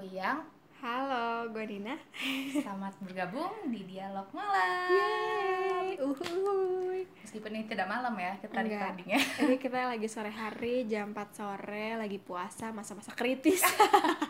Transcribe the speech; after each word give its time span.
aku 0.00 0.16
yang 0.16 0.40
Halo, 0.80 1.44
gue 1.52 1.76
Dina. 1.76 1.92
selamat 2.56 2.96
bergabung 3.04 3.68
di 3.68 3.84
dialog 3.84 4.24
malam. 4.32 4.88
Yeay, 4.88 6.00
uhuy. 6.00 7.04
Meskipun 7.20 7.52
ini 7.52 7.68
tidak 7.68 7.84
malam 7.84 8.16
ya, 8.16 8.32
kita 8.40 8.64
recordingnya. 8.64 9.20
Ini 9.44 9.60
kita 9.60 9.92
lagi 9.92 10.08
sore 10.08 10.32
hari, 10.32 10.88
jam 10.88 11.12
4 11.12 11.36
sore, 11.36 12.00
lagi 12.00 12.16
puasa, 12.16 12.72
masa-masa 12.72 13.12
kritis. 13.12 13.60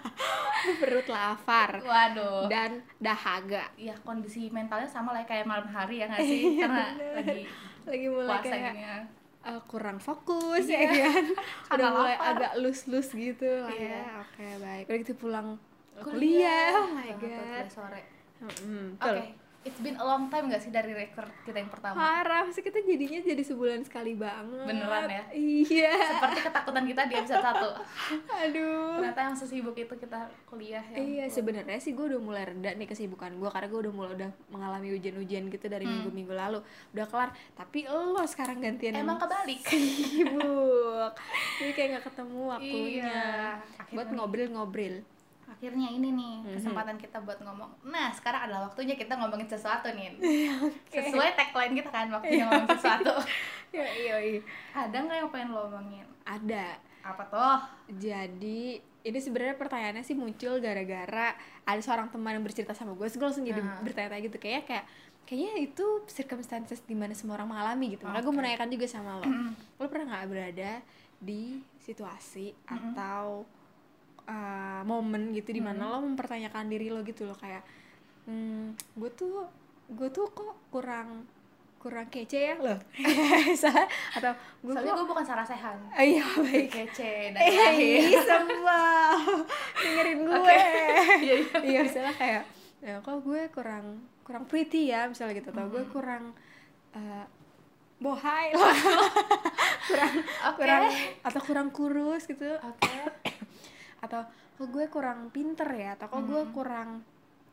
Perut 0.82 1.06
lapar 1.06 1.86
Waduh. 1.86 2.50
dan 2.50 2.82
dahaga. 2.98 3.70
Ya 3.78 3.94
kondisi 4.02 4.50
mentalnya 4.50 4.90
sama 4.90 5.14
lah 5.14 5.22
kayak 5.22 5.46
malam 5.46 5.70
hari 5.70 6.02
ya 6.02 6.10
nggak 6.10 6.18
sih? 6.18 6.58
Iya, 6.58 6.66
Karena 6.66 6.86
lagi 7.14 7.40
Lagi 7.86 8.06
mulai 8.10 8.26
puasa 8.26 8.50
kayak 8.50 8.74
gini 8.74 8.82
ya. 8.82 8.98
Eh, 9.42 9.60
kurang 9.64 9.98
fokus 9.98 10.64
Iya. 10.64 10.78
ya 10.78 11.08
kan. 11.08 11.24
Udah 11.74 11.88
mulai 11.90 12.14
lapar. 12.14 12.32
agak 12.36 12.52
lus-lus 12.58 13.08
gitu 13.10 13.48
lah 13.60 13.72
Iya. 13.72 13.88
ya. 13.90 14.02
Oke, 14.20 14.46
baik. 14.58 14.84
Udah 14.84 14.98
gitu 14.98 15.14
pulang 15.14 15.48
kuliah. 15.98 16.72
Oh 16.76 16.88
my 16.90 17.10
god. 17.14 17.20
kuliah 17.20 17.66
sore. 17.66 18.02
Mm, 18.40 18.96
Oke, 18.96 19.04
betul. 19.04 19.16
It's 19.60 19.76
been 19.78 19.92
a 19.94 20.02
long 20.02 20.26
time 20.26 20.48
gak 20.48 20.58
sih 20.58 20.68
dari 20.68 20.90
record 20.90 21.28
kita 21.42 21.58
yang 21.58 21.68
pertama? 21.68 21.92
Parah, 21.94 22.48
sih 22.48 22.60
kita 22.60 22.80
jadinya 22.80 23.20
jadi 23.20 23.42
sebulan 23.42 23.82
sekali 23.82 24.14
banget. 24.14 24.64
Beneran 24.64 25.04
ya? 25.06 25.24
Iya. 25.30 25.92
Seperti 26.16 26.38
ketakutan 26.40 26.84
kita 26.84 27.02
di 27.04 27.14
episode 27.14 27.44
1 27.44 28.40
Aduh. 28.40 28.96
Ternyata 28.96 29.20
yang 29.22 29.36
sesibuk 29.36 29.76
itu 29.76 29.94
kita 29.94 30.20
kuliah 30.44 30.80
ya. 30.86 30.96
Iya 30.96 31.24
sebenarnya 31.28 31.76
sih 31.76 31.92
gue 31.92 32.06
udah 32.06 32.18
mulai 32.18 32.44
reda 32.46 32.72
nih 32.72 32.86
kesibukan 32.86 33.30
gue 33.32 33.48
karena 33.48 33.68
gue 33.68 33.80
udah 33.82 33.92
mulai 33.92 34.12
udah 34.14 34.30
mengalami 34.48 34.88
ujian-ujian 34.94 35.44
gitu 35.46 35.66
dari 35.66 35.82
Hmm. 35.82 35.92
minggu-minggu 36.00 36.32
lalu 36.32 36.58
udah 36.90 37.06
kelar 37.06 37.30
tapi 37.52 37.84
lo 37.84 38.22
sekarang 38.24 38.58
gantian 38.58 38.94
Emang 38.94 39.18
kebalik. 39.18 39.60
sibuk 39.60 41.12
jadi 41.58 41.72
kayak 41.72 41.88
nggak 41.90 42.04
ketemu 42.06 42.40
waktunya 42.48 43.04
Iya. 43.04 43.92
buat 43.92 44.08
ngobrol-ngobrol 44.10 45.02
akhirnya 45.50 45.90
ini 45.90 46.08
nih 46.10 46.34
Mhm. 46.40 46.52
kesempatan 46.54 46.96
kita 46.96 47.18
buat 47.18 47.36
ngomong. 47.38 47.68
Nah 47.84 48.08
sekarang 48.10 48.46
adalah 48.46 48.62
waktunya 48.64 48.94
kita 48.94 49.12
ngomongin 49.12 49.44
sesuatu 49.44 49.90
nih. 49.90 50.14
Oke. 50.62 50.94
sesuai 51.02 51.34
tagline 51.34 51.74
kita 51.74 51.90
kan 51.90 52.06
waktunya 52.08 52.46
ngomongin 52.46 52.70
sesuatu. 52.74 53.14
Ya 53.70 53.86
iya 53.86 54.16
iya. 54.18 54.40
Ada 54.72 54.98
nggak 54.98 55.16
yang 55.16 55.30
pengen 55.30 55.48
lo 55.50 55.66
omongin? 55.66 56.02
Ada. 56.24 56.74
Apa 57.02 57.22
tuh 57.24 57.54
jadi 57.94 58.78
ini 59.00 59.18
sebenarnya 59.18 59.54
pertanyaannya 59.54 60.02
sih 60.02 60.12
muncul 60.12 60.58
gara-gara 60.58 61.38
ada 61.62 61.78
seorang 61.78 62.06
teman 62.08 62.34
yang 62.34 62.42
bercerita 62.42 62.70
sama 62.70 62.92
gue, 62.92 63.06
gue 63.06 63.22
langsung 63.22 63.42
jadi 63.42 63.58
Ah. 63.58 63.78
bertanya-tanya 63.80 64.22
gitu. 64.24 64.36
Kayak 64.36 64.66
kayak 64.66 64.84
kayaknya 65.22 65.52
itu 65.62 65.86
circumstances 66.04 66.82
di 66.82 66.92
mana 66.92 67.14
semua 67.14 67.38
orang 67.38 67.46
mengalami 67.48 67.94
gitu. 67.94 68.04
Makanya 68.04 68.22
gue 68.22 68.34
menanyakan 68.34 68.68
juga 68.68 68.86
sama 68.86 69.10
lo, 69.16 69.26
lo 69.78 69.86
pernah 69.86 70.06
nggak 70.10 70.26
berada 70.26 70.72
di 71.16 71.42
situasi 71.78 72.50
Mm-mm. 72.50 72.74
atau 72.90 73.46
uh, 74.30 74.80
momen 74.82 75.34
gitu 75.34 75.50
di 75.50 75.58
mana 75.58 75.90
lo 75.90 75.98
mempertanyakan 76.00 76.70
diri 76.70 76.86
lo 76.86 77.02
gitu 77.02 77.26
lo 77.26 77.34
kayak, 77.34 77.66
hmm, 78.24 78.78
gue 78.94 79.10
tuh 79.12 79.42
gue 79.90 80.06
tuh 80.08 80.30
kok 80.30 80.54
kurang 80.70 81.26
kurang 81.76 82.06
kece 82.06 82.38
ya? 82.38 82.54
Lo, 82.56 82.76
salah 83.58 83.88
atau 84.12 84.32
gue 84.60 84.70
soalnya 84.70 84.92
gue 84.94 85.06
bukan 85.06 85.24
Sarah 85.24 85.42
Sehan. 85.42 85.80
Oh, 85.90 86.04
iya 86.04 86.22
baik. 86.36 86.68
kece 86.68 87.32
dan 87.32 87.40
Eh, 87.40 87.56
lahir. 87.58 88.20
sembah 88.20 89.16
dengerin 89.74 90.18
gue. 90.22 90.38
Iya, 91.20 91.34
iya. 91.36 91.58
Iya, 91.60 91.80
misalnya 91.82 92.14
kayak, 92.14 92.42
ya 92.80 92.94
kok 93.00 93.18
gue 93.20 93.40
kurang 93.50 93.98
kurang 94.22 94.44
pretty 94.44 94.88
ya, 94.88 95.08
misalnya 95.08 95.34
gitu, 95.36 95.50
atau 95.50 95.66
gue 95.66 95.82
Mhm. 95.82 95.90
kurang 95.90 96.24
eh, 96.92 97.24
bohai. 97.96 98.52
Lah, 98.52 98.76
kurang 99.84 100.12
oke. 100.20 100.56
kurang 100.56 100.82
atau 101.20 101.40
kurang 101.42 101.68
kurus 101.70 102.22
gitu, 102.24 102.46
oke 102.56 102.92
atau 104.04 104.20
kok 104.56 104.68
gue 104.74 104.84
kurang 104.94 105.28
pinter 105.34 105.68
ya, 105.82 105.88
atau 105.96 106.06
kok 106.12 106.22
gue 106.28 106.42
Mhm. 106.44 106.52
kurang 106.56 106.88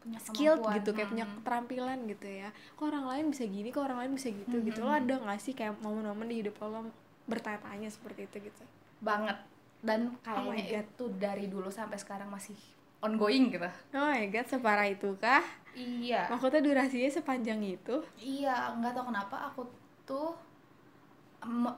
punya 0.03 0.20
skilled 0.22 0.62
kemampuan. 0.62 0.76
gitu, 0.80 0.89
kayak 0.95 1.09
punya 1.12 1.26
Mm. 1.28 1.34
keterampilan 1.42 2.00
gitu 2.12 2.28
ya. 2.42 2.50
Kok 2.78 2.86
orang 2.92 3.06
lain 3.12 3.26
bisa 3.34 3.44
gini, 3.48 3.67
kok 3.76 3.84
orang 3.88 4.00
lain 4.06 4.12
bisa 4.17 4.30
gitu, 4.32 4.55
gitu. 4.67 4.80
Lo 4.86 4.92
ada 4.94 5.16
gak 5.20 5.39
sih 5.42 5.54
kayak 5.58 5.73
momen-momen 5.83 6.27
di 6.32 6.36
hidup 6.45 6.55
lo, 6.64 6.88
bertanya-tanya 7.27 7.89
seperti 7.92 8.21
itu 8.30 8.38
gitu? 8.52 8.64
banget 8.98 9.38
dan 9.86 10.10
Oh 10.10 10.49
kayaknya 10.49 10.82
God. 10.82 10.86
itu 10.89 11.05
dari 11.21 11.45
dulu 11.54 11.70
sampai 11.70 11.98
sekarang 12.02 12.30
masih 12.33 12.58
ongoing 12.98 13.54
gitu 13.54 13.70
Oh 13.94 14.05
my 14.10 14.26
god, 14.33 14.48
separah 14.50 14.88
itu 14.89 15.14
kah? 15.21 15.45
iya 15.77 16.26
Maksudnya 16.32 16.61
durasinya 16.66 17.10
sepanjang 17.14 17.61
itu? 17.61 18.02
Iya, 18.17 18.73
nggak 18.77 18.94
tahu 18.98 19.05
kenapa 19.14 19.36
aku 19.48 19.61
tuh 20.10 20.33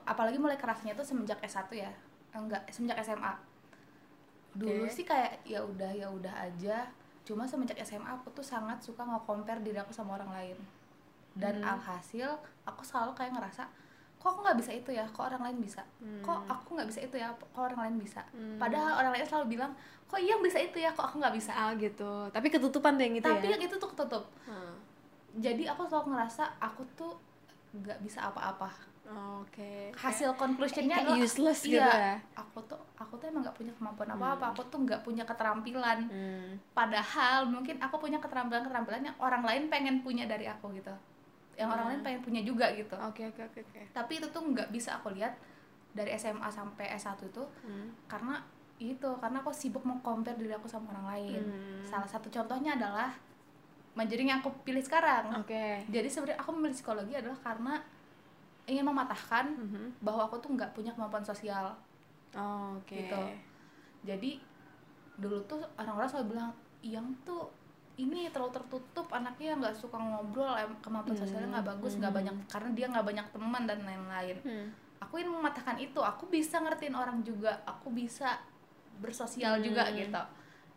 apalagi 0.08 0.38
mulai 0.40 0.56
kerasnya 0.56 0.92
tuh 0.96 1.04
semenjak 1.06 1.38
S1 1.44 1.68
ya. 1.76 1.90
Enggak, 2.32 2.62
semenjak 2.72 2.98
SMA. 3.04 3.32
Dulu 4.60 4.84
sih 4.86 5.02
kayak 5.02 5.40
ya 5.42 5.60
udah 5.60 5.90
ya 5.90 6.06
udah 6.06 6.34
aja. 6.42 6.84
Cuma 7.22 7.44
semenjak 7.44 7.80
SMA 7.80 8.06
aku 8.10 8.28
tuh 8.30 8.42
sangat 8.42 8.78
suka 8.78 9.00
nge-compare 9.00 9.60
diri 9.60 9.76
aku 9.76 9.90
sama 9.90 10.14
orang 10.14 10.30
lain. 10.30 10.58
Dan 11.32 11.58
Hmm. 11.58 11.72
alhasil 11.72 12.28
aku 12.62 12.82
selalu 12.82 13.14
kayak 13.14 13.32
ngerasa 13.32 13.64
kok 14.16 14.28
aku 14.28 14.44
nggak 14.44 14.58
bisa 14.60 14.70
itu 14.70 14.90
ya, 14.92 15.08
kok 15.08 15.24
orang 15.24 15.40
lain 15.40 15.58
bisa. 15.58 15.80
Kok 16.20 16.38
Hmm. 16.38 16.52
aku 16.52 16.68
nggak 16.76 16.88
bisa 16.88 17.00
itu 17.00 17.16
ya, 17.16 17.32
kok 17.32 17.56
orang 17.56 17.80
lain 17.80 17.96
bisa. 17.96 18.20
Hmm. 18.30 18.60
Padahal 18.60 19.00
orang 19.00 19.16
lain 19.16 19.24
selalu 19.24 19.46
bilang, 19.50 19.72
kok 20.04 20.20
iya 20.20 20.36
bisa 20.36 20.60
itu 20.60 20.76
ya, 20.76 20.92
kok 20.92 21.08
aku 21.08 21.16
nggak 21.16 21.32
bisa. 21.32 21.52
Ah 21.52 21.72
gitu. 21.72 22.28
Tapi 22.28 22.46
ketutupan 22.46 23.00
tuh 23.00 23.08
yang 23.08 23.16
itu 23.16 23.24
Tapi 23.24 23.48
ya. 23.48 23.56
yang 23.56 23.62
itu 23.64 23.74
tuh 23.74 23.88
ketutup. 23.88 24.28
Hmm. 24.44 24.76
Jadi 25.34 25.64
aku 25.64 25.88
selalu 25.88 26.12
ngerasa 26.12 26.52
aku 26.58 26.84
tuh 26.92 27.16
nggak 27.72 27.96
bisa 28.02 28.28
apa-apa. 28.28 28.68
Oh, 29.10 29.42
Oke. 29.42 29.90
hasil 29.92 30.30
conclusionnya 30.34 31.02
adalah 31.02 31.18
useless 31.18 31.66
iya, 31.66 31.82
gitu 31.82 31.90
ya. 31.90 32.14
aku 32.32 32.62
tuh 32.62 32.78
aku 32.94 33.18
tuh 33.18 33.26
emang 33.26 33.42
nggak 33.42 33.56
punya 33.56 33.72
kemampuan 33.74 34.06
apa 34.08 34.26
apa 34.32 34.44
aku 34.50 34.62
tuh 34.64 34.78
nggak 34.80 35.02
punya 35.02 35.24
keterampilan 35.24 36.06
Hmm. 36.06 36.54
padahal 36.70 37.42
mungkin 37.44 37.74
aku 37.76 37.98
punya 37.98 38.16
keterampilan 38.16 38.62
keterampilan 38.62 39.02
yang 39.02 39.16
orang 39.18 39.42
lain 39.42 39.66
pengen 39.66 39.98
punya 40.00 40.24
dari 40.24 40.46
aku 40.46 40.70
gitu 40.72 40.94
yang 41.54 41.66
orang 41.68 41.84
Hmm. 41.84 41.92
lain 41.92 42.02
pengen 42.02 42.20
punya 42.20 42.40
juga 42.40 42.70
gitu 42.70 42.94
Oke 42.96 43.26
oke 43.26 43.42
oke 43.44 43.58
oke. 43.60 43.80
tapi 43.90 44.12
itu 44.16 44.30
tuh 44.30 44.46
nggak 44.46 44.70
bisa 44.70 44.94
aku 44.94 45.10
lihat 45.10 45.34
dari 45.90 46.14
SMA 46.14 46.46
sampai 46.46 46.94
S1 46.94 47.18
itu 47.24 47.42
Hmm. 47.60 47.90
karena 48.06 48.38
itu 48.78 49.10
karena 49.18 49.42
aku 49.42 49.50
sibuk 49.50 49.82
mau 49.82 49.98
compare 49.98 50.38
diri 50.38 50.54
aku 50.54 50.64
sama 50.64 50.86
orang 50.92 51.06
lain 51.10 51.42
Hmm. 51.42 51.82
salah 51.82 52.06
satu 52.06 52.30
contohnya 52.30 52.74
adalah 52.74 53.10
majoring 53.92 54.28
yang 54.28 54.38
aku 54.38 54.54
pilih 54.62 54.80
sekarang 54.80 55.34
Oke. 55.36 55.82
jadi 55.84 56.06
sebenarnya 56.06 56.38
aku 56.38 56.50
memilih 56.52 56.72
psikologi 56.72 57.12
adalah 57.12 57.36
karena 57.36 57.74
ingin 58.70 58.86
mematahkan 58.86 59.50
Mhm. 59.50 59.98
bahwa 59.98 60.24
aku 60.24 60.38
tuh 60.38 60.50
nggak 60.50 60.70
punya 60.70 60.90
kemampuan 60.90 61.22
sosial 61.22 61.74
Oh, 62.30 62.78
Oke. 62.78 62.94
Gitu. 62.96 63.22
jadi 64.02 64.38
dulu 65.16 65.42
tuh 65.44 65.58
orang-orang 65.74 66.06
selalu 66.06 66.26
bilang 66.30 66.50
yang 66.80 67.04
tuh 67.20 67.50
ini 67.96 68.30
terlalu 68.30 68.54
tertutup 68.54 69.10
anaknya 69.10 69.58
nggak 69.58 69.74
suka 69.74 69.98
ngobrol 69.98 70.54
em- 70.54 70.78
kemampuan 70.80 71.12
Hmm, 71.12 71.20
sosialnya 71.20 71.48
nggak 71.52 71.68
bagus 71.68 71.98
nggak 71.98 72.08
hmm. 72.08 72.20
banyak 72.22 72.34
karena 72.46 72.70
dia 72.70 72.86
nggak 72.86 73.04
banyak 73.04 73.26
teman 73.28 73.62
dan 73.64 73.78
lain-lain 73.82 74.36
Hmm. 74.40 74.66
aku 74.98 75.18
ingin 75.18 75.34
mematahkan 75.34 75.76
itu 75.76 76.00
aku 76.00 76.24
bisa 76.28 76.56
ngertiin 76.58 76.94
orang 76.94 77.20
juga 77.20 77.60
aku 77.66 77.90
bisa 77.90 78.38
bersosial 78.96 79.58
juga 79.58 79.84
Hmm. 79.84 79.98
gitu 79.98 80.22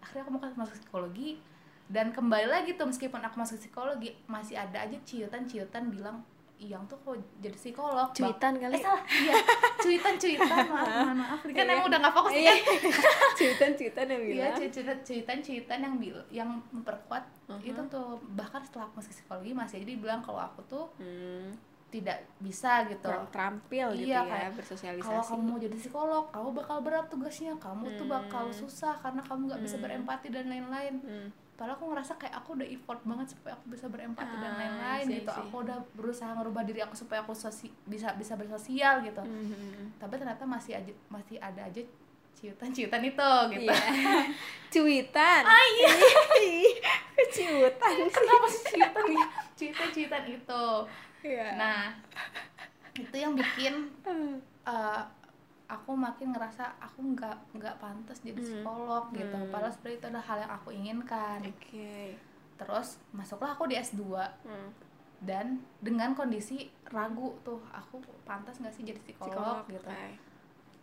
akhirnya 0.01 0.21
aku 0.21 0.31
mau 0.31 0.41
masuk 0.57 0.75
psikologi 0.75 1.39
dan 1.85 2.09
kembali 2.09 2.49
lagi 2.49 2.73
tuh 2.73 2.89
meskipun 2.89 3.21
aku 3.21 3.35
masuk 3.37 3.55
psikologi 3.55 4.17
masih 4.25 4.57
ada 4.57 4.81
aja 4.81 4.97
ciutan-ciutan 4.99 5.87
bilang 5.87 6.25
yang 6.66 6.84
tuh 6.85 6.96
kok 6.97 7.13
jadi 7.38 7.53
psikolog 7.53 8.07
Bang?" 8.07 8.16
Cuitan 8.16 8.53
kali. 8.56 8.74
eh 8.74 8.79
salah 8.79 9.03
iya 9.06 9.35
cuitan 9.75 10.16
cuitan 10.16 10.63
maaf 10.66 10.88
maaf 11.03 11.16
maaf 11.16 11.40
kan 11.44 11.51
Iya. 11.53 11.63
emang 11.69 11.85
udah 11.85 12.00
nggak 12.00 12.13
fokus 12.13 12.31
Iya. 12.31 12.53
nih 12.53 12.62
cuitan 13.34 13.72
cuitan 13.74 14.06
yang 14.07 14.22
Iya, 14.22 14.29
bilang. 14.29 14.56
cuitan 14.72 14.97
cuitan 15.02 15.38
cuitan 15.40 15.79
yang 15.81 15.96
bil 15.97 16.18
yang 16.29 16.50
memperkuat 16.69 17.23
Mhm. 17.46 17.62
itu 17.66 17.81
tuh 17.88 18.07
bahkan 18.31 18.62
setelah 18.62 18.85
aku 18.85 18.97
masuk 18.97 19.12
psikologi 19.13 19.52
masih 19.52 19.78
jadi 19.79 19.94
bilang 19.96 20.19
kalau 20.19 20.40
aku 20.41 20.62
tuh 20.63 20.85
Hmm. 20.96 21.52
tidak 21.90 22.25
bisa 22.40 22.88
gitu 22.88 23.06
Kurang 23.06 23.29
terampil 23.29 23.88
gitu 23.94 24.09
Iya, 24.09 24.18
ya 24.18 24.25
kayak 24.25 24.52
bersosialisasi. 24.56 25.06
kalau 25.06 25.22
kamu 25.23 25.44
mau 25.46 25.59
jadi 25.59 25.75
psikolog 25.75 26.23
kamu 26.28 26.50
bakal 26.56 26.78
berat 26.79 27.06
tugasnya 27.06 27.53
kamu 27.56 27.85
tuh 27.94 28.07
bakal 28.07 28.44
Hmm. 28.44 28.56
susah 28.56 28.94
karena 28.96 29.22
kamu 29.22 29.41
nggak 29.46 29.62
bisa 29.62 29.76
Hmm. 29.76 29.84
berempati 29.84 30.28
dan 30.29 30.46
lain-lain 30.47 30.96
Hmm. 30.99 31.29
Padahal 31.53 31.76
aku 31.76 31.85
ngerasa 31.88 32.14
kayak 32.16 32.35
aku 32.35 32.50
udah 32.53 32.67
effort 32.67 33.02
banget 33.03 33.28
supaya 33.29 33.53
aku 33.53 33.66
bisa 33.67 33.85
berempati 33.85 34.35
dan 34.35 34.52
Ah, 34.52 34.58
lain-lain 34.58 35.00
I 35.00 35.05
see, 35.05 35.16
gitu 35.17 35.29
see. 35.29 35.40
aku 35.40 35.55
udah 35.59 35.78
berusaha 35.94 36.32
ngerubah 36.34 36.64
diri 36.64 36.79
aku 36.79 36.96
supaya 36.96 37.22
aku 37.22 37.32
sosi 37.32 37.70
bisa 37.84 38.11
bisa 38.14 38.34
bersosial 38.34 39.02
gitu 39.02 39.22
Mhm. 39.22 39.97
tapi 39.97 40.14
ternyata 40.16 40.44
masih 40.44 40.73
aja 40.76 40.91
masih 41.08 41.38
ada 41.38 41.61
aja 41.61 41.82
ciutan-ciutan 42.34 43.02
itu 43.02 43.29
gitu 43.53 43.70
Iya. 43.70 44.17
Cuitan. 44.73 45.44
Ah 45.46 45.66
iya. 45.70 45.90
Cuitan. 47.23 47.94
kenapa 48.09 48.47
sih 48.47 48.61
ciutan 48.73 49.06
ya 49.08 49.26
ciutan-ciutan 49.53 50.23
itu 50.28 50.66
Iya. 51.23 51.47
nah 51.56 51.82
itu 52.94 53.16
yang 53.16 53.34
bikin 53.34 53.94
eh, 54.66 55.02
aku 55.73 55.91
makin 55.91 56.29
ngerasa 56.29 56.78
aku 56.78 56.99
nggak 57.14 57.37
nggak 57.53 57.75
pantas 57.78 58.22
jadi 58.22 58.35
Hmm. 58.35 58.46
psikolog 58.46 59.03
gitu 59.11 59.34
Hmm. 59.35 59.49
padahal 59.49 59.72
sebenarnya 59.72 59.97
itu 59.97 60.08
adalah 60.08 60.25
hal 60.25 60.37
yang 60.40 60.53
aku 60.53 60.70
inginkan 60.72 61.40
Oke. 61.43 61.93
terus 62.55 62.87
masuklah 63.09 63.52
aku 63.52 63.66
di 63.66 63.75
S2 63.75 64.02
Hmm. 64.43 64.70
dan 65.20 65.46
dengan 65.79 66.14
kondisi 66.14 66.58
ragu 66.87 67.34
tuh 67.41 67.58
aku 67.72 67.97
pantas 68.22 68.58
nggak 68.58 68.72
sih 68.72 68.84
jadi 68.84 68.99
psikolog, 68.99 69.66
gitu 69.66 69.81
oke. 69.81 70.09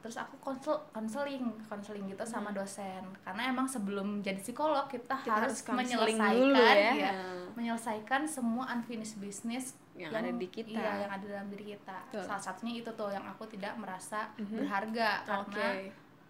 Terus 0.01 0.17
aku 0.17 0.33
konsel 0.39 0.81
konseling 0.91 1.45
konseling 1.65 2.05
gitu 2.07 2.25
sama 2.25 2.49
Hmm. 2.49 2.59
dosen 2.59 3.03
karena 3.21 3.43
emang 3.49 3.65
sebelum 3.65 4.21
jadi 4.21 4.37
psikolog 4.37 4.85
kita, 4.87 5.13
Kita 5.19 5.45
harus, 5.45 5.61
menyelesaikan 5.63 6.33
dulu 6.35 6.57
ya. 6.57 6.93
iya, 6.95 7.13
menyelesaikan 7.53 8.23
semua 8.25 8.65
unfinished 8.71 9.17
business 9.17 9.77
Yang 9.93 10.13
ada 10.15 10.31
di 10.33 10.47
kita. 10.49 10.73
iya 10.73 11.05
yang 11.05 11.13
ada 11.13 11.27
dalam 11.27 11.49
diri 11.49 11.77
kita 11.77 11.99
Betul. 12.09 12.25
salah 12.25 12.41
satunya 12.43 12.81
itu 12.81 12.91
tuh 12.91 13.09
yang 13.09 13.23
aku 13.23 13.45
tidak 13.47 13.77
merasa 13.77 14.33
Mhm. 14.35 14.57
berharga 14.59 15.09
Oke. 15.21 15.53
karena 15.53 15.69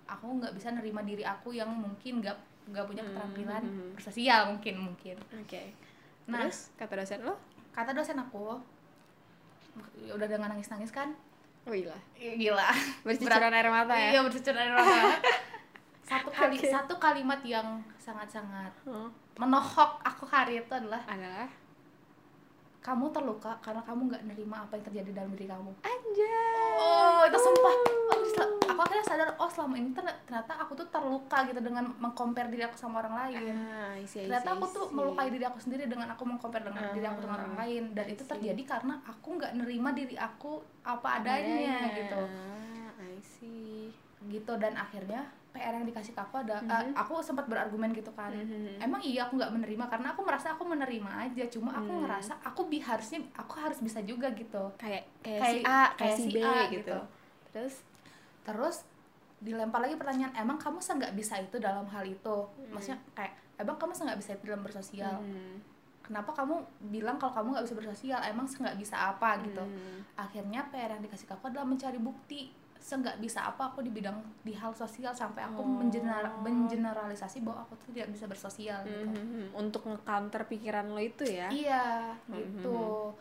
aku 0.08 0.26
nggak 0.36 0.52
bisa 0.52 0.68
nerima 0.70 1.00
diri 1.00 1.22
aku 1.22 1.52
yang 1.52 1.70
mungkin 1.70 2.18
nggak 2.18 2.34
nggak 2.66 2.84
punya 2.84 3.00
Hmm, 3.00 3.08
keterampilan 3.08 3.62
mhm. 3.62 3.88
bersosial 3.94 4.40
mungkin 4.48 4.74
mungkin 4.80 5.16
Oke. 5.36 5.74
Nah. 6.26 6.42
Terus 6.42 6.74
kata 6.74 6.94
dosen 6.96 7.22
lo? 7.22 7.38
kata 7.70 7.90
dosen 7.90 8.18
aku 8.18 8.58
ya 9.96 10.12
udah 10.12 10.26
dengan 10.26 10.50
nangis 10.50 10.66
nangis 10.68 10.90
kan 10.90 11.14
Oh 11.70 11.74
gila. 11.78 11.94
Gila 12.18 12.68
Bercucuran 13.06 13.54
air 13.54 13.68
mata 13.70 13.94
ya? 13.94 14.10
iya 14.10 14.20
bercucuran 14.26 14.58
air 14.58 14.74
mata 14.74 15.22
satu 16.10 16.26
kali 16.26 16.58
Oke. 16.58 16.66
satu 16.66 16.94
kalimat 16.98 17.38
yang 17.46 17.78
sangat 17.94 18.26
sangat 18.26 18.74
Oh, 18.82 19.06
menohok 19.38 20.02
aku 20.02 20.26
hari 20.26 20.58
itu 20.58 20.72
adalah 20.74 20.98
adalah 21.06 21.46
kamu 22.82 23.14
terluka 23.14 23.54
karena 23.62 23.78
kamu 23.86 24.10
nggak 24.10 24.24
nerima 24.26 24.66
apa 24.66 24.74
yang 24.74 24.84
terjadi 24.90 25.10
dalam 25.14 25.30
diri 25.38 25.46
kamu 25.46 25.70
anjay. 25.86 26.74
oh 26.82 27.22
itu 27.30 27.38
sumpah 27.38 27.74
akhirnya 28.90 29.06
sadar 29.06 29.28
oh 29.38 29.46
selama 29.46 29.74
ini 29.76 29.94
ter- 29.94 30.18
ternyata 30.26 30.52
aku 30.58 30.74
tuh 30.74 30.82
terluka 30.84 31.46
gitu 31.46 31.60
dengan 31.60 31.94
mengcompare 31.96 32.50
diri 32.50 32.66
aku 32.66 32.74
sama 32.74 32.98
orang 32.98 33.14
lain 33.22 33.54
Ah, 33.54 33.94
I 33.94 34.02
see, 34.02 34.18
I 34.20 34.26
ternyata 34.26 34.50
aku 34.52 34.66
tuh 34.68 34.84
melukai 34.90 35.30
diri 35.30 35.46
aku 35.46 35.62
sendiri 35.62 35.86
dengan 35.86 36.10
aku 36.10 36.26
mengcompare 36.26 36.66
dengan 36.66 36.90
diri 36.90 37.06
aku 37.06 37.18
dengan 37.20 37.38
orang 37.38 37.54
Ah, 37.54 37.58
lain 37.62 37.94
dan 37.94 38.06
itu 38.08 38.22
terjadi 38.24 38.62
karena 38.66 38.98
aku 39.00 39.38
nggak 39.38 39.52
nerima 39.54 39.90
diri 39.92 40.18
aku 40.18 40.58
apa 40.82 41.22
adanya 41.22 41.86
gitu 41.94 42.18
Ah, 42.18 42.90
I 43.00 43.22
see. 43.22 43.94
gitu 44.22 44.52
dan 44.54 44.74
akhirnya 44.74 45.22
PR 45.50 45.72
yang 45.72 45.82
dikasih 45.84 46.10
ke 46.10 46.20
aku 46.20 46.38
ada 46.38 46.58
eh, 46.58 46.82
Mhm. 46.84 46.94
aku 46.94 47.18
sempat 47.20 47.46
berargumen 47.46 47.90
gitu 47.90 48.10
kan 48.12 48.30
Mhm. 48.30 48.78
emang 48.80 48.98
iya 49.00 49.24
aku 49.24 49.34
nggak 49.34 49.50
menerima 49.50 49.84
karena 49.86 50.08
aku 50.10 50.20
merasa 50.20 50.52
aku 50.52 50.62
menerima 50.64 51.10
aja 51.20 51.44
cuma 51.48 51.70
aku 51.72 51.88
Hmm. 51.88 52.02
ngerasa 52.04 52.38
aku 52.40 52.66
bi 52.66 52.78
harusnya 52.78 53.22
aku 53.32 53.54
harus 53.56 53.78
bisa 53.78 53.98
juga 54.00 54.30
gitu 54.30 54.70
kayak 54.76 55.06
kayak, 55.20 55.40
Kayak- 55.40 55.50
si 55.52 55.58
A, 55.60 55.70
kayak, 55.70 55.90
kayak 55.96 56.16
si 56.16 56.28
B 56.28 56.36
A 56.38 56.54
gitu. 56.66 56.74
gitu. 56.76 56.96
Terus 57.50 57.74
terus 58.40 58.84
dilempar 59.38 59.80
lagi 59.80 59.96
pertanyaan 59.96 60.36
emang 60.36 60.56
kamu 60.56 60.78
nggak 60.94 61.16
bisa 61.16 61.40
itu 61.40 61.56
dalam 61.56 61.88
hal 61.88 62.04
itu? 62.04 62.36
Maksudnya 62.68 63.00
kayak 63.14 63.32
emang 63.56 63.76
kamu 63.76 63.92
nggak 64.04 64.20
bisa 64.20 64.30
itu 64.34 64.44
dalam 64.44 64.62
bersosial? 64.62 65.16
Hmm, 65.16 65.56
kenapa 66.00 66.30
kamu 66.34 66.54
bilang 66.88 67.16
kalau 67.16 67.32
kamu 67.32 67.48
nggak 67.56 67.64
bisa 67.64 67.76
bersosial? 67.76 68.20
Emang 68.20 68.44
nggak 68.44 68.76
bisa 68.76 68.96
apa? 69.00 69.40
Gitu. 69.40 69.60
Hmm, 69.60 70.04
akhirnya 70.14 70.60
PR 70.68 70.92
yang 70.92 71.02
dikasih 71.02 71.24
ke 71.24 71.32
aku 71.32 71.48
adalah 71.48 71.64
mencari 71.64 71.96
bukti 71.96 72.52
seenggak 72.80 73.20
bisa 73.20 73.44
apa 73.44 73.68
aku 73.68 73.84
di 73.84 73.92
bidang 73.92 74.16
di 74.40 74.56
hal 74.56 74.72
sosial 74.72 75.12
sampai 75.12 75.44
aku 75.44 75.60
Oh. 75.60 75.68
mengeneral- 75.68 76.40
mengeneralisasi 76.40 77.44
bahwa 77.44 77.60
aku 77.64 77.76
tuh 77.76 77.92
tidak 77.92 78.08
bisa 78.08 78.24
bersosial 78.24 78.80
gitu. 78.84 79.04
Hmm, 79.04 79.20
hmm, 79.20 79.46
untuk 79.52 79.84
nge-counter 79.84 80.48
pikiran 80.48 80.88
lo 80.88 80.96
itu 80.96 81.24
ya. 81.24 81.52
Iya, 81.52 82.16
Mhm. 82.24 82.36
gitu. 82.36 83.12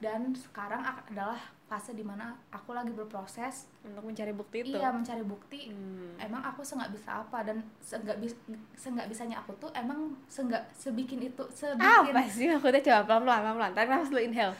Dan 0.00 0.32
sekarang 0.32 0.84
adalah 0.84 1.40
fase 1.70 1.94
di 1.94 2.02
mana 2.02 2.34
aku 2.50 2.74
lagi 2.74 2.90
berproses, 2.90 3.70
Untuk 3.80 4.02
mencari 4.02 4.32
bukti 4.32 4.56
itu. 4.60 4.74
iya 4.74 4.90
mencari 4.90 5.22
bukti. 5.22 5.70
Hmm. 5.70 6.18
Emang 6.18 6.42
aku 6.42 6.60
seenggak 6.60 6.90
bisa 6.90 7.22
apa 7.22 7.40
dan 7.40 7.62
seenggak 7.78 8.18
bis 8.18 8.34
seenggak 8.74 9.06
bisanya 9.06 9.38
aku 9.38 9.54
tuh 9.56 9.70
emang 9.72 10.10
seenggak 10.26 10.66
sebikin 10.74 11.22
itu 11.22 11.44
sebikin 11.48 12.10
apa 12.10 12.26
sih 12.26 12.50
maksudnya 12.50 12.82
coba 12.82 13.00
pelan 13.06 13.22
pelan 13.22 13.40
pelan 13.40 13.54
pelan 13.54 13.70
tarik 13.72 13.88
nafas 13.88 14.10
dulu 14.10 14.20
inhale 14.20 14.54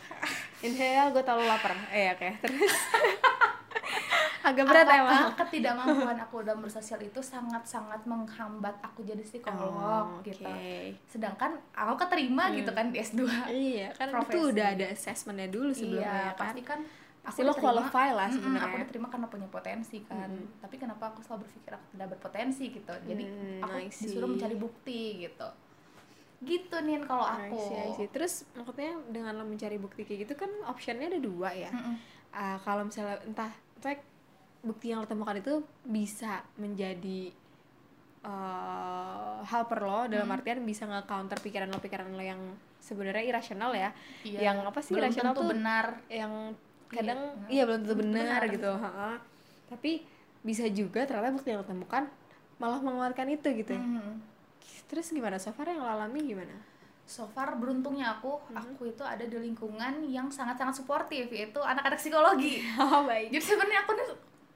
inhale 0.60 1.08
gue 1.10 1.22
lo 1.26 1.44
lapar 1.44 1.72
eh 1.90 2.06
oke 2.10 2.28
terus 2.40 2.74
agak 4.40 4.64
berat 4.64 4.82
apakah 4.82 4.96
emang 4.96 5.36
ketidakmampuan 5.36 6.16
aku 6.18 6.40
dalam 6.40 6.60
bersosial 6.60 6.96
itu 6.98 7.20
sangat-sangat 7.20 8.00
menghambat 8.04 8.72
aku 8.80 9.04
jadi 9.04 9.20
psikolog 9.20 9.68
Oh, 9.70 10.16
gitu. 10.24 10.48
oke. 10.48 10.96
Sedangkan 11.06 11.60
aku 11.70 11.92
keterima 11.98 12.48
Hmm. 12.48 12.56
gitu 12.56 12.72
kan 12.72 12.88
di 12.88 12.98
S2. 12.98 13.20
iya 13.52 13.92
kan 13.92 14.08
itu 14.08 14.16
Profesi. 14.16 14.50
udah 14.50 14.66
ada 14.72 14.86
assessmentnya 14.88 15.48
dulu 15.48 15.68
sebelumnya 15.70 16.00
iya, 16.00 16.24
ya 16.24 16.32
kan 16.32 16.40
pasti 16.40 16.62
kan 16.64 16.80
aku 17.20 17.42
lo 17.42 17.52
qualify 17.52 18.08
lah 18.10 18.28
sebenarnya. 18.28 18.64
aku 18.66 18.76
diterima 18.82 19.08
karena 19.08 19.26
punya 19.26 19.44
potensi 19.46 20.00
kan 20.02 20.26
Mm-mm. 20.26 20.58
tapi 20.58 20.76
kenapa 20.76 21.10
aku 21.10 21.20
selalu 21.20 21.44
berpikir 21.44 21.72
aku 21.72 21.86
tidak 21.92 22.08
berpotensi 22.10 22.64
gitu 22.70 22.92
jadi 23.04 23.24
Hmm, 23.24 23.60
aku 23.60 23.76
see. 23.88 24.08
disuruh 24.08 24.26
mencari 24.26 24.56
bukti 24.56 25.00
gitu 25.20 25.48
gitu 26.40 26.76
nin 26.80 27.04
kalau 27.04 27.22
I 27.22 27.46
aku 27.46 27.60
see, 27.60 27.76
I 27.76 27.90
see. 27.94 28.08
terus 28.08 28.48
maksudnya 28.50 28.96
dengan 29.06 29.36
lo 29.36 29.44
mencari 29.44 29.76
bukti 29.76 30.02
kayak 30.02 30.24
gitu 30.24 30.34
kan 30.34 30.48
optionnya 30.64 31.06
ada 31.06 31.20
dua 31.20 31.52
ya 31.52 31.68
Mm-mm. 31.68 31.96
Ah, 32.30 32.56
kalau 32.58 32.86
misalnya 32.86 33.20
entah 33.22 33.50
entah 33.76 34.00
bukti 34.60 34.88
yang 34.88 35.00
lo 35.00 35.06
temukan 35.06 35.36
itu 35.36 35.60
bisa 35.82 36.40
menjadi 36.56 37.32
eh 38.20 39.10
helper 39.42 39.80
lo 39.80 40.00
dalam 40.06 40.24
Hmm. 40.24 40.36
artian 40.36 40.60
bisa 40.62 40.84
nge-counter 40.84 41.40
pikiran 41.40 41.68
lo 41.68 41.80
pikiran 41.80 42.08
lo 42.08 42.20
yang 42.22 42.40
sebenarnya 42.78 43.24
irasional 43.26 43.72
ya 43.72 43.92
Iya, 44.22 44.38
yang 44.46 44.56
apa 44.62 44.80
sih 44.80 44.92
belum 44.92 45.08
irasional 45.08 45.32
tuh 45.32 45.48
benar 45.48 46.00
yang 46.06 46.52
kadang 46.90 47.20
Iya, 47.46 47.48
iya 47.48 47.62
belum 47.64 47.80
tentu 47.82 47.94
benar 47.96 48.40
benar. 48.40 48.42
gitu 48.50 48.70
ha-ha. 48.72 49.10
tapi 49.66 50.02
bisa 50.40 50.66
juga 50.68 51.02
ternyata 51.02 51.30
bukti 51.32 51.48
yang 51.48 51.60
lo 51.60 51.66
temukan 51.66 52.04
malah 52.56 52.78
menguatkan 52.78 53.28
itu 53.28 53.48
gitu 53.54 53.72
Mm. 53.72 54.18
terus 54.84 55.08
gimana 55.08 55.36
so 55.36 55.50
far 55.50 55.66
yang 55.66 55.78
lo 55.78 55.88
alami 55.88 56.20
gimana 56.24 56.56
so 57.04 57.26
far 57.26 57.54
beruntungnya 57.54 58.10
aku 58.12 58.38
Mhm. 58.48 58.56
aku 58.56 58.82
itu 58.88 59.02
ada 59.02 59.22
di 59.22 59.36
lingkungan 59.36 60.02
yang 60.04 60.26
sangat-sangat 60.28 60.74
suportif 60.76 61.26
yaitu 61.28 61.58
anak-anak 61.58 61.96
psikologi 61.96 62.62
oh 62.80 63.02
baik 63.04 63.30
jadi 63.30 63.44
sebenarnya 63.44 63.80
aku 63.80 63.92
nih 63.92 64.06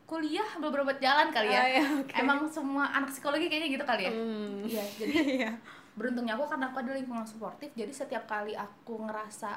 kuliah 0.05 0.49
beberapa 0.59 0.93
jalan 0.95 1.31
kali 1.31 1.49
ya 1.49 1.59
Oh, 1.59 1.69
iya, 1.71 1.85
oke. 1.97 2.13
emang 2.15 2.39
semua 2.47 2.85
anak 2.89 3.09
psikologi 3.09 3.47
kayaknya 3.47 3.69
gitu 3.73 3.85
kali 3.85 4.03
ya 4.05 4.13
Hmm. 4.13 4.61
iya 4.65 4.85
jadi 4.95 5.13
Iya. 5.41 5.51
beruntungnya 5.95 6.35
aku 6.35 6.45
karena 6.47 6.67
aku 6.69 6.77
ada 6.79 6.93
lingkungan 6.93 7.23
suportif 7.25 7.71
jadi 7.73 7.91
setiap 7.91 8.25
kali 8.25 8.53
aku 8.53 8.99
ngerasa 9.01 9.55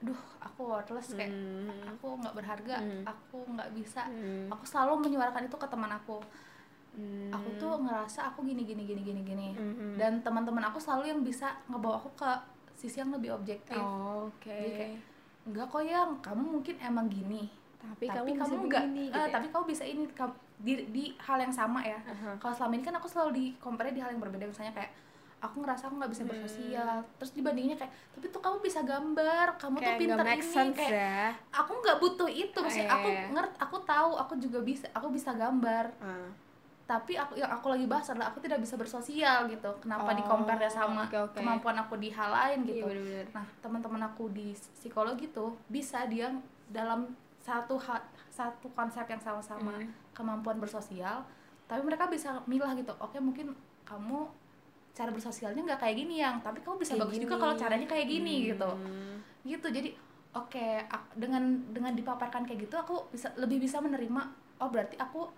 duh 0.00 0.16
aku 0.40 0.60
worthless 0.66 1.12
kayak 1.12 1.28
Hmm. 1.28 1.84
aku 1.86 2.16
nggak 2.16 2.32
berharga 2.32 2.76
Hmm. 2.78 3.04
aku 3.04 3.38
nggak 3.46 3.70
bisa 3.72 4.02
Hmm. 4.04 4.48
aku 4.48 4.64
selalu 4.64 5.04
menyuarakan 5.04 5.44
itu 5.44 5.56
ke 5.56 5.66
teman 5.66 5.90
aku 5.90 6.18
Hmm. 6.90 7.30
aku 7.30 7.48
tuh 7.54 7.78
ngerasa 7.78 8.28
aku 8.28 8.42
gini 8.42 8.64
gini 8.64 8.82
gini 8.82 9.00
gini 9.00 9.20
gini 9.22 9.48
Mhm. 9.52 9.94
dan 9.94 10.18
teman-teman 10.20 10.64
aku 10.64 10.76
selalu 10.76 11.06
yang 11.06 11.20
bisa 11.20 11.54
ngebawa 11.66 11.96
aku 11.96 12.10
ke 12.16 12.30
sisi 12.74 12.98
yang 12.98 13.12
lebih 13.12 13.30
objektif 13.32 13.76
Oh, 13.76 14.26
oke 14.26 14.48
Jadi 14.48 14.70
kayak, 14.72 14.92
enggak 15.46 15.66
kok 15.68 15.82
yang 15.82 16.10
kamu 16.18 16.42
mungkin 16.50 16.74
emang 16.80 17.06
gini 17.06 17.46
tapi, 17.78 18.08
tapi 18.08 18.34
kamu, 18.34 18.40
kamu 18.40 18.54
enggak 18.66 18.84
begini, 18.84 19.04
gitu 19.06 19.20
ya? 19.20 19.28
tapi 19.30 19.46
kamu 19.48 19.64
bisa 19.66 19.84
ini 19.84 20.02
di, 20.58 20.72
di 20.88 21.04
hal 21.16 21.38
yang 21.38 21.52
sama 21.52 21.80
ya 21.80 21.96
Aha. 22.02 22.36
kalau 22.36 22.52
selama 22.52 22.72
ini 22.74 22.84
kan 22.84 22.94
aku 22.94 23.08
selalu 23.08 23.30
di 23.32 23.44
compare 23.56 23.92
di 23.92 24.00
hal 24.00 24.10
yang 24.10 24.20
berbeda 24.20 24.44
misalnya 24.44 24.72
kayak 24.74 24.92
aku 25.40 25.56
ngerasa 25.58 25.88
aku 25.88 25.94
nggak 25.96 26.10
bisa 26.10 26.22
Hmm. 26.22 26.30
bersosial 26.30 26.96
terus 27.16 27.32
dibandinginnya 27.32 27.76
kayak 27.76 27.92
tapi 28.10 28.26
tuh 28.28 28.38
kamu 28.38 28.56
bisa 28.60 28.80
gambar 28.82 29.46
kamu 29.56 29.74
tuh 29.74 29.82
kayak 29.82 29.98
pinter 29.98 30.16
nggak 30.16 30.28
make 30.28 30.38
ini 30.38 30.52
sense 30.52 30.76
kayak 30.76 30.92
ya 30.92 31.24
aku 31.50 31.72
nggak 31.74 31.96
butuh 31.98 32.28
itu 32.28 32.56
maksudnya 32.56 32.86
Iya, 32.86 32.94
aku 32.94 33.08
iya. 33.08 33.24
ngerti 33.30 33.56
aku 33.58 33.76
tahu 33.82 34.10
aku 34.14 34.32
juga 34.36 34.58
bisa 34.60 34.84
aku 34.90 35.08
bisa 35.08 35.30
gambar 35.32 35.84
Ah. 35.98 36.28
tapi 36.86 37.14
aku 37.14 37.32
yang 37.34 37.48
aku 37.48 37.66
lagi 37.68 37.86
bahas 37.86 38.06
adalah 38.08 38.28
aku 38.28 38.38
tidak 38.38 38.58
bisa 38.58 38.74
bersosial 38.74 39.46
gitu 39.46 39.70
kenapa 39.78 40.06
Oh, 40.06 40.12
di 40.12 40.22
compare 40.22 40.66
sama 40.66 41.02
oke, 41.02 41.16
oke. 41.24 41.36
kemampuan 41.36 41.78
aku 41.78 41.94
di 41.96 42.10
hal 42.10 42.28
lain 42.28 42.58
Iya 42.60 42.68
gitu 42.74 42.84
bener-bener 42.84 43.26
nah 43.30 43.46
teman-teman 43.58 44.02
aku 44.04 44.28
di 44.28 44.50
psikologi 44.52 45.30
tuh 45.30 45.56
bisa 45.66 46.04
dia 46.04 46.28
dalam 46.66 47.08
satu 47.38 47.80
ha- 47.80 48.02
satu 48.28 48.68
konsep 48.70 49.02
yang 49.04 49.18
sama-sama 49.18 49.72
Hmm. 49.72 49.88
kemampuan 50.10 50.58
bersosial 50.58 51.24
tapi 51.64 51.80
mereka 51.80 52.04
bisa 52.04 52.42
milah 52.44 52.74
gitu 52.74 52.90
oke 52.92 53.16
mungkin 53.16 53.54
kamu 53.82 54.26
cara 54.90 55.08
bersosialnya 55.08 55.62
nggak 55.62 55.80
kayak 55.80 55.96
gini 55.96 56.14
yang 56.18 56.38
tapi 56.38 56.60
kamu 56.60 56.76
bisa 56.76 56.92
Kayak 56.92 57.02
bagus 57.04 57.16
juga 57.18 57.34
gini. 57.34 57.42
kalau 57.42 57.54
caranya 57.56 57.86
kayak 57.86 58.06
gini 58.06 58.34
gitu 58.48 58.70
Hmm. 58.70 59.16
gitu 59.42 59.66
jadi 59.66 59.90
oke 60.30 60.66
ak- 60.84 61.14
dengan 61.14 61.42
dengan 61.68 61.92
dipaparkan 61.92 62.42
kayak 62.42 62.60
gitu 62.62 62.74
aku 62.74 63.08
bisa 63.08 63.30
lebih 63.34 63.58
bisa 63.58 63.78
menerima 63.78 64.22
oh 64.58 64.68
berarti 64.68 64.94
aku 64.94 65.30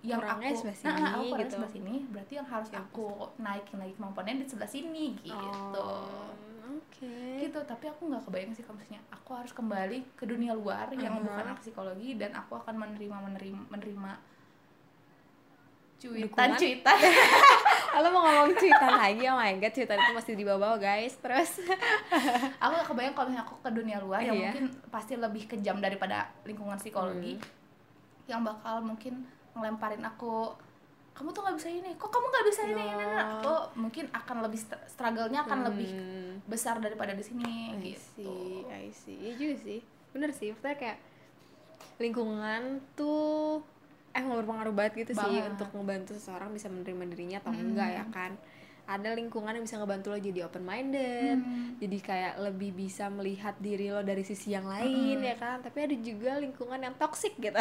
yang 0.00 0.16
Kurangnya 0.16 0.48
aku 0.48 0.58
sebelah 0.58 0.72
nah, 0.72 0.80
sini, 0.80 0.88
aku 0.88 1.20
kurangnya 1.20 1.36
gitu. 1.36 1.52
sebelah 1.52 1.72
sini 1.72 1.94
berarti 2.08 2.32
yang 2.34 2.48
harus 2.48 2.68
Yang 2.68 2.80
aku 2.82 3.06
naikin 3.36 3.76
lagi 3.76 3.92
kemampuannya 3.94 4.34
di 4.34 4.46
sebelah 4.48 4.70
sini 4.70 5.06
gitu 5.20 5.76
Oh, 5.76 6.32
oke 6.72 7.16
gitu 7.38 7.58
tapi 7.62 7.84
aku 7.86 8.02
nggak 8.06 8.22
kebayang 8.24 8.52
sih 8.52 8.62
kalau 8.62 8.76
misalnya 8.76 9.02
aku 9.10 9.30
harus 9.34 9.52
kembali 9.52 9.98
ke 10.14 10.24
dunia 10.24 10.52
luar 10.52 10.88
yang 10.94 11.14
Uh-huh. 11.14 11.28
bukan 11.28 11.52
psikologi 11.54 12.16
dan 12.16 12.32
aku 12.32 12.56
akan 12.56 12.74
menerima 12.74 13.16
menerima 13.22 13.60
menerima 13.68 14.12
Dukungan? 16.00 16.56
cuitan 16.56 16.96
Kalau 17.90 18.08
mau 18.08 18.22
ngomong 18.22 18.54
cuitan 18.54 18.92
lagi, 18.92 19.24
oh 19.24 19.34
my 19.34 19.52
god, 19.56 19.72
cuitan 19.72 19.98
itu 19.98 20.12
masih 20.12 20.32
di 20.32 20.44
bawah-bawah 20.44 20.78
guys. 20.78 21.14
Terus, 21.16 21.50
aku 22.62 22.70
gak 22.72 22.86
kebayang 22.86 23.12
kalau 23.12 23.28
misalnya 23.28 23.44
aku 23.44 23.54
ke 23.58 23.70
dunia 23.70 23.98
luar 23.98 24.20
yang 24.20 24.32
Iya. 24.32 24.42
mungkin 24.48 24.64
pasti 24.88 25.14
lebih 25.14 25.44
kejam 25.46 25.78
daripada 25.78 26.16
lingkungan 26.42 26.76
psikologi 26.76 27.34
Hmm. 27.34 27.48
yang 28.28 28.40
bakal 28.40 28.78
mungkin 28.80 29.26
ngelemparin 29.52 30.00
aku 30.00 30.54
kamu 31.10 31.28
tuh 31.30 31.42
nggak 31.42 31.56
bisa 31.58 31.68
ini 31.68 31.90
kok 31.94 32.08
kamu 32.08 32.22
nggak 32.24 32.46
bisa 32.46 32.60
ini 32.64 32.72
ini, 32.72 32.94
ini 32.94 33.04
Oh. 33.04 33.18
aku 33.34 33.52
mungkin 33.76 34.04
akan 34.08 34.36
lebih 34.40 34.56
str- 34.56 34.86
struggle-nya 34.86 35.42
akan 35.42 35.58
lebih 35.66 35.90
Hmm, 35.90 36.32
besar 36.46 36.78
daripada 36.78 37.10
di 37.10 37.20
sini 37.20 37.44
I 37.68 37.82
gitu 37.84 38.00
see, 38.16 38.62
I 38.64 38.86
see. 38.90 39.16
Iya 39.20 39.32
juga 39.36 39.56
sih. 39.60 39.80
Bener 40.10 40.30
sih, 40.30 40.48
maksudnya 40.48 40.76
kayak 40.76 40.98
lingkungan 41.98 42.62
tuh 42.94 43.60
emang 44.12 44.38
berpengaruh 44.38 44.72
banget 44.72 44.92
gitu 45.00 45.12
sih 45.14 45.22
Banget. 45.38 45.52
untuk 45.52 45.68
ngebantu 45.72 46.10
seseorang 46.12 46.50
bisa 46.50 46.66
menerima 46.66 47.04
dirinya 47.08 47.38
atau 47.38 47.52
enggak 47.52 47.90
ya 47.92 48.04
kan? 48.08 48.32
Ada 48.82 49.14
lingkungan 49.14 49.52
yang 49.52 49.62
bisa 49.62 49.76
ngebantu 49.76 50.10
lo 50.10 50.18
jadi 50.18 50.40
open 50.42 50.62
minded 50.62 51.38
Hmm. 51.38 51.78
jadi 51.78 51.98
kayak 52.00 52.34
lebih 52.42 52.74
bisa 52.76 53.06
melihat 53.06 53.54
diri 53.56 53.86
lo 53.86 54.02
dari 54.02 54.20
sisi 54.20 54.50
yang 54.50 54.66
lain 54.66 55.20
ya 55.20 55.34
kan? 55.34 55.60
Tapi 55.60 55.78
ada 55.80 55.96
juga 55.96 56.34
lingkungan 56.36 56.80
yang 56.80 56.94
toxic 56.94 57.36
gitu. 57.36 57.54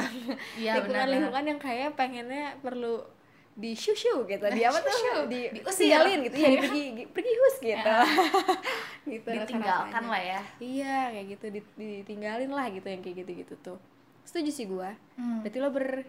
Iya, 0.56 0.74
lingkungan 0.76 0.90
benar-benar. 0.90 1.06
lingkungan 1.08 1.44
yang 1.46 1.60
kayak 1.60 1.90
pengennya 1.94 2.58
perlu 2.58 3.06
di 3.52 3.76
shushu 3.76 4.24
gitu 4.24 4.46
di 4.48 4.62
apa 4.64 4.80
tuh? 4.80 5.28
Di 5.28 5.52
Diusir. 5.54 5.86
tinggalin 5.86 6.20
gitu 6.24 6.36
ya 6.36 6.50
di 6.50 6.58
pergi 6.58 6.84
pergi 7.14 7.34
hus 7.36 7.56
gitu. 7.60 7.94
Gitu 9.10 9.26
ditinggalkan 9.28 10.04
lah 10.06 10.22
ya. 10.22 10.42
Iya 10.60 10.98
kayak 11.10 11.28
gitu 11.30 11.46
di- 11.52 11.74
ditinggalin 11.76 12.50
lah 12.50 12.70
gitu 12.70 12.86
yang 12.86 13.02
kayak 13.02 13.18
gitu 13.20 13.32
gitu 13.36 13.54
tuh. 13.60 13.78
Setuju 14.22 14.50
sih 14.50 14.66
gua. 14.66 14.94
Hmm. 15.14 15.42
berarti 15.42 15.58
lo 15.58 15.70
ber 15.70 16.06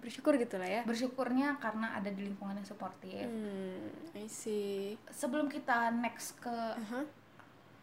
bersyukur 0.00 0.32
gitu 0.34 0.56
lah 0.56 0.66
ya 0.66 0.82
bersyukurnya 0.82 1.56
karena 1.56 1.94
ada 1.94 2.08
di 2.08 2.24
lingkungan 2.24 2.56
yang 2.56 2.64
suportif 2.64 3.20
hmm 3.20 4.16
I 4.16 4.26
see 4.26 4.96
sebelum 5.08 5.46
kita 5.46 5.92
next 5.94 6.36
ke 6.36 6.50
Aha. 6.50 7.04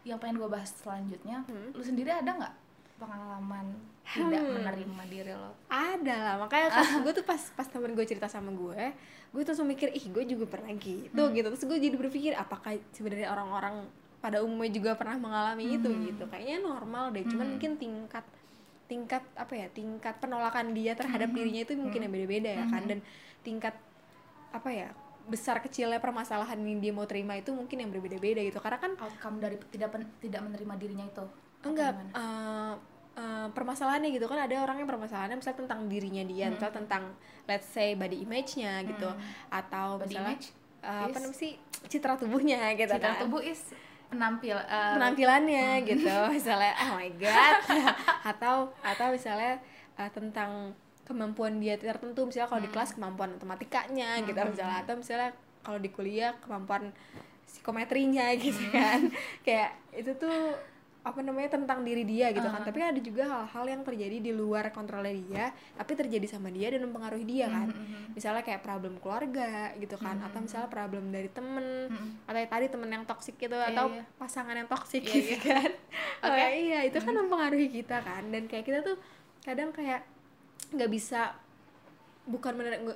yang 0.02 0.18
pengen 0.18 0.36
gue 0.36 0.48
bahas 0.48 0.70
selanjutnya 0.74 1.42
Hmm. 1.44 1.70
lu 1.70 1.80
sendiri 1.80 2.10
ada 2.10 2.26
nggak 2.28 2.54
pengalaman 2.98 3.66
tidak 4.04 4.40
Hmm. 4.40 4.54
menerima 4.58 5.02
diri 5.06 5.32
lo 5.32 5.52
ada 5.68 6.16
lah 6.18 6.34
makanya 6.40 6.68
pas 6.72 6.88
gue 7.04 7.12
tuh 7.14 7.22
pas 7.22 7.42
pas 7.54 7.66
temen 7.66 7.92
gue 7.92 8.04
cerita 8.04 8.26
sama 8.26 8.50
gue 8.50 8.82
gue 9.28 9.40
tuh 9.40 9.52
langsung 9.52 9.68
mikir 9.68 9.92
ih 9.92 10.06
gue 10.08 10.24
juga 10.26 10.44
pernah 10.48 10.72
gitu 10.72 11.14
Hmm. 11.14 11.30
gitu 11.30 11.46
terus 11.48 11.64
gue 11.64 11.78
jadi 11.78 11.94
berpikir 11.94 12.32
apakah 12.34 12.74
sebenarnya 12.90 13.30
orang-orang 13.30 13.86
pada 14.18 14.42
umumnya 14.42 14.74
juga 14.74 14.90
pernah 14.98 15.14
mengalami 15.14 15.78
itu 15.78 15.86
Hmm. 15.86 16.02
gitu 16.04 16.24
kayaknya 16.26 16.58
normal 16.60 17.14
deh 17.14 17.22
cuman 17.22 17.44
Hmm. 17.44 17.52
mungkin 17.54 17.72
tingkat 17.76 18.24
tingkat 18.88 19.20
apa 19.36 19.52
ya 19.54 19.68
tingkat 19.68 20.16
penolakan 20.16 20.72
dia 20.72 20.96
terhadap 20.96 21.28
Hmm. 21.28 21.36
dirinya 21.36 21.62
itu 21.62 21.76
mungkin 21.76 22.00
yang 22.00 22.10
beda-beda 22.10 22.50
ya 22.50 22.64
kan 22.66 22.82
Hmm. 22.82 22.90
dan 22.90 22.98
tingkat 23.40 23.74
apa 24.48 24.68
ya 24.68 24.88
besar 25.28 25.60
kecilnya 25.60 26.00
permasalahan 26.00 26.56
yang 26.56 26.80
dia 26.80 26.88
mau 26.88 27.04
terima 27.04 27.36
itu 27.36 27.52
mungkin 27.52 27.76
yang 27.78 27.92
berbeda-beda 27.92 28.40
gitu 28.40 28.58
karena 28.58 28.80
kan 28.80 28.96
outcome 28.96 29.36
dari 29.38 29.60
tidak 29.68 29.92
pen- 29.92 30.12
tidak 30.18 30.40
menerima 30.40 30.74
dirinya 30.74 31.04
itu 31.04 31.24
enggak 31.60 31.92
eh, 32.16 32.72
eh, 33.14 33.46
permasalahannya 33.52 34.08
gitu 34.08 34.24
kan 34.24 34.40
ada 34.40 34.56
orang 34.56 34.80
yang 34.80 34.88
permasalahannya 34.88 35.36
misalnya 35.36 35.68
tentang 35.68 35.80
dirinya 35.84 36.24
dia 36.24 36.48
Hmm. 36.48 36.56
misalnya 36.56 36.74
tentang 36.80 37.02
let's 37.44 37.68
say 37.68 37.92
body 37.92 38.24
image-nya 38.24 38.88
gitu 38.88 39.04
Hmm. 39.04 39.20
atau 39.52 40.00
Body 40.00 40.16
misalnya 40.16 40.32
image 40.32 40.46
eh, 40.80 41.02
apa 41.04 41.18
namanya 41.18 41.36
sih 41.36 41.52
citra 41.84 42.16
tubuhnya 42.16 42.72
gitu 42.72 42.88
citra 42.88 43.04
kan 43.12 43.20
tubuh 43.20 43.44
is 43.44 43.60
penampil 44.08 44.56
eh, 44.56 44.92
penampilannya 44.96 45.84
gitu. 45.84 46.16
Misalnya 46.36 46.72
oh 46.88 46.96
my 46.96 47.10
god. 47.20 47.56
Atau 48.34 48.72
atau 48.80 49.06
misalnya 49.12 49.60
eh, 50.00 50.10
tentang 50.12 50.72
kemampuan 51.04 51.60
dia 51.60 51.76
tertentu. 51.76 52.24
Misalnya 52.24 52.48
kalau 52.48 52.62
di 52.64 52.70
kelas 52.72 52.96
kemampuan 52.96 53.36
matematikanya 53.36 54.20
gitu 54.24 54.36
Hmm. 54.36 54.52
misalnya. 54.52 54.76
Atau 54.84 54.94
misalnya 55.00 55.30
kalau 55.60 55.78
di 55.80 55.90
kuliah 55.92 56.32
kemampuan 56.40 56.92
psikometrinya 57.44 58.32
gitu 58.36 58.64
kan. 58.72 59.08
Kayak 59.44 59.76
itu 59.92 60.12
tuh 60.16 60.56
apa 60.98 61.24
namanya 61.24 61.56
tentang 61.56 61.86
diri 61.86 62.02
dia 62.02 62.34
gitu 62.34 62.44
kan. 62.44 62.60
Uh. 62.60 62.66
tapi 62.68 62.82
ada 62.82 63.00
juga 63.00 63.24
hal-hal 63.24 63.64
yang 63.70 63.82
terjadi 63.86 64.18
di 64.18 64.32
luar 64.34 64.68
kontrolnya 64.74 65.14
dia 65.14 65.46
tapi 65.72 65.94
terjadi 65.94 66.26
sama 66.26 66.50
dia 66.50 66.68
dan 66.74 66.84
mempengaruhi 66.84 67.24
dia 67.24 67.46
kan. 67.48 67.70
Mhm, 67.70 67.80
mhm. 67.80 68.04
misalnya 68.18 68.42
kayak 68.42 68.60
problem 68.60 68.98
keluarga 68.98 69.72
gitu 69.78 69.96
kan 69.96 70.18
atau 70.20 70.38
misalnya 70.42 70.68
problem 70.68 71.08
dari 71.08 71.30
temen 71.30 71.88
Mhm. 71.88 72.28
atau 72.28 72.40
tadi 72.44 72.66
temen 72.68 72.90
yang 72.90 73.04
toksik 73.06 73.38
gitu 73.38 73.56
Iya, 73.56 73.72
atau 73.72 73.86
iya. 73.88 74.02
pasangan 74.18 74.52
yang 74.52 74.68
toksik 74.68 75.02
Iya, 75.06 75.14
gitu 75.14 75.34
kan. 75.48 75.70
Oke. 76.28 76.42
Oh, 76.44 76.50
iya 76.50 76.78
itu 76.84 76.98
kan 76.98 77.14
mempengaruhi 77.14 77.68
kita 77.70 77.96
kan. 78.02 78.22
Dan 78.28 78.44
kayak 78.44 78.64
kita 78.66 78.78
tuh 78.82 78.96
kadang 79.46 79.70
kayak 79.70 80.02
nggak 80.74 80.90
bisa 80.92 81.32
bukan 82.28 82.52
menerima 82.60 82.92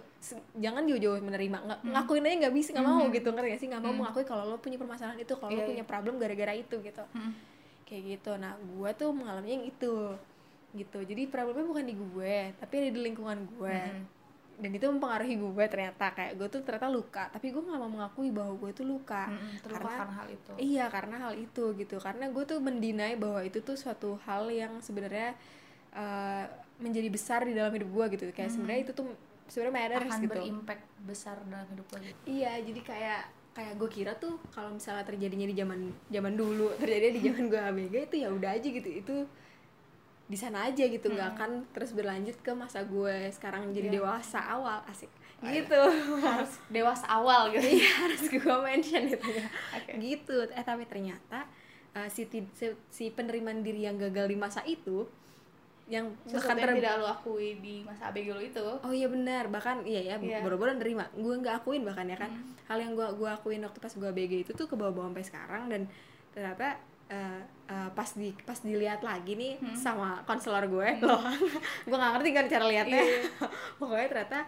jangan 0.61 0.85
jauh-jauh 0.85 1.17
menerima 1.25 1.57
nggak 1.65 1.81
ngakuin 1.89 2.29
aja 2.29 2.37
nggak 2.45 2.55
bisa 2.55 2.69
nggak 2.77 2.85
mau 2.85 3.09
gitu 3.09 3.29
ngerti 3.33 3.49
gak 3.49 3.61
sih? 3.63 3.69
Nggak 3.73 3.83
mau 3.83 3.95
mengakui 3.97 4.25
kalau 4.29 4.45
lo 4.45 4.61
punya 4.61 4.77
permasalahan 4.77 5.17
itu 5.17 5.33
kalau 5.41 5.49
lo 5.49 5.57
Iya, 5.57 5.69
punya 5.73 5.85
problem 5.89 6.21
gara-gara 6.21 6.53
itu 6.53 6.77
gitu. 6.83 7.05
Mhm. 7.17 7.33
Kayak 7.93 8.05
gitu. 8.11 8.33
Nah 8.35 8.57
gue 8.57 8.91
tuh 8.97 9.13
mengalaminya 9.13 9.61
yang 9.61 9.69
itu 9.69 9.95
gitu. 10.73 10.99
Jadi 10.99 11.23
problemnya 11.29 11.69
bukan 11.69 11.85
di 11.85 11.93
gue 11.93 12.37
tapi 12.57 12.75
ada 12.81 12.89
di 12.89 13.01
lingkungan 13.03 13.45
gue 13.47 13.77
Mhm. 13.93 14.05
dan 14.59 14.71
itu 14.73 14.87
mempengaruhi 14.89 15.35
gue 15.37 15.65
ternyata. 15.69 16.07
Kayak 16.11 16.33
gue 16.35 16.49
tuh 16.49 16.61
ternyata 16.65 16.89
luka 16.89 17.25
tapi 17.29 17.53
gue 17.53 17.61
nggak 17.61 17.77
mau 17.79 17.93
mengakui 17.93 18.33
bahwa 18.33 18.57
gue 18.57 18.71
tuh 18.73 18.89
luka. 18.89 19.29
Terluka 19.61 19.77
karena 19.85 19.93
karena 20.01 20.15
hal 20.17 20.29
itu. 20.31 20.53
iya 20.57 20.85
karena 20.89 21.17
hal 21.21 21.35
itu 21.37 21.65
gitu. 21.77 21.97
Karena 21.99 22.25
gue 22.27 22.45
tuh 22.45 22.59
mendinai 22.59 23.15
bahwa 23.15 23.45
itu 23.45 23.61
tuh 23.61 23.77
suatu 23.77 24.17
hal 24.25 24.49
yang 24.49 24.81
sebenarnya 24.81 25.37
eh, 25.93 26.45
menjadi 26.81 27.09
besar 27.13 27.45
di 27.45 27.53
dalam 27.53 27.69
hidup 27.71 27.93
gue 27.93 28.07
gitu. 28.17 28.25
Kayak 28.33 28.49
sebenarnya 28.51 28.81
itu 28.83 28.93
tuh 28.93 29.13
sebenarnya 29.45 29.75
matters 29.77 30.09
akan 30.09 30.21
gitu. 30.25 30.33
berimpact 30.33 30.85
besar 31.05 31.37
dalam 31.45 31.69
hidup 31.69 31.85
lo 31.85 31.99
gitu. 32.01 32.25
iya 32.25 32.57
jadi 32.57 32.81
kayak 32.81 33.23
kayak 33.53 33.77
gue 33.77 33.91
kira 33.91 34.13
tuh 34.17 34.41
kalau 34.49 34.73
misalnya 34.73 35.05
terjadinya 35.05 35.45
di 35.45 35.53
zaman 35.53 35.81
zaman 36.09 36.35
dulu 36.35 36.73
terjadi 36.77 37.13
di 37.13 37.21
zaman 37.21 37.45
gue 37.47 37.61
ABG 37.61 37.95
itu 38.09 38.17
ya 38.19 38.29
udah 38.29 38.51
aja 38.53 38.69
gitu. 38.69 38.89
Itu 38.89 39.17
di 40.25 40.39
sana 40.39 40.65
aja 40.65 40.81
gitu 40.83 41.13
nggak 41.13 41.37
akan 41.37 41.51
terus 41.71 41.93
berlanjut 41.93 42.41
ke 42.41 42.53
masa 42.53 42.81
gue 42.83 43.29
sekarang 43.31 43.69
jadi 43.71 43.93
Iya. 43.93 43.97
dewasa 44.01 44.41
awal 44.41 44.81
asik. 44.89 45.13
Gitu. 45.43 45.81
Harus 46.25 46.53
dewasa 46.69 47.05
awal 47.07 47.53
gitu. 47.53 47.67
Iya 47.67 47.91
harus 48.01 48.23
gue 48.25 48.55
mention 48.63 49.03
itu 49.11 49.29
ya. 49.29 49.47
Oke. 49.77 49.93
gitu. 50.01 50.37
Eh 50.49 50.65
tapi 50.65 50.87
ternyata 50.87 51.45
eh, 51.93 52.09
si, 52.09 52.25
si 52.31 52.67
si 52.89 53.05
penerimaan 53.11 53.61
diri 53.61 53.85
yang 53.85 54.01
gagal 54.01 54.31
di 54.31 54.37
masa 54.39 54.65
itu 54.65 55.05
yang 55.93 56.09
sesuatu 56.25 56.57
bahkan 56.57 56.73
yang 56.73 56.79
tidak 56.81 56.95
lo 56.97 57.07
akui 57.07 57.61
di 57.61 57.85
masa 57.85 58.09
ABG 58.09 58.29
lo 58.33 58.41
itu. 58.41 58.65
Oh 58.81 58.93
iya 58.97 59.13
benar 59.13 59.45
bahkan 59.53 59.85
iya 59.85 60.01
ya 60.01 60.17
Iya. 60.17 60.41
boro-boro 60.41 60.73
nerima. 60.73 61.05
Gue 61.13 61.37
nggak 61.37 61.61
akuin 61.61 61.85
bahkan 61.85 62.09
ya 62.09 62.17
kan. 62.17 62.33
Hal 62.65 62.81
yang 62.81 62.97
gue 62.97 63.05
gua 63.21 63.37
akuin 63.37 63.61
waktu 63.61 63.77
pas 63.77 63.93
gue 63.93 64.09
BG 64.09 64.49
itu 64.49 64.53
tuh 64.57 64.65
ke 64.65 64.73
bawah-bawah 64.73 65.13
sampai 65.13 65.25
sekarang 65.29 65.63
dan 65.69 65.85
ternyata 66.33 66.81
eh, 67.13 67.41
eh, 67.69 67.89
pas 67.93 68.09
di 68.17 68.33
pas 68.41 68.57
dilihat 68.57 69.05
lagi 69.05 69.37
nih 69.37 69.53
sama 69.77 70.25
konselor 70.25 70.65
gue 70.65 70.89
loh. 71.05 71.21
Gue 71.85 71.93
nggak 71.93 72.13
ngerti 72.17 72.31
kan 72.33 72.45
cara 72.49 72.65
lihatnya 72.65 73.03
pokoknya 73.79 74.09
ternyata 74.09 74.41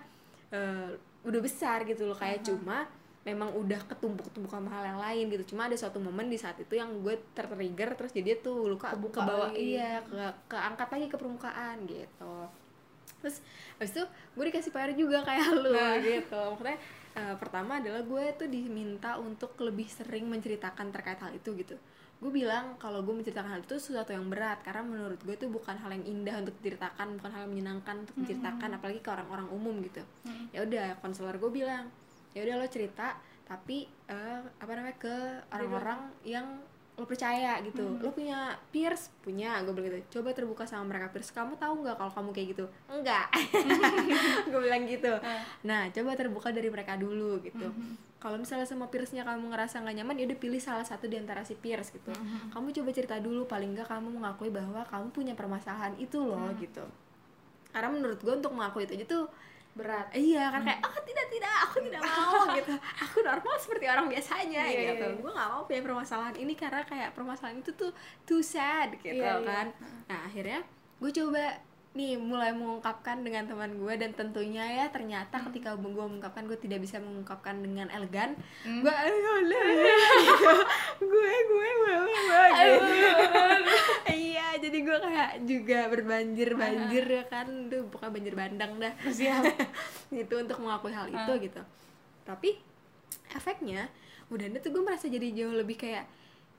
eh, 0.48 0.88
udah 1.24 1.40
besar 1.44 1.84
gitu 1.84 2.08
loh 2.08 2.16
kayak 2.16 2.40
cuma 2.40 2.88
memang 3.24 3.56
udah 3.56 3.80
ketumpuk-tumpuk 3.88 4.52
sama 4.52 4.68
hal 4.68 4.84
yang 4.94 5.00
lain 5.00 5.24
gitu. 5.32 5.56
Cuma 5.56 5.66
ada 5.66 5.76
suatu 5.80 5.96
momen 5.96 6.28
di 6.28 6.36
saat 6.36 6.60
itu 6.60 6.76
yang 6.76 6.92
gue 7.00 7.16
tertrigger 7.32 7.96
terus 7.96 8.12
jadi 8.12 8.36
tuh 8.38 8.68
luka 8.68 8.92
ke 8.92 9.20
bawah 9.24 9.50
iya 9.56 10.04
ke 10.04 10.52
keangkat 10.52 10.88
lagi 10.92 11.06
ke 11.08 11.16
permukaan 11.16 11.76
gitu. 11.88 12.34
Terus 13.24 13.40
habis 13.80 13.90
itu 13.96 14.04
gue 14.04 14.44
dikasih 14.52 14.70
PR 14.70 14.92
juga 14.92 15.24
kayak 15.24 15.48
lu 15.56 15.72
gitu. 16.04 16.40
Maksudnya 16.52 16.78
eh, 17.16 17.34
pertama 17.40 17.80
adalah 17.80 18.04
gue 18.04 18.24
tuh 18.36 18.48
diminta 18.52 19.16
untuk 19.16 19.56
lebih 19.64 19.88
sering 19.88 20.28
menceritakan 20.28 20.92
terkait 20.92 21.16
hal 21.24 21.32
itu 21.32 21.56
gitu. 21.56 21.80
Gue 22.20 22.28
bilang 22.28 22.76
kalau 22.76 23.00
gue 23.00 23.12
menceritakan 23.16 23.56
hal 23.56 23.60
itu 23.64 23.80
sesuatu 23.80 24.12
yang 24.12 24.28
berat 24.28 24.60
karena 24.60 24.84
menurut 24.84 25.16
gue 25.24 25.32
itu 25.32 25.48
bukan 25.48 25.80
hal 25.80 25.96
yang 25.96 26.04
indah 26.04 26.44
untuk 26.44 26.60
diceritakan 26.60 27.16
bukan 27.16 27.30
hal 27.32 27.40
yang 27.48 27.52
menyenangkan 27.56 28.04
untuk 28.04 28.14
diceritakan 28.20 28.68
apalagi 28.76 29.00
ke 29.00 29.08
orang-orang 29.08 29.48
umum 29.48 29.80
gitu. 29.80 30.04
Ya 30.52 30.60
udah 30.60 31.00
konselor 31.00 31.40
gue 31.40 31.48
bilang 31.48 31.88
ya 32.34 32.42
udah 32.44 32.54
lo 32.60 32.66
cerita 32.66 33.16
tapi 33.44 33.86
eh, 34.10 34.40
apa 34.58 34.72
namanya 34.74 34.96
ke 34.98 35.16
orang-orang 35.52 36.00
yang 36.24 36.46
lo 36.94 37.02
percaya 37.10 37.58
gitu. 37.66 37.82
Lo 37.98 38.14
punya 38.14 38.54
peers? 38.70 39.10
Punya 39.18 39.58
gue 39.66 39.74
bilang 39.74 39.90
gitu. 39.90 40.22
Coba 40.22 40.30
terbuka 40.30 40.62
sama 40.62 40.94
mereka 40.94 41.10
peers. 41.10 41.34
Kamu 41.34 41.58
tahu 41.58 41.82
nggak 41.82 41.98
kalau 41.98 42.12
kamu 42.14 42.30
kayak 42.30 42.48
gitu? 42.54 42.64
Enggak. 42.86 43.26
Gue 44.50 44.60
bilang 44.62 44.86
gitu. 44.86 45.10
Nah 45.66 45.90
coba 45.90 46.14
terbuka 46.14 46.54
dari 46.54 46.70
mereka 46.70 46.94
dulu 46.94 47.42
gitu. 47.42 47.66
Kalau 48.22 48.38
misalnya 48.38 48.64
sama 48.64 48.86
peersnya 48.88 49.26
kamu 49.26 49.50
ngerasa 49.52 49.82
nggak 49.82 49.96
nyaman 50.00 50.14
ya 50.22 50.24
udah 50.30 50.38
pilih 50.38 50.62
salah 50.62 50.86
satu 50.86 51.10
di 51.10 51.18
antara 51.18 51.42
si 51.42 51.58
peers 51.58 51.90
gitu. 51.90 52.14
Kamu 52.54 52.70
coba 52.70 52.90
cerita 52.94 53.18
dulu 53.18 53.42
paling 53.50 53.74
nggak 53.74 53.90
kamu 53.90 54.14
mengakui 54.14 54.54
bahwa 54.54 54.86
kamu 54.86 55.10
punya 55.10 55.34
permasalahan 55.34 55.98
itu 55.98 56.22
loh 56.22 56.46
gitu. 56.62 56.86
Karena 57.74 57.90
menurut 57.90 58.22
gue 58.22 58.34
untuk 58.38 58.54
mengakui 58.54 58.86
itu 58.86 58.94
aja 58.94 59.06
tuh 59.10 59.26
berat. 59.74 60.06
Iya 60.10 60.48
kan 60.48 60.62
kayak 60.62 60.80
oh 60.80 60.98
tidak 61.02 61.26
tidak 61.28 61.54
aku 61.66 61.76
tidak 61.82 62.00
mau 62.00 62.42
gitu. 62.58 62.74
Aku 63.02 63.16
normal 63.20 63.54
seperti 63.58 63.84
orang 63.86 64.06
biasanya 64.06 64.62
Iya, 64.64 64.80
gitu. 64.94 65.06
iya. 65.10 65.18
gue 65.18 65.32
nggak 65.34 65.48
mau 65.50 65.62
punya 65.62 65.82
permasalahan 65.82 66.36
ini 66.38 66.54
karena 66.54 66.82
kayak 66.82 67.10
permasalahan 67.10 67.58
itu 67.58 67.74
tuh 67.74 67.90
too 68.22 68.38
sad 68.38 68.94
gitu 68.98 69.18
Iya, 69.18 69.34
iya. 69.34 69.42
kan. 69.42 69.66
Nah 70.06 70.18
akhirnya 70.24 70.62
gue 70.94 71.10
coba 71.12 71.58
nih 71.94 72.18
mulai 72.18 72.50
mengungkapkan 72.50 73.22
dengan 73.22 73.46
teman 73.46 73.78
gue 73.78 73.94
dan 73.94 74.10
tentunya 74.10 74.66
ya 74.66 74.90
ternyata 74.90 75.38
Hmm. 75.38 75.46
ketika 75.46 75.78
gue 75.78 75.86
mengungkapkan 75.86 76.42
gue 76.42 76.58
tidak 76.58 76.82
bisa 76.82 76.98
mengungkapkan 76.98 77.54
dengan 77.62 77.86
elegan. 77.86 78.34
Hmm. 78.66 78.82
gue 78.82 78.90
gitu. 78.90 80.52
gue 81.14 81.34
gue 81.38 81.68
gue. 81.70 81.96
Gue 82.10 82.44
iya 84.10 84.58
jadi 84.58 84.78
gue 84.82 84.98
kayak 84.98 85.32
juga 85.46 85.78
berbanjir 85.86 86.58
banjir 86.58 87.04
ya 87.06 87.24
kan. 87.30 87.46
Tuh 87.70 87.86
pokoknya 87.86 88.10
banjir 88.10 88.34
bandang 88.34 88.72
dah. 88.82 88.92
Siap. 89.06 89.44
Gitu 90.18 90.34
untuk 90.34 90.58
mengakui 90.58 90.90
hal 90.90 91.06
itu 91.06 91.32
gitu. 91.46 91.62
Tapi 92.26 92.58
efeknya 93.30 93.86
udah 94.34 94.50
tuh 94.58 94.74
gue 94.74 94.82
merasa 94.82 95.06
jadi 95.06 95.30
jauh 95.30 95.54
lebih 95.54 95.78
kayak 95.78 96.10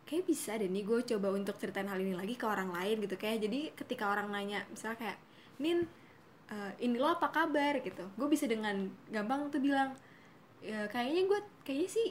kayak 0.06 0.24
bisa 0.24 0.54
deh 0.56 0.70
nih 0.70 0.86
gue 0.86 1.02
coba 1.18 1.34
untuk 1.34 1.58
ceritain 1.58 1.90
hal 1.90 1.98
ini 1.98 2.16
lagi 2.16 2.40
ke 2.40 2.48
orang 2.48 2.72
lain 2.72 3.04
gitu. 3.04 3.20
Kayak 3.20 3.44
jadi 3.44 3.60
ketika 3.76 4.08
orang 4.08 4.32
nanya 4.32 4.64
misalnya 4.72 4.96
kayak 4.96 5.18
Nin 5.58 5.88
eh, 6.46 6.72
ini 6.82 6.96
lo 6.98 7.10
apa 7.10 7.30
kabar 7.30 7.80
gitu. 7.80 8.06
Gue 8.16 8.28
bisa 8.28 8.46
dengan 8.46 8.90
gampang 9.10 9.50
tuh 9.50 9.60
bilang 9.60 9.96
ya 10.62 10.90
kayaknya 10.90 11.30
gue 11.30 11.40
kayaknya 11.62 11.90
sih 11.90 12.08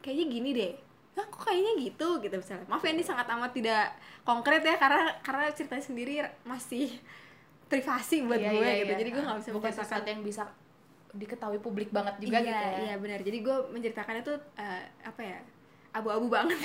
kayaknya 0.00 0.26
gini 0.28 0.50
deh. 0.52 0.72
Nah, 1.12 1.28
kok 1.28 1.44
kayaknya 1.44 1.72
gitu? 1.78 2.08
Gitu 2.20 2.34
misalnya. 2.34 2.64
Maaf 2.66 2.80
ya 2.80 2.90
ini 2.90 3.04
sangat 3.04 3.28
amat 3.28 3.52
tidak 3.52 3.92
konkret 4.24 4.64
ya 4.64 4.80
karena 4.80 5.12
karena 5.20 5.52
ceritanya 5.52 5.84
sendiri 5.84 6.14
masih 6.42 6.88
privasi 7.68 8.24
buat 8.24 8.36
Iya, 8.36 8.50
gue 8.52 8.60
iya, 8.60 8.74
gitu. 8.84 8.92
iya. 8.92 8.98
jadi 9.00 9.10
gue 9.12 9.22
nggak 9.24 9.38
bisa 9.40 9.50
bukan 9.56 9.72
sesuatu 9.72 10.04
yang 10.04 10.20
bisa 10.20 10.44
diketahui 11.12 11.60
publik 11.60 11.88
banget 11.92 12.16
juga 12.20 12.40
iya, 12.40 12.44
gitu 12.44 12.64
ya. 12.64 12.78
iya 12.84 12.94
benar. 13.00 13.20
Jadi 13.20 13.38
gue 13.40 13.56
menceritakannya 13.72 14.22
tuh 14.24 14.36
eh, 14.56 14.82
apa 15.04 15.20
ya 15.20 15.38
abu-abu 15.92 16.28
banget. 16.28 16.56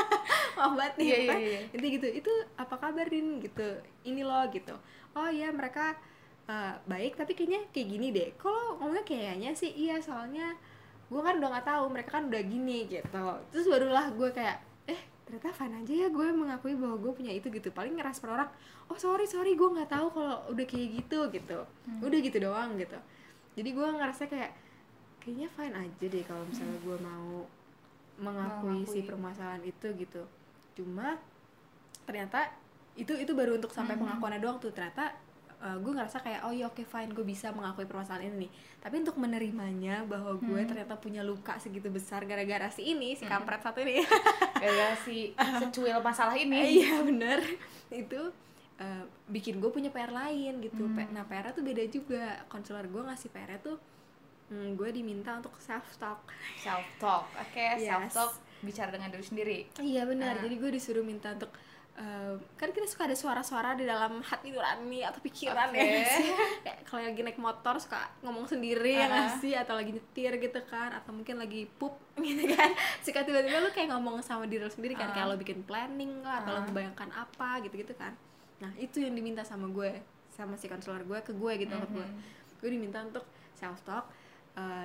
Maaf 0.56 0.72
banget 0.72 0.94
nih 0.96 1.06
Iya, 1.06 1.16
iya, 1.20 1.32
iya. 1.36 1.60
intinya 1.68 1.92
gitu 2.00 2.08
itu 2.24 2.32
apa 2.56 2.74
kabar 2.76 3.06
din? 3.08 3.40
Gitu. 3.40 3.68
Ini 4.04 4.24
loh 4.24 4.44
gitu 4.52 4.72
oh 5.16 5.28
iya 5.32 5.48
mereka 5.50 5.96
eh, 6.46 6.74
baik 6.86 7.16
tapi 7.18 7.32
kayaknya 7.34 7.66
kayak 7.72 7.88
gini 7.88 8.06
deh. 8.14 8.28
Kalau 8.38 8.78
ngomongnya 8.78 9.04
kayaknya 9.08 9.50
sih 9.56 9.72
iya 9.72 9.98
soalnya 9.98 10.54
gue 11.06 11.20
kan 11.22 11.38
udah 11.38 11.48
nggak 11.54 11.66
tahu 11.66 11.84
mereka 11.90 12.10
kan 12.20 12.24
udah 12.30 12.42
gini 12.44 12.86
gitu. 12.86 13.24
Terus 13.50 13.66
barulah 13.66 14.12
gue 14.12 14.28
kayak 14.30 14.58
eh 14.86 15.00
ternyata 15.26 15.50
fine 15.50 15.74
aja 15.82 15.92
ya 16.06 16.08
gue 16.12 16.26
mengakui 16.30 16.74
bahwa 16.78 16.96
gue 17.00 17.12
punya 17.16 17.32
itu 17.34 17.48
gitu. 17.50 17.72
Paling 17.72 17.96
ngerespon 17.98 18.36
orang 18.36 18.50
oh 18.86 18.98
sorry 19.00 19.26
sorry 19.26 19.58
gue 19.58 19.66
nggak 19.66 19.90
tahu 19.90 20.06
kalau 20.14 20.46
udah 20.52 20.66
kayak 20.68 21.02
gitu 21.02 21.18
gitu. 21.32 21.58
Hmm. 21.88 22.00
udah 22.04 22.18
gitu 22.22 22.38
doang 22.38 22.76
gitu. 22.78 22.98
Jadi 23.56 23.68
gue 23.72 23.88
ngerasa 23.88 24.28
kayak 24.28 24.52
kayaknya 25.24 25.48
fine 25.50 25.74
aja 25.74 26.04
deh 26.06 26.22
kalau 26.22 26.44
misalnya 26.46 26.78
gue 26.78 26.96
mau 27.02 27.42
mengakui, 28.16 28.86
si 28.88 29.02
Mengakui. 29.02 29.08
permasalahan 29.10 29.62
itu 29.66 29.86
gitu. 29.98 30.22
Cuma 30.78 31.18
ternyata 32.06 32.48
itu 32.96 33.12
itu 33.14 33.32
baru 33.32 33.54
untuk 33.54 33.70
sampai 33.70 33.92
Mhm. 33.92 34.02
pengakuannya 34.02 34.40
doang 34.40 34.56
tuh 34.56 34.70
ternyata 34.70 35.12
gue 35.56 35.88
ngerasa 35.88 36.20
kayak 36.20 36.40
oh 36.42 36.52
iya 36.52 36.64
oke 36.64 36.78
fine 36.80 37.10
gue 37.10 37.24
bisa 37.24 37.50
mengakui 37.50 37.84
permasalahan 37.84 38.28
ini 38.30 38.46
nih 38.46 38.50
tapi 38.78 39.00
untuk 39.00 39.16
menerimanya 39.16 40.04
bahwa 40.04 40.36
gue 40.36 40.52
Hmm. 40.54 40.68
ternyata 40.68 40.94
punya 40.94 41.20
luka 41.20 41.56
segitu 41.56 41.88
besar 41.88 42.22
gara-gara 42.22 42.68
si 42.68 42.86
ini 42.86 43.12
si 43.12 43.24
Mhm. 43.24 43.30
kampret 43.32 43.60
satu 43.60 43.80
ini 43.80 43.98
gara 44.62 44.94
si 44.96 45.32
secuil 45.58 45.98
masalah 46.00 46.36
ini 46.36 46.60
iya 46.78 47.00
bener 47.00 47.40
itu 47.88 48.20
eh, 48.76 49.02
bikin 49.26 49.56
gue 49.56 49.66
punya 49.68 49.88
PR 49.88 50.12
lain 50.14 50.60
gitu 50.60 50.84
Hmm. 50.84 51.08
Nah 51.10 51.24
PR 51.24 51.50
tuh 51.50 51.64
beda 51.64 51.82
juga 51.86 52.44
konselor 52.46 52.84
gue 52.84 53.02
ngasih 53.02 53.28
PR 53.30 53.56
tuh 53.58 53.80
hmm, 54.46 54.76
gue 54.76 54.88
diminta 54.92 55.34
untuk 55.34 55.56
self 55.58 55.88
talk 55.96 56.20
self 56.58 56.84
talk 56.96 57.26
oke 57.34 57.56
Yes. 57.74 57.88
self 57.88 58.04
talk 58.12 58.32
bicara 58.60 58.92
dengan 58.92 59.08
diri 59.08 59.24
sendiri 59.24 59.58
iya 59.80 60.04
benar 60.04 60.36
Ah. 60.36 60.42
jadi 60.42 60.54
gue 60.54 60.70
disuruh 60.70 61.02
minta 61.02 61.32
untuk 61.32 61.50
eh, 61.96 62.32
kan 62.54 62.68
kita 62.70 62.84
suka 62.84 63.04
ada 63.04 63.14
suara-suara 63.14 63.72
di 63.72 63.82
dalam 63.82 64.20
hati 64.20 64.50
nurani 64.50 65.00
atau 65.00 65.16
pikiran 65.18 65.68
Oke. 65.68 65.80
ya 65.80 66.04
kayak 66.64 66.78
kalau 66.84 67.00
lagi 67.02 67.20
naik 67.20 67.38
motor 67.38 67.74
suka 67.76 67.96
ngomong 68.20 68.44
sendiri 68.44 68.94
ya 68.94 69.06
nggak 69.06 69.26
Ah. 69.26 69.36
sih 69.38 69.52
atau 69.52 69.74
lagi 69.74 69.90
nyetir 69.90 70.32
gitu 70.36 70.60
kan 70.62 70.92
atau 70.92 71.10
mungkin 71.10 71.36
lagi 71.36 71.64
pup 71.72 71.96
gitu 72.20 72.44
kan 72.48 72.70
suka 73.00 73.22
tiba-tiba 73.22 73.58
lu 73.58 73.70
kayak 73.70 73.88
ngomong 73.90 74.20
sama 74.20 74.44
diri 74.44 74.60
lu 74.60 74.70
sendiri 74.70 74.92
kan 74.92 75.08
Ah. 75.08 75.14
kayak 75.14 75.26
lo 75.26 75.36
bikin 75.36 75.62
planning 75.62 76.20
lah 76.20 76.40
atau 76.40 76.52
lo 76.52 76.60
Ah. 76.60 76.64
membayangkan 76.64 77.08
apa 77.10 77.60
gitu-gitu 77.62 77.92
kan 77.92 78.12
nah 78.56 78.72
itu 78.76 79.00
yang 79.00 79.12
diminta 79.12 79.40
sama 79.40 79.66
gue 79.66 79.96
sama 80.28 80.54
si 80.54 80.64
konselor 80.66 81.00
gue 81.02 81.18
ke 81.22 81.32
gue 81.32 81.52
gitu 81.58 81.72
ke 81.72 81.88
gue 81.90 82.04
Mhm. 82.04 82.20
gue 82.56 82.70
diminta 82.70 83.00
untuk 83.00 83.24
self 83.52 83.80
talk 83.82 84.08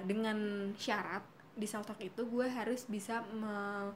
dengan 0.01 0.35
syarat 0.75 1.23
di 1.51 1.63
self 1.63 1.83
talk 1.85 1.99
itu 1.99 2.23
gue 2.25 2.43
harus 2.43 2.83
bisa 2.85 3.23
me, 3.31 3.91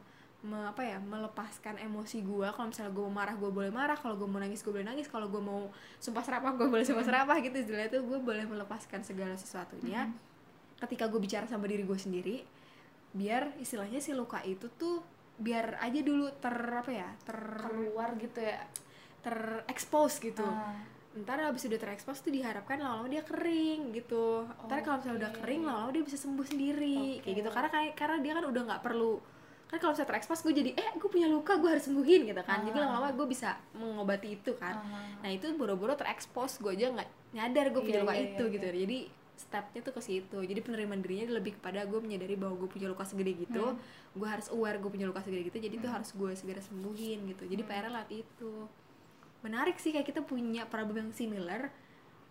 me- 0.46 0.70
apa 0.70 0.86
ya 0.86 1.02
melepaskan 1.02 1.82
emosi 1.82 2.22
gue 2.22 2.46
kalau 2.54 2.70
misalnya 2.70 2.94
gue 2.94 3.04
mau 3.10 3.16
marah 3.18 3.34
gue 3.34 3.50
boleh 3.50 3.74
marah. 3.74 3.98
Kalau 3.98 4.14
gue 4.14 4.30
mau 4.30 4.38
nangis 4.38 4.62
gue 4.62 4.70
boleh 4.70 4.86
nangis. 4.86 5.10
Kalau 5.10 5.26
gue 5.28 5.42
mau 5.42 5.74
sumpah 5.98 6.22
serapah 6.22 6.54
gue 6.54 6.70
boleh 6.70 6.86
sumpah 6.86 7.02
serapah 7.02 7.38
gitu. 7.42 7.58
Istilahnya 7.58 7.90
tuh 7.90 8.06
gue 8.06 8.20
boleh 8.22 8.46
melepaskan 8.46 9.02
segala 9.02 9.34
sesuatunya. 9.34 10.14
Ketika 10.78 11.10
gue 11.10 11.18
bicara 11.18 11.50
sama 11.50 11.66
diri 11.66 11.82
gue 11.82 11.98
sendiri 11.98 12.38
biar 13.16 13.56
istilahnya 13.64 14.04
si 14.04 14.12
luka 14.12 14.44
itu 14.44 14.68
tuh 14.76 15.00
biar 15.40 15.80
aja 15.80 16.00
dulu 16.04 16.28
ter 16.36 16.52
apa 16.52 16.92
ya 16.92 17.10
ter 17.26 17.40
keluar 17.66 18.14
gitu 18.22 18.40
ya. 18.40 18.62
Terekspos 19.26 20.22
gitu. 20.22 20.46
Ah. 20.46 20.78
ntar 21.16 21.40
abis 21.40 21.72
udah 21.72 21.80
terekspos 21.80 22.20
tuh 22.20 22.28
diharapkan 22.28 22.76
lama-lama 22.76 23.08
dia 23.08 23.24
kering 23.24 23.96
gitu. 23.96 24.44
Ntar 24.68 24.84
kalau 24.84 25.00
misalnya 25.00 25.18
udah 25.24 25.32
kering 25.40 25.62
lama-lama 25.64 25.92
dia 25.96 26.04
bisa 26.04 26.20
sembuh 26.20 26.44
sendiri 26.44 27.24
kayak 27.24 27.32
Oke. 27.32 27.40
gitu 27.40 27.50
karena 27.56 27.70
kayak 27.72 27.94
karena 27.96 28.18
dia 28.20 28.34
kan 28.36 28.46
udah 28.52 28.62
nggak 28.68 28.84
perlu 28.84 29.14
kan 29.66 29.78
kalau 29.78 29.92
misalnya 29.92 30.12
terekspos 30.12 30.40
gue 30.40 30.54
jadi 30.54 30.72
eh 30.74 30.90
gue 30.94 31.10
punya 31.10 31.26
luka 31.26 31.56
gue 31.56 31.68
harus 31.68 31.84
sembuhin 31.84 32.22
gitu 32.26 32.42
kan 32.42 32.64
jadi 32.64 32.78
Ah. 32.78 32.84
lama-lama 32.86 33.10
gue 33.12 33.28
bisa 33.28 33.50
mengobati 33.74 34.28
itu 34.34 34.54
kan 34.54 34.78
Ah. 34.78 35.10
nah 35.20 35.30
itu 35.30 35.50
boro-boro 35.54 35.94
terekspos 35.94 36.58
gue 36.58 36.72
aja 36.72 36.92
nggak 36.92 37.10
nyadar 37.34 37.66
gue 37.70 37.82
punya 37.82 38.00
Iya, 38.00 38.04
luka 38.04 38.14
iya, 38.14 38.24
itu 38.30 38.44
iya, 38.44 38.54
gitu 38.54 38.68
jadi 38.78 38.98
stepnya 39.36 39.82
tuh 39.82 39.92
ke 39.92 40.02
situ 40.02 40.38
jadi 40.40 40.60
penerimaan 40.62 41.02
dirinya 41.02 41.28
lebih 41.34 41.56
kepada 41.56 41.84
gue 41.84 42.00
menyadari 42.00 42.36
bahwa 42.36 42.56
gue 42.56 42.70
punya 42.70 42.88
luka 42.88 43.04
segede 43.04 43.36
gitu 43.38 43.66
Hmm. 43.68 43.82
gue 44.14 44.28
harus 44.30 44.48
aware 44.48 44.78
gue 44.78 44.88
punya 44.88 45.06
luka 45.06 45.20
segede 45.20 45.44
gitu 45.46 45.58
jadi 45.60 45.76
tuh 45.76 45.88
Hmm. 45.88 45.98
harus 45.98 46.10
gue 46.12 46.32
segera 46.34 46.62
sembuhin 46.62 47.20
gitu 47.28 47.44
jadi 47.46 47.60
Hmm. 47.60 47.70
PR 47.70 47.88
lat 47.90 48.10
itu 48.10 48.52
menarik 49.42 49.76
sih 49.76 49.92
kayak 49.92 50.08
kita 50.08 50.22
punya 50.22 50.64
problem 50.66 51.04
yang 51.04 51.12
similar 51.12 51.70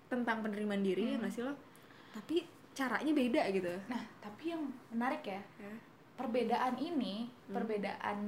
tentang 0.07 0.41
penerimaan 0.41 0.81
diri 0.81 1.03
ya 1.05 1.11
Hmm. 1.13 1.21
nggak 1.21 1.33
sih 1.33 1.43
lo 1.43 1.53
tapi 2.13 2.47
caranya 2.73 3.13
beda 3.13 3.43
gitu 3.51 3.75
nah 3.85 4.03
tapi 4.19 4.45
yang 4.49 4.63
menarik 4.89 5.23
ya 5.25 5.43
Ya. 5.59 5.75
Perbedaan 6.15 6.75
ini 6.77 7.27
Hmm. 7.47 7.55
perbedaan 7.55 8.19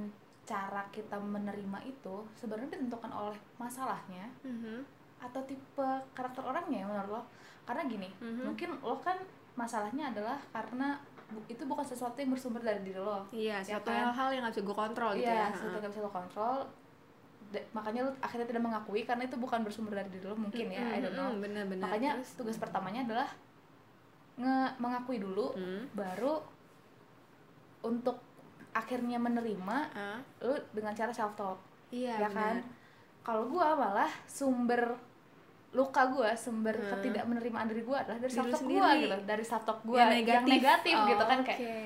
cara 0.43 0.87
kita 0.89 1.17
menerima 1.17 1.79
itu 1.83 2.23
sebenarnya 2.33 2.71
ditentukan 2.73 3.11
oleh 3.11 3.35
masalahnya 3.57 4.31
Mhm. 4.41 4.79
atau 5.19 5.41
tipe 5.43 5.83
karakter 6.13 6.39
orangnya 6.41 6.81
ya 6.81 6.87
menurut 6.87 7.09
lo 7.11 7.21
karena 7.63 7.83
gini 7.85 8.07
Mhm. 8.17 8.43
mungkin 8.45 8.69
lo 8.79 8.95
kan 8.97 9.17
masalahnya 9.53 10.07
adalah 10.07 10.39
karena 10.49 10.95
bu- 11.27 11.43
itu 11.47 11.59
bukan 11.61 11.83
sesuatu 11.83 12.15
yang 12.15 12.31
bersumber 12.31 12.61
dari 12.61 12.79
diri 12.81 12.95
lo 12.97 13.27
iya 13.29 13.59
Ya 13.59 13.75
suatu 13.75 13.89
kan? 13.89 14.07
hal-hal 14.07 14.29
yang 14.31 14.41
nggak 14.41 14.53
bisa 14.53 14.63
gue 14.63 14.77
kontrol 14.77 15.11
gitu 15.13 15.25
iya 15.25 15.35
ya 15.41 15.47
sesuatu 15.49 15.73
yang 15.73 15.83
gak 15.83 15.91
bisa 15.91 16.01
lo 16.01 16.11
kontrol 16.13 16.57
makanya 17.73 18.01
lo 18.03 18.11
akhirnya 18.17 18.43
tidak 18.45 18.59
mengakui 18.61 19.01
karena 19.03 19.23
itu 19.23 19.35
bukan 19.35 19.59
bersumber 19.61 19.93
dari 19.95 20.09
diri 20.09 20.25
lo 20.25 20.35
mungkin 20.35 20.67
ya 20.69 20.83
I 20.85 20.99
don't 21.01 21.11
know 21.13 21.27
Mhm, 21.29 21.39
bener-bener 21.41 21.83
makanya 21.83 22.11
Terus, 22.15 22.31
tugas 22.35 22.57
pertamanya 22.57 23.03
adalah 23.03 23.29
nge 24.37 24.57
mengakui 24.77 25.17
dulu 25.17 25.51
hmm. 25.51 25.91
baru 25.91 26.39
untuk 27.79 28.17
akhirnya 28.71 29.17
menerima 29.17 29.77
Ah, 29.89 30.19
lu 30.39 30.53
dengan 30.71 30.93
cara 30.93 31.09
self 31.09 31.33
talk 31.33 31.57
iya 31.89 32.13
ya 32.17 32.29
kan? 32.29 32.61
kalau 33.21 33.45
gua 33.45 33.73
malah 33.73 34.09
sumber 34.23 34.93
luka 35.69 36.07
gua 36.07 36.31
sumber 36.33 36.73
Hmm. 36.73 36.89
ketidakmenerimaan 36.93 37.67
diri 37.67 37.81
gua 37.81 38.01
adalah 38.01 38.17
dari 38.17 38.31
self 38.31 38.47
talk 38.47 38.63
gua 38.63 38.89
gitu 38.95 39.17
dari 39.23 39.43
self 39.43 39.63
talk 39.63 39.79
gua 39.83 40.07
Yang 40.07 40.45
negatif, 40.47 40.95
Oh, 40.95 41.05
gitu 41.05 41.23
kan 41.23 41.39
kayak 41.41 41.59
oke. 41.59 41.77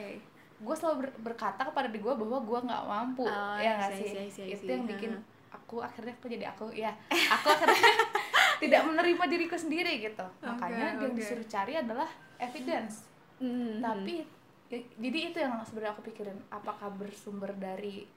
gue 0.62 0.76
selalu 0.76 0.96
ber- 1.00 1.18
berkata 1.26 1.62
kepada 1.64 1.90
diri 1.90 2.00
gue 2.00 2.14
bahwa 2.16 2.38
gue 2.40 2.60
nggak 2.62 2.84
mampu 2.86 3.26
Oh, 3.26 3.58
ya 3.58 3.72
nggak 3.76 3.90
I 3.90 3.98
see, 3.98 4.06
sih? 4.06 4.14
I 4.16 4.30
see, 4.30 4.44
I 4.44 4.54
itu 4.54 4.70
yang 4.70 4.86
bikin 4.86 5.12
aku 5.50 5.82
akhirnya 5.82 6.14
aku 6.14 6.26
jadi 6.28 6.46
aku 6.48 6.70
ya 6.70 6.94
aku 7.10 7.48
akhirnya 7.50 7.82
tidak 8.62 8.82
menerima 8.86 9.24
diriku 9.26 9.56
sendiri 9.56 9.98
gitu. 10.00 10.22
Makanya 10.40 10.94
Oke, 10.94 11.02
yang 11.02 11.14
disuruh 11.16 11.42
cari 11.46 11.74
adalah 11.76 12.06
evidence. 12.38 13.10
Mhm. 13.40 13.82
tapi 13.82 14.22
ya- 14.22 14.30
jadi 14.78 15.20
itu 15.34 15.38
yang 15.42 15.60
sebenarnya 15.68 15.92
aku 15.92 16.04
pikirin. 16.08 16.38
Apakah 16.48 16.88
bersumber 16.96 17.52
dari 17.58 18.08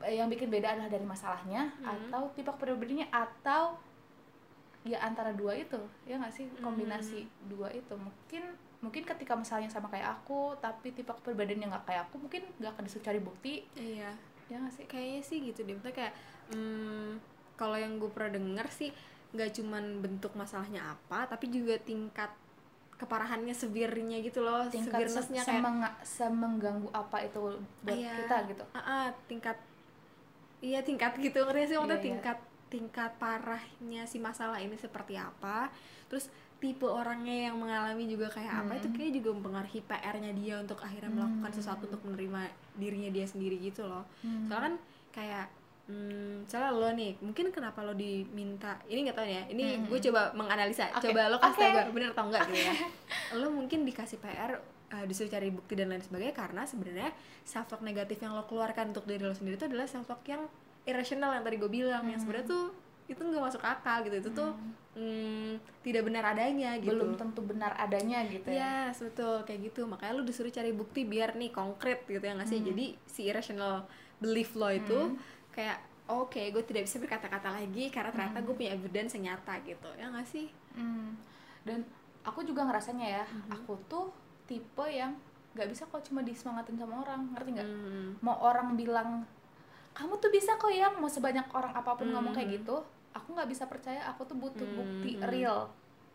eh, 0.00 0.14
yang 0.16 0.30
bikin 0.30 0.48
beda 0.48 0.78
adalah 0.78 0.88
dari 0.88 1.04
masalahnya 1.04 1.68
Hmm. 1.80 2.08
atau 2.08 2.30
tipe 2.32 2.48
kepribadiannya 2.48 3.08
atau 3.10 3.76
ya 4.86 5.02
antara 5.02 5.34
dua 5.34 5.52
itu 5.58 5.76
ya 6.08 6.16
nggak 6.16 6.32
sih? 6.32 6.46
Kombinasi 6.62 7.26
dua 7.50 7.68
itu. 7.74 7.92
Mungkin 7.98 8.42
mungkin 8.78 9.02
ketika 9.02 9.34
misalnya 9.34 9.66
sama 9.66 9.90
kayak 9.90 10.22
aku 10.22 10.54
tapi 10.62 10.94
tipe 10.94 11.10
kepribadiannya 11.10 11.68
nggak 11.68 11.84
kayak 11.84 12.02
aku 12.08 12.16
mungkin 12.22 12.46
nggak 12.62 12.72
akan 12.78 12.84
disuruh 12.86 13.04
cari 13.04 13.20
bukti. 13.20 13.54
Iya. 13.74 14.10
Ya 14.48 14.56
nggak 14.62 14.72
sih? 14.72 14.84
Kayaknya 14.88 15.22
sih 15.26 15.38
gitu 15.52 15.60
deh. 15.66 15.74
Maksudnya 15.76 15.96
kayak 15.96 16.14
hmm, 16.54 17.10
kalau 17.58 17.76
yang 17.76 17.98
gue 17.98 18.08
pernah 18.08 18.38
denger 18.38 18.66
sih 18.70 18.90
nggak 19.28 19.60
cuman 19.60 20.00
bentuk 20.00 20.32
masalahnya 20.32 20.96
apa 20.96 21.28
tapi 21.28 21.52
juga 21.52 21.76
tingkat 21.76 22.32
keparahannya 22.98 23.54
sevirnya 23.54 24.18
gitu 24.18 24.42
loh 24.42 24.66
tingkat 24.66 25.06
se- 25.06 25.22
severnesnya 25.22 25.42
kayak 25.42 25.94
semengganggu 26.02 26.90
apa 26.90 27.22
itu 27.22 27.38
buat 27.80 27.94
Iya. 27.94 28.12
kita 28.18 28.36
gitu 28.50 28.64
ah, 28.68 28.80
ah, 28.82 29.06
tingkat 29.24 29.56
iya 30.58 30.82
tingkat 30.82 31.14
gitu 31.16 31.38
ngerti 31.40 31.62
sih 31.64 31.76
maksudnya 31.76 31.86
Iya, 31.88 31.94
iya. 31.94 32.06
tingkat 32.10 32.38
tingkat 32.68 33.10
parahnya 33.16 34.02
si 34.04 34.18
masalah 34.18 34.58
ini 34.58 34.74
seperti 34.74 35.14
apa 35.14 35.70
terus 36.06 36.26
tipe 36.58 36.84
orangnya 36.84 37.48
yang 37.48 37.56
mengalami 37.56 38.04
juga 38.04 38.26
kayak 38.28 38.66
apa 38.66 38.72
itu 38.74 38.88
Hmm. 38.88 38.96
kayak 38.98 39.12
juga 39.14 39.28
mempengaruhi 39.32 39.80
PR-nya 39.80 40.32
dia 40.34 40.54
untuk 40.58 40.78
akhirnya 40.78 41.08
melakukan 41.08 41.46
Hmm. 41.46 41.56
sesuatu 41.56 41.86
untuk 41.86 42.02
menerima 42.02 42.40
dirinya 42.74 43.10
dia 43.10 43.24
sendiri 43.24 43.62
gitu 43.62 43.86
loh 43.86 44.02
Hmm. 44.20 44.44
soalnya 44.44 44.64
kan 44.64 44.74
kayak 45.14 45.46
hmm, 45.88 46.44
misalnya 46.44 46.70
lo 46.70 46.88
nih 46.90 47.12
mungkin 47.18 47.48
kenapa 47.48 47.80
lo 47.80 47.92
diminta 47.92 48.76
ini 48.84 49.02
nggak 49.02 49.16
tahu 49.16 49.26
ya 49.26 49.42
ini 49.48 49.64
Hmm. 49.74 49.84
gue 49.86 49.98
coba 50.02 50.32
menganalisa 50.32 50.92
Oke. 50.92 51.08
coba 51.08 51.20
lo 51.26 51.36
kasih 51.38 51.58
tau 51.58 51.68
Oke. 51.70 51.80
gue 51.82 51.94
bener 51.94 52.10
atau 52.12 52.24
enggak 52.26 52.42
gitu 52.46 52.60
ya 52.62 52.74
lo 53.40 53.46
mungkin 53.48 53.78
dikasih 53.82 54.18
PR 54.18 54.52
uh, 54.90 55.04
disuruh 55.04 55.28
cari 55.28 55.48
bukti 55.48 55.72
dan 55.72 55.88
lain 55.88 56.00
sebagainya 56.00 56.32
karena 56.32 56.62
sebenarnya 56.62 57.10
self 57.42 57.66
talk 57.66 57.80
negatif 57.80 58.16
yang 58.18 58.32
lo 58.32 58.44
keluarkan 58.44 58.92
untuk 58.92 59.04
diri 59.04 59.22
lo 59.22 59.32
sendiri 59.32 59.56
itu 59.56 59.66
adalah 59.66 59.84
self 59.84 60.04
talk 60.04 60.20
yang 60.24 60.44
irrational 60.84 61.32
yang 61.32 61.42
tadi 61.42 61.56
gue 61.56 61.68
bilang 61.68 62.04
yang 62.04 62.14
Hmm. 62.14 62.22
sebenarnya 62.22 62.46
tuh 62.46 62.64
itu 63.06 63.16
nggak 63.18 63.40
masuk 63.42 63.62
akal 63.62 64.04
gitu 64.04 64.16
itu 64.18 64.30
tuh 64.30 64.52
hmm, 64.92 65.56
tidak 65.80 66.04
benar 66.04 66.28
adanya 66.28 66.76
gitu 66.76 66.92
belum 66.92 67.16
tentu 67.16 67.40
benar 67.40 67.72
adanya 67.74 68.20
gitu 68.26 68.44
ya 68.46 68.92
Yes, 68.92 69.00
betul 69.00 69.44
kayak 69.44 69.60
gitu. 69.66 69.84
Makanya 69.84 70.12
lu 70.12 70.22
disuruh 70.22 70.48
cari 70.50 70.72
bukti 70.72 71.04
biar 71.04 71.32
nih 71.32 71.48
konkret 71.50 72.04
gitu 72.04 72.20
ya 72.20 72.32
nggak 72.34 72.44
sih? 72.46 72.60
Jadi 72.62 72.86
si 73.04 73.24
irrational 73.24 73.88
belief 74.16 74.52
lo 74.52 74.68
itu 74.68 75.16
kayak 75.50 75.78
oke, 76.06 76.40
gue 76.40 76.62
tidak 76.62 76.82
bisa 76.82 76.96
berkata-kata 76.96 77.52
lagi 77.52 77.88
karena 77.88 78.08
ternyata 78.08 78.40
gue 78.40 78.54
punya 78.54 78.72
evidence 78.72 79.12
yang 79.12 79.32
nyata 79.32 79.60
gitu. 79.62 79.88
Ya 79.94 80.08
nggak 80.08 80.26
sih? 80.26 80.48
Hmm. 80.72 81.18
dan 81.60 81.82
aku 82.22 82.40
juga 82.42 82.62
ngerasanya 82.62 83.06
ya 83.10 83.24
aku 83.50 83.76
tuh 83.84 84.08
tipe 84.44 84.86
yang 84.86 85.12
nggak 85.52 85.68
bisa 85.68 85.84
kok 85.84 86.00
cuma 86.02 86.22
disemangatin 86.22 86.76
sama 86.76 87.02
orang 87.02 87.28
ngerti 87.30 87.50
nggak 87.52 87.68
Hmm. 87.68 88.08
mau 88.20 88.38
orang 88.38 88.72
bilang 88.72 89.26
kamu 89.90 90.16
tuh 90.16 90.30
bisa 90.30 90.54
kok 90.54 90.70
ya 90.70 90.88
mau 90.90 91.06
sebanyak 91.06 91.44
orang 91.50 91.74
apa 91.74 91.92
pun 91.92 92.08
ngomong 92.08 92.30
Hmm. 92.30 92.40
kayak 92.40 92.62
gitu 92.62 92.78
aku 93.10 93.28
nggak 93.34 93.48
bisa 93.48 93.64
percaya 93.64 94.00
aku 94.06 94.24
tuh 94.24 94.38
butuh 94.38 94.64
bukti 94.70 95.18
Hmm. 95.18 95.26
real 95.26 95.60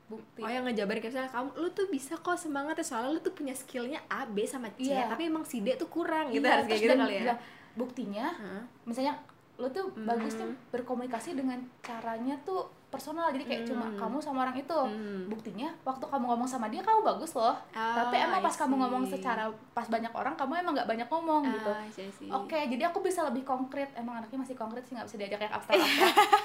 bukti 0.06 0.41
Oh 0.41 0.50
yang 0.50 0.63
ngejabarin 0.63 1.00
kayak 1.00 1.12
misalnya 1.12 1.32
kamu 1.32 1.50
lu 1.56 1.69
tuh 1.69 1.88
bisa 1.88 2.13
kok 2.15 2.34
semangat 2.36 2.76
ya 2.76 2.86
soalnya 2.88 3.10
lu 3.12 3.22
tuh 3.22 3.34
punya 3.34 3.54
skillnya 3.54 4.00
A 4.08 4.24
B 4.26 4.41
sama 4.43 4.72
C 4.72 4.89
Iya. 4.89 5.06
tapi 5.08 5.28
emang 5.28 5.43
si 5.43 5.60
D 5.60 5.76
tuh 5.76 5.86
kurang 5.88 6.30
gitu 6.30 6.41
Iya, 6.41 6.50
harus 6.56 6.65
kayak 6.65 6.82
gitu 6.82 6.96
kali 6.96 7.13
ya. 7.13 7.22
bilang, 7.22 7.39
buktinya 7.74 8.30
Hah? 8.30 8.64
misalnya 8.84 9.18
lo 9.56 9.70
tuh 9.70 9.90
Hmm. 9.92 10.06
bagusnya 10.06 10.50
berkomunikasi 10.70 11.34
dengan 11.34 11.62
caranya 11.80 12.34
tuh 12.42 12.70
personal 12.93 13.27
jadi 13.29 13.41
kayak 13.43 13.63
cuma 13.65 13.86
Hmm. 13.86 13.97
kamu 13.97 14.17
sama 14.19 14.39
orang 14.43 14.56
itu 14.56 14.77
Hmm. 14.77 15.25
buktinya 15.25 15.73
waktu 15.82 16.06
kamu 16.06 16.25
ngomong 16.27 16.45
sama 16.45 16.67
dia 16.67 16.79
kamu 16.79 17.01
bagus 17.03 17.34
loh 17.34 17.58
Oh, 17.73 17.95
tapi 17.95 18.15
emang 18.15 18.39
pas 18.39 18.53
kamu 18.53 18.77
ngomong 18.77 19.03
secara 19.03 19.43
pas 19.71 19.88
banyak 19.88 20.12
orang 20.12 20.34
kamu 20.34 20.53
emang 20.60 20.73
nggak 20.73 20.86
banyak 20.88 21.08
ngomong 21.08 21.41
gitu 21.49 21.71
Ah, 21.71 21.89
oke 22.36 22.60
jadi 22.67 22.84
aku 22.86 23.01
bisa 23.01 23.23
lebih 23.23 23.41
konkret 23.43 23.89
emang 23.93 24.19
anaknya 24.19 24.38
masih 24.39 24.53
konkret 24.53 24.84
sih 24.84 24.93
nggak 24.93 25.08
bisa 25.08 25.17
diajak 25.17 25.39
kayak 25.39 25.53
abstrak 25.53 25.82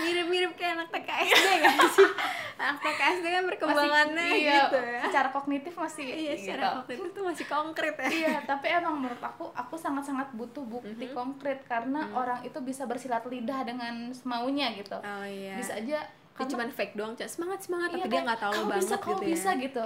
Mirip-mirip 0.00 0.52
kayak 0.54 0.72
anak 0.74 0.88
TKSD 0.90 1.46
gak 1.60 1.74
sih? 1.92 2.08
anak 2.56 2.76
TKSD 2.78 3.24
kan 3.26 3.44
perkembangannya 3.46 4.26
iya, 4.34 4.54
gitu 4.62 4.76
ya. 4.78 5.00
secara 5.02 5.28
kognitif 5.30 5.72
masih 5.74 6.04
Iya, 6.04 6.32
gitu. 6.34 6.44
secara 6.46 6.64
kognitif 6.78 7.08
tuh 7.10 7.24
masih 7.24 7.46
konkret 7.46 7.94
ya. 7.96 8.08
iya 8.10 8.34
tapi 8.42 8.66
emang 8.70 8.94
menurut 8.96 9.16
aku 9.18 9.48
aku 9.50 9.74
sangat-sangat 9.76 10.28
butuh 10.32 10.60
bukti 10.62 10.92
Mhm. 11.02 11.14
konkret 11.14 11.64
karena 11.64 12.04
orang 12.12 12.40
itu 12.42 12.58
bisa 12.60 12.84
bersilat 12.84 13.24
lidah 13.24 13.60
dengan 13.62 14.12
semaunya 14.12 14.72
gitu 14.74 14.92
Oh 14.94 15.24
iya. 15.24 15.56
bisa 15.56 15.72
aja 15.74 15.89
dia 15.90 16.00
karena- 16.32 16.50
cuma 16.56 16.64
fake 16.70 16.94
doang, 16.94 17.12
Cak. 17.12 17.28
semangat 17.28 17.58
semangat 17.60 17.88
Iya, 17.90 17.96
tapi 17.98 18.08
dia 18.08 18.20
nggak 18.22 18.40
tahu 18.40 18.52
kamu 18.54 18.64
banget 18.64 18.80
bisa, 18.80 18.94
gitu 18.96 19.22
bisa 19.26 19.50
ya. 19.50 19.62
gitu 19.62 19.84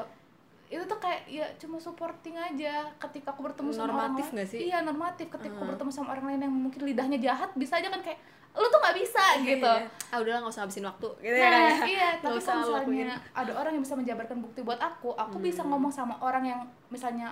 itu 0.66 0.84
tuh 0.84 0.98
kayak 0.98 1.20
ya 1.28 1.46
cuma 1.54 1.76
supporting 1.78 2.34
aja 2.34 2.74
ketika 2.98 3.30
aku 3.30 3.40
bertemu 3.42 3.70
sama 3.70 3.84
orang 3.84 3.96
Normatif 4.10 4.26
nggak 4.28 4.48
sih? 4.48 4.60
iya 4.64 4.78
normatif 4.80 5.26
ketika 5.28 5.52
aku 5.52 5.60
Hmm. 5.60 5.70
bertemu 5.70 5.90
sama 5.92 6.08
orang 6.10 6.24
lain 6.26 6.40
yang 6.42 6.54
mungkin 6.56 6.80
lidahnya 6.82 7.18
jahat 7.18 7.50
bisa 7.54 7.78
aja 7.78 7.88
kan 7.88 8.00
kayak 8.00 8.18
lu 8.52 8.66
tuh 8.66 8.78
nggak 8.78 8.96
bisa 8.96 9.24
gitu 9.40 9.66
Iya. 9.66 9.86
Ah 10.08 10.18
udahlah 10.20 10.40
nggak 10.40 10.50
usah 10.50 10.62
habisin 10.62 10.84
waktu 10.84 11.08
gitu 11.20 11.36
ya. 11.36 11.42
nah 11.44 11.50
kan 11.50 11.60
ya. 11.60 11.84
iya 11.84 12.08
tapi 12.16 12.38
kalau 12.40 12.72
lakuin. 12.72 12.86
misalnya 13.02 13.16
ada 13.32 13.52
orang 13.52 13.72
yang 13.72 13.82
bisa 13.82 13.94
menjabarkan 13.94 14.38
bukti 14.40 14.60
buat 14.60 14.80
aku 14.80 15.10
aku 15.12 15.36
bisa 15.38 15.60
Hmm. 15.60 15.70
ngomong 15.70 15.90
sama 15.90 16.14
orang 16.18 16.44
yang 16.44 16.60
misalnya 16.88 17.28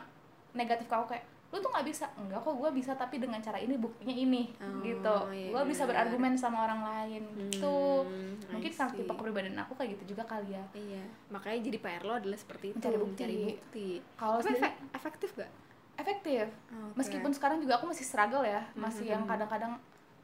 negatif 0.52 0.85
ke 0.85 0.94
aku 0.94 1.06
kayak 1.08 1.24
lu 1.52 1.58
tuh 1.58 1.68
nggak 1.68 1.84
bisa 1.84 2.08
enggak 2.16 2.40
kok 2.40 2.54
gue 2.54 2.70
bisa 2.72 2.92
tapi 2.94 3.16
dengan 3.16 3.36
cara 3.38 3.56
ini 3.56 3.76
buktinya 3.76 4.10
ini 4.10 4.48
Oh, 4.56 4.80
gitu 4.80 5.16
iya, 5.30 5.52
gue 5.52 5.62
bisa 5.68 5.84
benar. 5.84 6.08
berargumen 6.08 6.32
sama 6.34 6.64
orang 6.64 6.80
lain 6.82 7.22
gitu 7.36 7.76
Hmm, 8.02 8.40
I 8.42 8.56
mungkin 8.56 8.72
karena 8.72 8.88
see. 8.88 8.98
tipe 8.98 9.12
kepribadian 9.12 9.58
aku 9.58 9.72
kayak 9.74 9.90
gitu 9.94 10.16
juga 10.16 10.24
kali 10.24 10.48
ya 10.50 10.64
Iya, 10.72 11.04
makanya 11.28 11.60
jadi 11.62 11.78
PR 11.78 12.02
lo 12.02 12.14
adalah 12.14 12.34
seperti 12.34 12.72
itu, 12.72 12.76
Mencari 12.78 12.96
bukti. 12.96 13.12
mencari 13.14 13.36
bukti. 13.46 13.88
kalau 14.14 14.36
efek- 14.40 14.80
efektif 14.90 15.30
gak? 15.34 15.50
efektif 15.94 16.46
Oke. 16.48 16.96
meskipun 16.96 17.30
sekarang 17.30 17.60
juga 17.60 17.76
aku 17.76 17.86
masih 17.86 18.02
struggle 18.02 18.42
ya 18.42 18.64
masih 18.72 19.04
Mhm. 19.04 19.12
yang 19.12 19.22
kadang-kadang 19.22 19.72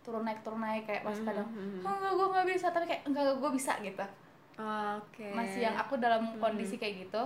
turun 0.00 0.24
naik 0.24 0.40
turun 0.40 0.58
naik 0.58 0.82
kayak 0.82 1.04
masih 1.04 1.20
Mhm, 1.20 1.28
kadang 1.28 1.46
mhm. 1.46 1.84
oh, 1.84 1.92
enggak 1.92 2.12
gue 2.14 2.26
nggak 2.26 2.46
bisa 2.48 2.66
tapi 2.68 2.84
kayak 2.88 3.02
enggak 3.04 3.36
gue 3.36 3.50
bisa 3.52 3.72
gitu 3.78 4.04
Oke. 4.56 5.28
masih 5.30 5.60
yang 5.62 5.76
aku 5.76 5.94
dalam 5.96 6.34
kondisi 6.34 6.74
kayak 6.74 7.04
gitu 7.04 7.22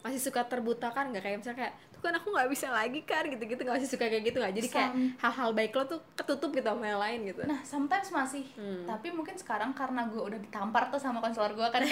masih 0.00 0.18
suka 0.18 0.42
terbutakan 0.42 1.08
nggak 1.08 1.22
kayak 1.22 1.38
misalnya 1.38 1.58
kayak 1.62 1.74
kan 2.00 2.12
aku 2.16 2.28
nggak 2.32 2.48
bisa 2.50 2.68
lagi 2.72 3.00
kan 3.04 3.24
gitu-gitu. 3.28 3.60
Nggak 3.62 3.76
masih 3.80 3.90
suka 3.92 4.04
kayak 4.08 4.24
gitu 4.24 4.36
nggak 4.40 4.54
jadi 4.56 4.68
kayak 4.68 4.92
hal-hal 5.20 5.50
baik 5.52 5.72
lo 5.76 5.84
tuh 5.86 6.00
ketutup 6.16 6.50
gitu 6.56 6.66
sama 6.66 6.84
yang 6.88 7.00
lain 7.00 7.18
gitu. 7.30 7.42
Nah 7.44 7.60
sometimes 7.62 8.08
masih. 8.10 8.44
Hmm. 8.56 8.84
tapi 8.88 9.12
mungkin 9.12 9.36
sekarang 9.36 9.70
karena 9.76 10.08
gue 10.08 10.18
udah 10.20 10.40
ditampar 10.40 10.90
tuh 10.90 10.98
sama 10.98 11.20
konselor 11.20 11.52
gue 11.54 11.68
kan. 11.68 11.82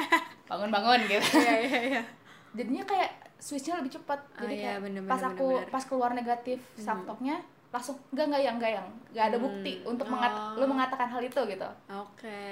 Bangun-bangun 0.50 1.00
gitu. 1.10 1.28
Iya 1.42 1.56
iya 1.66 1.80
iya. 1.94 2.02
Jadinya 2.56 2.84
kayak 2.88 3.10
switchnya 3.36 3.78
lebih 3.82 3.92
cepat. 4.00 4.20
Oh 4.38 4.46
jadi 4.46 4.54
iya, 4.54 4.64
kayak 4.74 4.80
bener, 4.86 5.02
pas 5.04 5.20
bener, 5.20 5.32
aku 5.34 5.46
bener, 5.46 5.60
bener. 5.62 5.72
pas 5.74 5.84
keluar 5.84 6.10
negatif 6.16 6.58
self 6.78 7.02
talknya 7.04 7.36
langsung 7.68 7.96
enggak 8.08 8.26
enggak 8.26 8.42
yang 8.42 8.56
enggak 8.56 8.72
yang 8.72 8.86
enggak 9.08 9.24
ada 9.26 9.38
bukti 9.38 9.72
Hmm. 9.76 9.90
untuk 9.90 10.06
mengat 10.06 10.32
Oh. 10.32 10.56
lu 10.56 10.66
mengatakan 10.66 11.08
hal 11.08 11.20
itu 11.20 11.40
gitu. 11.44 11.68
Oke. 11.88 12.42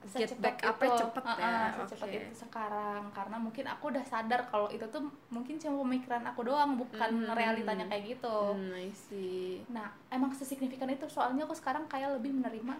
Get 0.00 0.32
Secepat 0.32 0.40
back 0.40 0.56
apa 0.64 0.82
itu. 0.82 0.96
cepet 0.96 1.22
Uh-uh, 1.22 1.36
ya? 1.36 1.76
secepat 1.76 2.08
oke. 2.08 2.16
itu 2.18 2.32
sekarang. 2.34 3.02
Karena 3.10 3.36
mungkin 3.36 3.64
aku 3.66 3.84
udah 3.86 4.00
sadar 4.02 4.40
kalau 4.46 4.68
itu 4.68 4.86
tuh 4.86 5.02
mungkin 5.28 5.54
cuma 5.54 5.76
pemikiran 5.82 6.24
aku 6.24 6.40
doang 6.42 6.70
bukan 6.74 7.10
Hmm. 7.20 7.32
realitanya 7.32 7.84
kayak 7.86 8.04
gitu. 8.10 8.36
Hmm, 8.50 8.72
I 8.74 8.88
see. 8.90 9.60
Nah 9.68 9.92
emang 10.08 10.32
sesignifikan 10.32 10.88
itu 10.88 11.04
soalnya 11.06 11.44
aku 11.44 11.52
sekarang 11.52 11.84
kayak 11.84 12.16
lebih 12.16 12.32
menerima 12.32 12.74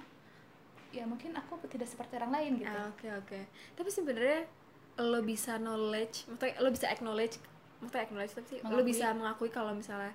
ya 0.90 1.04
mungkin 1.04 1.30
aku 1.32 1.54
tidak 1.66 1.86
seperti 1.86 2.16
orang 2.16 2.32
lain 2.32 2.52
gitu. 2.58 2.72
Ah, 2.72 2.88
oke 2.88 3.06
oke. 3.16 3.40
Tapi 3.74 3.88
sebenarnya 3.88 4.40
lo 4.98 5.20
bisa 5.22 5.54
knowledge 5.56 6.24
maksudnya 6.26 6.56
lo 6.58 6.68
bisa 6.68 6.86
acknowledge 6.88 7.36
maksudnya 7.78 8.02
acknowledge 8.02 8.32
tapi 8.34 8.46
sih 8.46 8.58
lo 8.60 8.82
bisa 8.82 9.06
mengakui 9.12 9.48
kalau 9.48 9.72
misalnya 9.72 10.12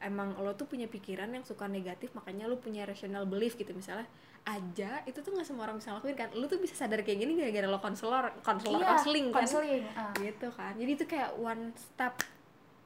emang 0.00 0.36
lo 0.40 0.56
tuh 0.56 0.64
punya 0.64 0.88
pikiran 0.88 1.28
yang 1.30 1.44
suka 1.44 1.68
negatif 1.68 2.12
makanya 2.12 2.48
lo 2.48 2.56
punya 2.56 2.84
rational 2.84 3.24
belief 3.24 3.54
gitu. 3.54 3.70
Misalnya 3.72 4.08
aja 4.40 5.04
itu 5.04 5.20
tuh 5.20 5.36
nggak 5.36 5.44
semua 5.44 5.68
orang 5.68 5.76
bisa 5.78 5.92
lakuin 5.92 6.16
kan? 6.16 6.32
Lo 6.32 6.48
tuh 6.48 6.56
bisa 6.56 6.72
sadar 6.72 7.04
kayak 7.04 7.20
gini 7.20 7.36
gara-gara 7.36 7.68
lo 7.68 7.78
konselor 7.78 8.32
konselor 8.40 8.80
Iya, 8.80 8.88
konseling 8.96 9.26
kan? 9.28 9.36
konseling, 9.44 9.84
ah. 9.92 10.12
gitu 10.16 10.48
kan? 10.52 10.72
Jadi 10.76 10.90
itu 10.96 11.04
kayak 11.04 11.30
one 11.36 11.72
step 11.76 12.16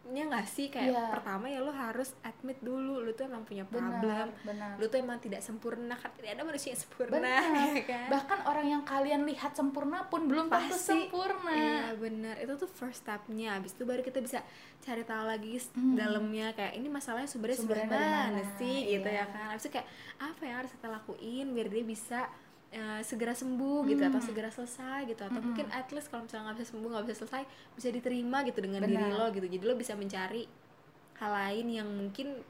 nya 0.05 0.23
nggak 0.25 0.45
sih? 0.45 0.69
Kayak 0.69 0.91
Iya. 0.91 1.05
pertama 1.11 1.47
ya 1.47 1.59
lo 1.59 1.69
harus 1.69 2.13
admit 2.21 2.61
dulu 2.61 3.01
lo 3.01 3.11
tuh 3.11 3.25
emang 3.25 3.41
punya 3.43 3.65
problem. 3.65 4.29
benar. 4.43 4.77
Lo 4.77 4.85
tuh 4.85 4.99
emang 4.99 5.17
tidak 5.17 5.41
sempurna 5.41 5.95
kan? 5.95 6.13
Tidak 6.13 6.31
ada 6.31 6.43
manusia 6.43 6.71
yang 6.71 6.81
sempurna 6.81 7.15
benar. 7.15 7.41
ya 7.81 7.85
kan? 7.85 8.07
Bahkan 8.11 8.39
orang 8.45 8.67
yang 8.69 8.83
kalian 8.83 9.25
lihat 9.25 9.53
sempurna 9.53 10.05
pun 10.05 10.29
belum 10.29 10.47
tentu 10.47 10.77
sempurna. 10.77 11.51
Iya 11.51 11.97
benar. 11.97 12.35
Itu 12.37 12.53
tuh 12.57 12.69
first 12.69 13.01
stepnya. 13.01 13.57
Habis 13.57 13.73
itu 13.73 13.83
baru 13.83 14.01
kita 14.01 14.21
bisa 14.21 14.45
cari 14.79 15.03
tahu 15.03 15.25
lagi 15.25 15.57
Hmm. 15.73 15.97
dalamnya. 15.97 16.53
Kayak 16.53 16.73
ini 16.75 16.89
masalahnya 16.89 17.27
sumbernya 17.27 17.57
Sumbernya 17.57 17.87
sebenarnya 17.87 18.11
dari 18.13 18.35
mana 18.37 18.43
sih? 18.57 18.77
Gitu 18.93 19.09
iya. 19.09 19.21
ya 19.21 19.27
kan? 19.27 19.47
Habis 19.51 19.63
itu 19.63 19.73
kayak 19.73 19.89
apa 20.21 20.43
yang 20.43 20.57
harus 20.59 20.71
kita 20.71 20.89
lakuin 20.91 21.47
biar 21.51 21.69
dia 21.69 21.85
bisa 21.85 22.21
eh, 22.71 23.01
segera 23.01 23.33
sembuh 23.33 23.85
gitu 23.85 24.01
atau 24.01 24.17
Hmm. 24.17 24.27
segera 24.27 24.49
selesai 24.49 25.05
gitu 25.05 25.21
atau 25.21 25.35
Mm-mm. 25.35 25.47
mungkin 25.51 25.67
at 25.71 25.89
least 25.89 26.09
kalau 26.09 26.25
misalnya 26.25 26.49
nggak 26.49 26.59
bisa 26.59 26.69
sembuh 26.71 26.89
nggak 26.91 27.05
bisa 27.05 27.17
selesai 27.19 27.43
bisa 27.73 27.89
diterima 27.89 28.39
gitu 28.43 28.59
dengan 28.59 28.81
diri 28.83 28.97
Benar. 28.99 29.13
lo 29.13 29.27
gitu 29.31 29.47
jadi 29.47 29.63
lo 29.63 29.75
bisa 29.75 29.93
mencari 29.93 30.43
hal 31.15 31.31
lain 31.31 31.67
yang 31.69 31.89
mungkin 31.89 32.41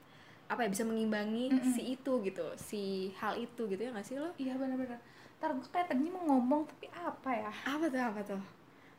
apa 0.44 0.61
ya 0.61 0.68
bisa 0.68 0.83
mengimbangi 0.83 1.48
Mm-mm. 1.50 1.72
si 1.72 1.83
itu 1.92 2.12
gitu 2.20 2.46
si 2.55 2.83
hal 3.16 3.35
itu 3.35 3.62
gitu 3.64 3.81
ya 3.81 3.90
nggak 3.90 4.03
sih 4.03 4.16
lo 4.16 4.29
iya 4.37 4.55
benar-benar 4.55 5.00
ntar 5.37 5.53
gue 5.53 5.68
kayak 5.68 5.87
tadinya 5.87 6.12
mau 6.14 6.24
ngomong 6.33 6.64
tapi 6.64 6.87
apa 6.90 7.31
ya 7.35 7.53
apa 7.66 7.85
tuh 7.87 8.00
apa 8.00 8.20
tuh 8.24 8.42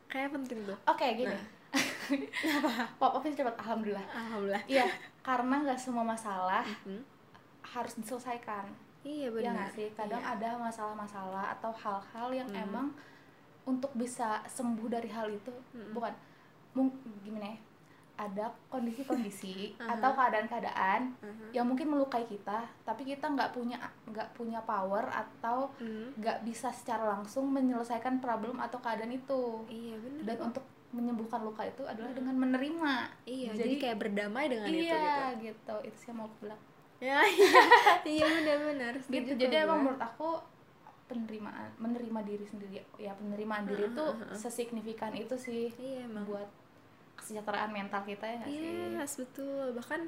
kayak 0.06 0.30
penting 0.32 0.58
tuh 0.62 0.78
oke 0.84 1.06
gini 1.12 1.30
Nah. 1.30 1.44
pop 2.98 3.12
upnya 3.12 3.34
cepat 3.34 3.58
alhamdulillah 3.58 4.06
alhamdulillah 4.08 4.62
iya 4.66 4.86
karena 5.20 5.54
nggak 5.60 5.76
semua 5.76 6.06
masalah 6.06 6.62
Mhm. 6.86 7.02
harus 7.66 7.92
diselesaikan 7.94 8.64
iya 9.06 9.22
ya 9.22 9.30
benar 9.30 9.52
nggak 9.54 9.70
sih 9.72 9.88
kadang 9.92 10.18
Iya. 10.18 10.32
ada 10.32 10.50
masalah-masalah 10.58 11.44
atau 11.54 11.70
hal-hal 11.72 12.28
yang 12.34 12.48
Hmm. 12.48 12.64
emang 12.64 12.86
untuk 13.64 13.90
bisa 13.92 14.28
sembuh 14.48 14.88
dari 14.88 15.06
hal 15.08 15.30
itu 15.30 15.54
Mm-mm. 15.72 15.90
bukan 15.92 16.12
gimana 17.22 17.46
ya 17.46 17.58
ada 18.16 18.48
kondisi-kondisi 18.66 19.76
Aha. 19.76 19.92
atau 19.94 20.10
keadaan-keadaan 20.10 21.00
Mhm. 21.18 21.46
yang 21.52 21.64
mungkin 21.64 21.86
melukai 21.86 22.24
kita 22.24 22.64
tapi 22.82 23.04
kita 23.04 23.28
nggak 23.28 23.52
punya 23.52 23.76
nggak 24.04 24.32
punya 24.32 24.58
power 24.62 25.04
atau 25.06 25.68
Mhm. 25.78 26.16
nggak 26.16 26.38
bisa 26.42 26.72
secara 26.72 27.06
langsung 27.10 27.46
menyelesaikan 27.48 28.18
problem 28.18 28.56
atau 28.56 28.78
keadaan 28.78 29.12
itu 29.12 29.62
iya 29.68 29.94
benar 29.96 30.22
dan 30.26 30.36
untuk 30.44 30.64
menyembuhkan 30.88 31.44
luka 31.44 31.62
itu 31.62 31.84
adalah 31.84 32.08
dengan 32.10 32.34
menerima 32.34 32.92
iya 33.24 33.52
jadi, 33.52 33.68
jadi- 33.68 33.80
kayak 33.84 33.98
berdamai 34.00 34.44
dengan 34.48 34.66
itu 34.66 34.80
gitu 34.80 34.96
iya 34.96 35.14
gitu 35.36 35.74
itu 35.84 35.96
sih 35.98 36.08
yang 36.08 36.16
mau 36.16 36.26
aku 36.26 36.36
bilang 36.40 36.60
ya 36.98 37.20
iya 37.28 38.00
iya 38.04 38.24
benar-benar 38.26 38.94
gitu 39.04 39.32
jadi 39.36 39.68
emang 39.68 39.84
menurut 39.84 40.00
aku 40.00 40.40
penerimaan 41.06 41.70
menerima 41.78 42.20
diri 42.26 42.44
sendiri 42.44 42.82
ya 42.98 43.12
penerimaan 43.14 43.68
diri 43.68 43.86
Heeh, 43.86 43.92
itu 43.94 44.04
heeh, 44.04 44.26
heeh. 44.26 44.38
sesignifikan 44.38 45.12
itu 45.14 45.34
sih 45.38 45.70
iya 45.78 46.02
emang 46.04 46.26
buat 46.26 46.48
kesejahteraan 47.16 47.70
mental 47.70 48.02
kita 48.02 48.26
ya 48.26 48.44
sih 48.44 48.92
Yes, 48.96 49.16
betul. 49.16 49.72
Bahkan 49.72 50.00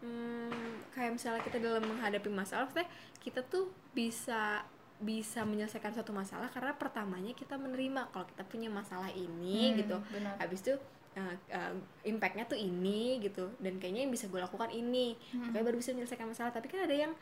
hmm, 0.00 0.90
kayak 0.90 1.12
misalnya 1.14 1.42
kita 1.42 1.58
dalam 1.58 1.82
menghadapi 1.82 2.26
masalah, 2.30 2.66
maksudnya 2.66 2.88
kita 3.18 3.40
tuh 3.44 3.70
bisa 3.92 4.62
bisa 4.98 5.46
menyelesaikan 5.46 5.94
suatu 5.94 6.10
masalah 6.10 6.50
karena 6.50 6.74
pertamanya 6.74 7.30
kita 7.30 7.54
menerima 7.54 8.10
kalau 8.10 8.26
kita 8.26 8.42
punya 8.42 8.66
masalah 8.66 9.06
ini 9.10 9.70
Hmm, 9.70 9.78
gitu. 9.78 9.96
benar 10.10 10.34
Habis 10.42 10.66
itu 10.66 10.74
uh, 11.18 11.34
uh, 11.50 11.74
impactnya 12.02 12.44
tuh 12.44 12.56
ini 12.56 13.02
gitu 13.18 13.50
dan 13.58 13.76
kayaknya 13.76 14.06
yang 14.06 14.12
bisa 14.12 14.24
gue 14.24 14.38
lakukan 14.38 14.70
ini 14.70 15.18
Hmm. 15.28 15.50
makanya 15.50 15.64
baru 15.66 15.76
bisa 15.76 15.90
menyelesaikan 15.92 16.26
masalah 16.26 16.48
tapi 16.48 16.66
kan 16.66 16.80
ada 16.80 16.94
yang 16.96 17.12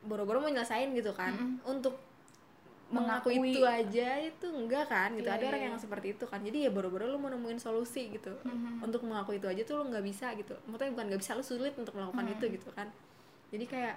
boro-boro 0.00 0.38
mau 0.38 0.48
nyelesain 0.48 0.90
gitu 0.90 1.12
kan 1.12 1.32
Mm-mm. 1.32 1.60
untuk 1.66 1.94
mengaku 2.90 3.30
Mengakui. 3.30 3.54
itu 3.54 3.62
aja 3.62 4.08
itu 4.18 4.46
enggak 4.50 4.84
kan 4.84 5.14
gitu 5.14 5.24
Iya, 5.24 5.36
ada 5.36 5.40
iya, 5.40 5.48
orang 5.48 5.62
iya. 5.62 5.68
yang 5.70 5.78
seperti 5.78 6.06
itu 6.10 6.24
kan 6.24 6.40
jadi 6.40 6.66
ya 6.66 6.70
baru-baru 6.70 7.06
lu 7.06 7.18
mau 7.18 7.30
nemuin 7.30 7.56
solusi 7.56 8.10
gitu 8.10 8.34
Mhm. 8.42 8.82
untuk 8.82 9.06
mengaku 9.06 9.38
itu 9.38 9.46
aja 9.46 9.62
tuh 9.62 9.78
lu 9.78 9.88
nggak 9.88 10.02
bisa 10.02 10.34
gitu 10.34 10.58
maksudnya 10.64 10.90
bukan 10.90 11.06
nggak 11.06 11.20
bisa 11.20 11.32
lu 11.32 11.44
sulit 11.44 11.70
untuk 11.74 11.94
melakukan 11.94 12.24
Mhm. 12.24 12.34
itu 12.34 12.44
gitu 12.50 12.68
kan 12.72 12.90
jadi 13.48 13.64
kayak 13.64 13.94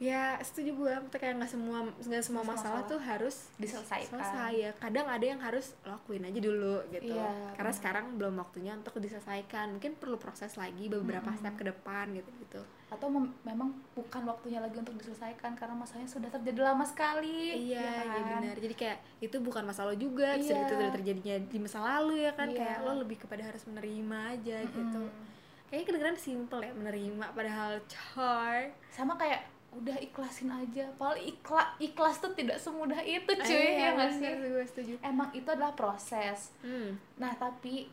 ya 0.00 0.40
setuju 0.40 0.72
gue 0.72 0.92
kayak 1.12 1.36
nggak 1.36 1.52
semua 1.52 1.84
nggak 1.84 2.24
semua 2.24 2.40
masalah 2.40 2.80
masalah 2.80 2.88
tuh 2.88 2.96
harus 2.98 3.52
Diselesaikan. 3.54 4.16
selesai 4.16 4.52
ya 4.56 4.70
kadang 4.74 5.04
ada 5.04 5.20
yang 5.22 5.36
harus 5.36 5.76
lakuin 5.84 6.24
aja 6.24 6.40
dulu 6.40 6.80
gitu 6.88 7.12
Iya, 7.12 7.52
karena 7.52 7.68
benar. 7.68 7.76
sekarang 7.76 8.04
belum 8.16 8.34
waktunya 8.34 8.72
untuk 8.72 8.96
diselesaikan 8.96 9.76
mungkin 9.76 9.92
perlu 9.94 10.16
proses 10.16 10.56
lagi 10.56 10.88
beberapa 10.88 11.28
Mhm. 11.28 11.36
step 11.36 11.54
ke 11.54 11.64
depan 11.66 12.16
gitu 12.16 12.32
gitu 12.34 12.60
atau 12.88 13.06
mem- 13.06 13.36
memang 13.44 13.70
bukan 13.92 14.22
waktunya 14.24 14.58
lagi 14.58 14.74
untuk 14.74 14.96
diselesaikan 14.96 15.52
karena 15.52 15.76
masalahnya 15.76 16.08
sudah 16.08 16.32
terjadi 16.32 16.60
lama 16.64 16.82
sekali 16.82 17.68
iya 17.68 17.84
ya 17.84 18.00
iya 18.02 18.22
kan? 18.24 18.40
benar 18.40 18.56
jadi 18.56 18.74
kayak 18.74 18.98
itu 19.20 19.36
bukan 19.38 19.62
masalah 19.62 19.92
juga 19.94 20.32
Iya. 20.32 20.64
itu 20.64 20.72
udah 20.74 20.90
terjadinya 20.90 21.36
di 21.44 21.58
masa 21.60 21.76
lalu 21.78 22.24
ya 22.24 22.32
kan 22.32 22.48
Iya. 22.48 22.56
kayak 22.56 22.78
lo 22.82 22.92
lebih 22.98 23.20
kepada 23.20 23.44
harus 23.44 23.62
menerima 23.64 24.18
aja 24.32 24.56
gitu 24.64 25.02
Mm-mm. 25.02 25.68
kayaknya 25.68 25.86
kedengeran 25.86 26.16
simple 26.16 26.58
ya 26.58 26.72
menerima 26.72 27.26
padahal 27.30 27.72
coy 27.84 28.58
sama 28.88 29.14
kayak 29.14 29.44
udah 29.70 29.96
ikhlasin 30.02 30.50
aja 30.50 30.90
paling 30.98 31.30
ikhlas 31.30 31.78
ikhlas 31.78 32.18
tuh 32.18 32.34
tidak 32.34 32.58
semudah 32.58 32.98
itu 33.06 33.30
cuy 33.30 33.54
Iya, 33.54 33.70
ya 33.78 33.88
nggak 33.94 34.10
sih 34.18 34.30
gue 34.34 34.66
setuju 34.66 34.94
emang 34.98 35.30
itu 35.30 35.46
adalah 35.46 35.70
proses 35.78 36.50
hmm. 36.66 36.98
nah 37.22 37.30
tapi 37.38 37.86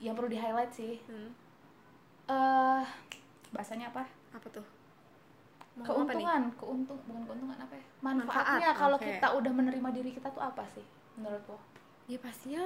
yang 0.00 0.16
perlu 0.16 0.32
di 0.32 0.40
highlight 0.40 0.72
sih 0.72 0.96
hmm. 1.04 1.30
eh 2.32 2.84
bahasanya 3.52 3.92
apa 3.92 4.08
apa 4.32 4.48
tuh 4.48 4.64
Mau 5.76 5.86
apa 5.86 6.12
nih? 6.16 6.24
keuntungan 6.24 6.42
keuntung 6.56 7.00
bukan 7.04 7.22
keuntungan 7.28 7.58
apa 7.60 7.74
ya 7.76 7.84
Manfaat, 8.00 8.26
manfaatnya 8.26 8.70
kalau 8.72 8.96
oke. 8.96 9.04
kita 9.04 9.28
udah 9.36 9.52
menerima 9.52 9.88
diri 9.92 10.10
kita 10.16 10.28
tuh 10.32 10.42
apa 10.42 10.64
sih 10.72 10.84
menurut 11.20 11.44
lo 11.46 11.58
ya 12.08 12.16
pastinya 12.16 12.64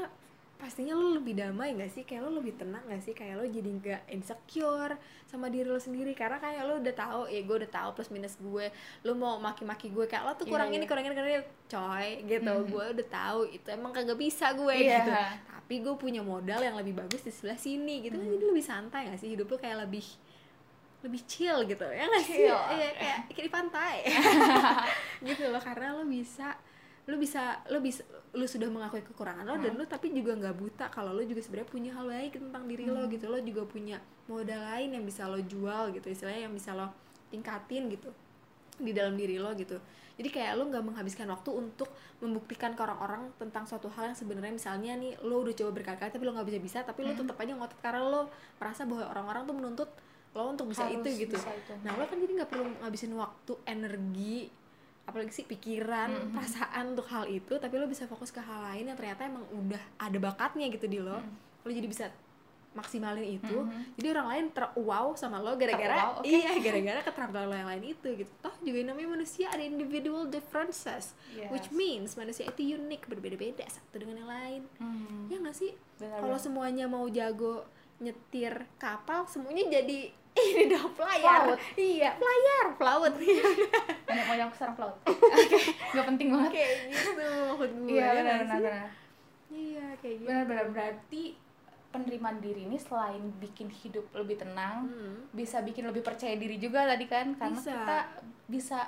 pastinya 0.55 0.95
lo 0.97 1.19
lebih 1.19 1.35
damai 1.37 1.75
gak 1.75 1.93
sih? 1.93 2.03
Kayak 2.03 2.27
lo 2.27 2.41
lebih 2.41 2.55
tenang 2.57 2.83
gak 2.87 3.03
sih? 3.03 3.13
Kayak 3.13 3.43
lo 3.43 3.45
jadi 3.45 3.71
nggak 3.71 4.03
insecure 4.11 4.95
sama 5.29 5.53
diri 5.53 5.67
lo 5.67 5.77
sendiri. 5.77 6.15
Karena 6.15 6.41
kayak 6.41 6.63
lo 6.65 6.81
udah 6.81 6.95
tahu 6.95 7.21
ya 7.29 7.41
gue 7.45 7.57
udah 7.65 7.71
tahu 7.71 7.89
plus 7.95 8.11
minus 8.11 8.35
gue. 8.39 8.67
Lo 9.03 9.13
mau 9.13 9.37
maki-maki 9.37 9.93
gue 9.93 10.07
kayak 10.07 10.25
lo 10.25 10.33
tuh 10.35 10.47
Iya, 10.49 10.53
kurang 10.57 10.69
iya. 10.73 10.77
ini 10.79 10.85
kurang 10.87 11.05
ini 11.05 11.15
kurang 11.15 11.31
ini. 11.31 11.43
Coy 11.69 12.09
gitu. 12.25 12.53
Mhm. 12.55 12.67
gue 12.71 12.85
udah 12.99 13.07
tahu 13.09 13.41
itu 13.51 13.67
emang 13.69 13.93
kagak 13.93 14.19
bisa 14.19 14.47
gue 14.55 14.75
Iya. 14.75 14.99
gitu. 15.03 15.11
Tapi 15.55 15.75
gue 15.81 15.95
punya 15.97 16.23
modal 16.25 16.61
yang 16.61 16.77
lebih 16.77 16.95
bagus 16.95 17.21
di 17.21 17.33
sebelah 17.33 17.59
sini 17.59 18.01
gitu 18.05 18.17
kan. 18.17 18.25
Mhm. 18.25 18.35
jadi 18.37 18.45
lebih 18.49 18.65
santai 18.65 19.01
gak 19.13 19.21
sih? 19.21 19.31
Hidup 19.35 19.49
lo 19.49 19.57
kayak 19.59 19.85
lebih 19.85 20.07
lebih 21.05 21.21
chill 21.29 21.69
gitu. 21.69 21.85
Ya 21.85 22.09
nggak 22.09 22.25
sih. 22.25 22.49
Iya, 22.49 22.57
kayak 22.97 23.17
kayak 23.29 23.45
di 23.45 23.53
pantai. 23.53 23.97
Gitu 25.29 25.45
loh. 25.53 25.61
Karena 25.61 25.93
lo 25.93 26.09
bisa 26.09 26.57
lo 27.05 27.17
bisa 27.17 27.43
lo 27.69 27.79
bisa 27.79 28.01
lo 28.33 28.45
sudah 28.45 28.67
mengakui 28.67 29.05
kekurangan 29.05 29.45
lo 29.45 29.57
dan 29.57 29.73
Hmm. 29.73 29.81
lo 29.81 29.85
tapi 29.85 30.09
juga 30.11 30.33
nggak 30.33 30.55
buta 30.55 30.89
kalau 30.89 31.13
lo 31.13 31.21
juga 31.21 31.39
sebenarnya 31.39 31.69
punya 31.69 31.91
hal 31.93 32.07
baik 32.07 32.33
tentang 32.39 32.65
diri 32.65 32.85
lo 32.85 32.97
Hmm. 32.99 33.13
gitu 33.13 33.27
lo 33.27 33.39
juga 33.39 33.63
punya 33.65 33.97
modal 34.25 34.61
lain 34.67 34.91
yang 34.93 35.05
bisa 35.05 35.25
lo 35.25 35.37
jual 35.39 35.93
gitu 35.93 36.07
istilahnya 36.07 36.49
yang 36.49 36.55
bisa 36.55 36.73
lo 36.73 36.89
tingkatin 37.29 37.89
gitu 37.89 38.09
di 38.77 38.91
dalam 38.91 39.15
diri 39.15 39.37
lo 39.37 39.53
gitu 39.53 39.77
jadi 40.15 40.29
kayak 40.31 40.53
lo 40.55 40.65
nggak 40.67 40.81
menghabiskan 40.83 41.27
waktu 41.27 41.51
untuk 41.53 41.91
membuktikan 42.19 42.73
ke 42.73 42.81
orang-orang 42.81 43.29
tentang 43.37 43.67
suatu 43.67 43.87
hal 43.89 44.09
yang 44.09 44.17
sebenarnya 44.17 44.55
misalnya 44.55 44.93
nih 44.95 45.13
lo 45.21 45.43
udah 45.43 45.55
coba 45.55 45.71
berkali-kali 45.75 46.09
tapi 46.09 46.25
lo 46.25 46.33
nggak 46.33 46.49
bisa 46.49 46.59
bisa 46.59 46.79
tapi 46.83 47.05
lo 47.05 47.13
Hmm. 47.13 47.21
tetap 47.21 47.37
aja 47.37 47.53
ngotot 47.53 47.79
karena 47.81 48.01
lo 48.03 48.21
merasa 48.57 48.83
bahwa 48.83 49.05
orang-orang 49.07 49.43
tuh 49.45 49.55
menuntut 49.55 49.91
lo 50.33 50.49
untuk 50.49 50.67
bisa 50.67 50.89
Harus 50.89 51.05
itu 51.05 51.29
gitu 51.29 51.37
bisa 51.37 51.53
itu. 51.53 51.73
nah 51.85 51.93
lo 51.93 52.09
kan 52.09 52.17
jadi 52.17 52.33
nggak 52.35 52.49
perlu 52.49 52.65
ngabisin 52.81 53.13
waktu 53.13 53.53
energi 53.69 54.51
apalagi 55.05 55.33
sih 55.33 55.45
pikiran 55.45 56.11
Mhm. 56.11 56.33
perasaan 56.33 56.85
untuk 56.91 57.07
hal 57.07 57.25
itu 57.27 57.55
tapi 57.55 57.75
lo 57.75 57.85
bisa 57.85 58.05
fokus 58.05 58.29
ke 58.29 58.39
hal 58.39 58.61
lain 58.65 58.89
yang 58.89 58.97
ternyata 58.97 59.25
emang 59.25 59.45
udah 59.51 59.83
ada 59.99 60.19
bakatnya 60.19 60.67
gitu 60.69 60.87
di 60.87 60.99
lo 60.99 61.17
Mhm. 61.17 61.33
lo 61.61 61.71
jadi 61.71 61.85
bisa 61.87 62.07
maksimalin 62.73 63.39
itu 63.39 63.55
Mhm. 63.55 63.95
jadi 63.95 64.07
orang 64.11 64.29
lain 64.29 64.45
terwow 64.51 65.15
sama 65.15 65.39
lo 65.39 65.55
gara-gara 65.55 66.19
oke. 66.19 66.27
iya 66.27 66.59
gara-gara 66.59 67.01
keterampilan 67.03 67.47
lo 67.47 67.55
yang 67.55 67.71
lain 67.71 67.85
itu 67.87 68.09
gitu 68.17 68.33
toh 68.41 68.51
juga 68.59 68.77
yang 68.77 68.91
namanya 68.91 69.09
manusia 69.13 69.47
ada 69.47 69.63
individual 69.63 70.27
differences 70.27 71.15
Yes. 71.31 71.55
which 71.55 71.71
means 71.71 72.17
manusia 72.17 72.43
itu 72.45 72.75
unik 72.75 73.07
berbeda-beda 73.07 73.63
satu 73.69 73.95
dengan 73.97 74.19
yang 74.19 74.31
lain 74.31 74.63
Hmm. 74.77 75.29
ya 75.29 75.39
nggak 75.39 75.55
sih 75.55 75.71
kalau 76.01 76.35
semuanya 76.37 76.85
mau 76.85 77.07
jago 77.07 77.63
nyetir 77.97 78.67
kapal 78.75 79.23
semuanya 79.25 79.71
jadi 79.71 80.11
ini 80.37 80.63
dong 80.67 80.91
pelayar 80.93 81.47
Pelaut. 81.47 81.59
iya 81.75 82.11
pelayar 82.15 82.65
pelaut 82.75 83.15
banyak 84.05 84.27
banyak 84.27 84.49
sarang 84.53 84.75
pelaut 84.75 84.97
oke 85.07 85.59
nggak 85.93 86.07
penting 86.09 86.29
banget 86.29 86.51
kayak 86.53 86.71
gitu 86.89 87.29
maksud 87.49 87.71
gue 87.73 87.89
iya 87.89 88.05
ya 88.05 88.13
benar 88.17 88.41
benar 88.45 88.87
iya 89.49 89.87
kayak 89.97 90.17
gitu 90.17 90.27
benar 90.27 90.45
benar 90.45 90.67
berarti 90.69 91.23
penerimaan 91.89 92.39
diri 92.39 92.63
ini 92.65 92.75
selain 92.77 93.23
bikin 93.39 93.71
hidup 93.73 94.07
lebih 94.13 94.35
tenang 94.37 94.85
Hmm. 94.85 95.15
bisa 95.31 95.61
bikin 95.61 95.85
lebih 95.85 96.03
percaya 96.03 96.35
diri 96.35 96.59
juga 96.59 96.83
tadi 96.85 97.07
kan 97.07 97.33
karena 97.33 97.55
Bisa. 97.57 97.71
kita 97.71 97.99
bisa 98.45 98.79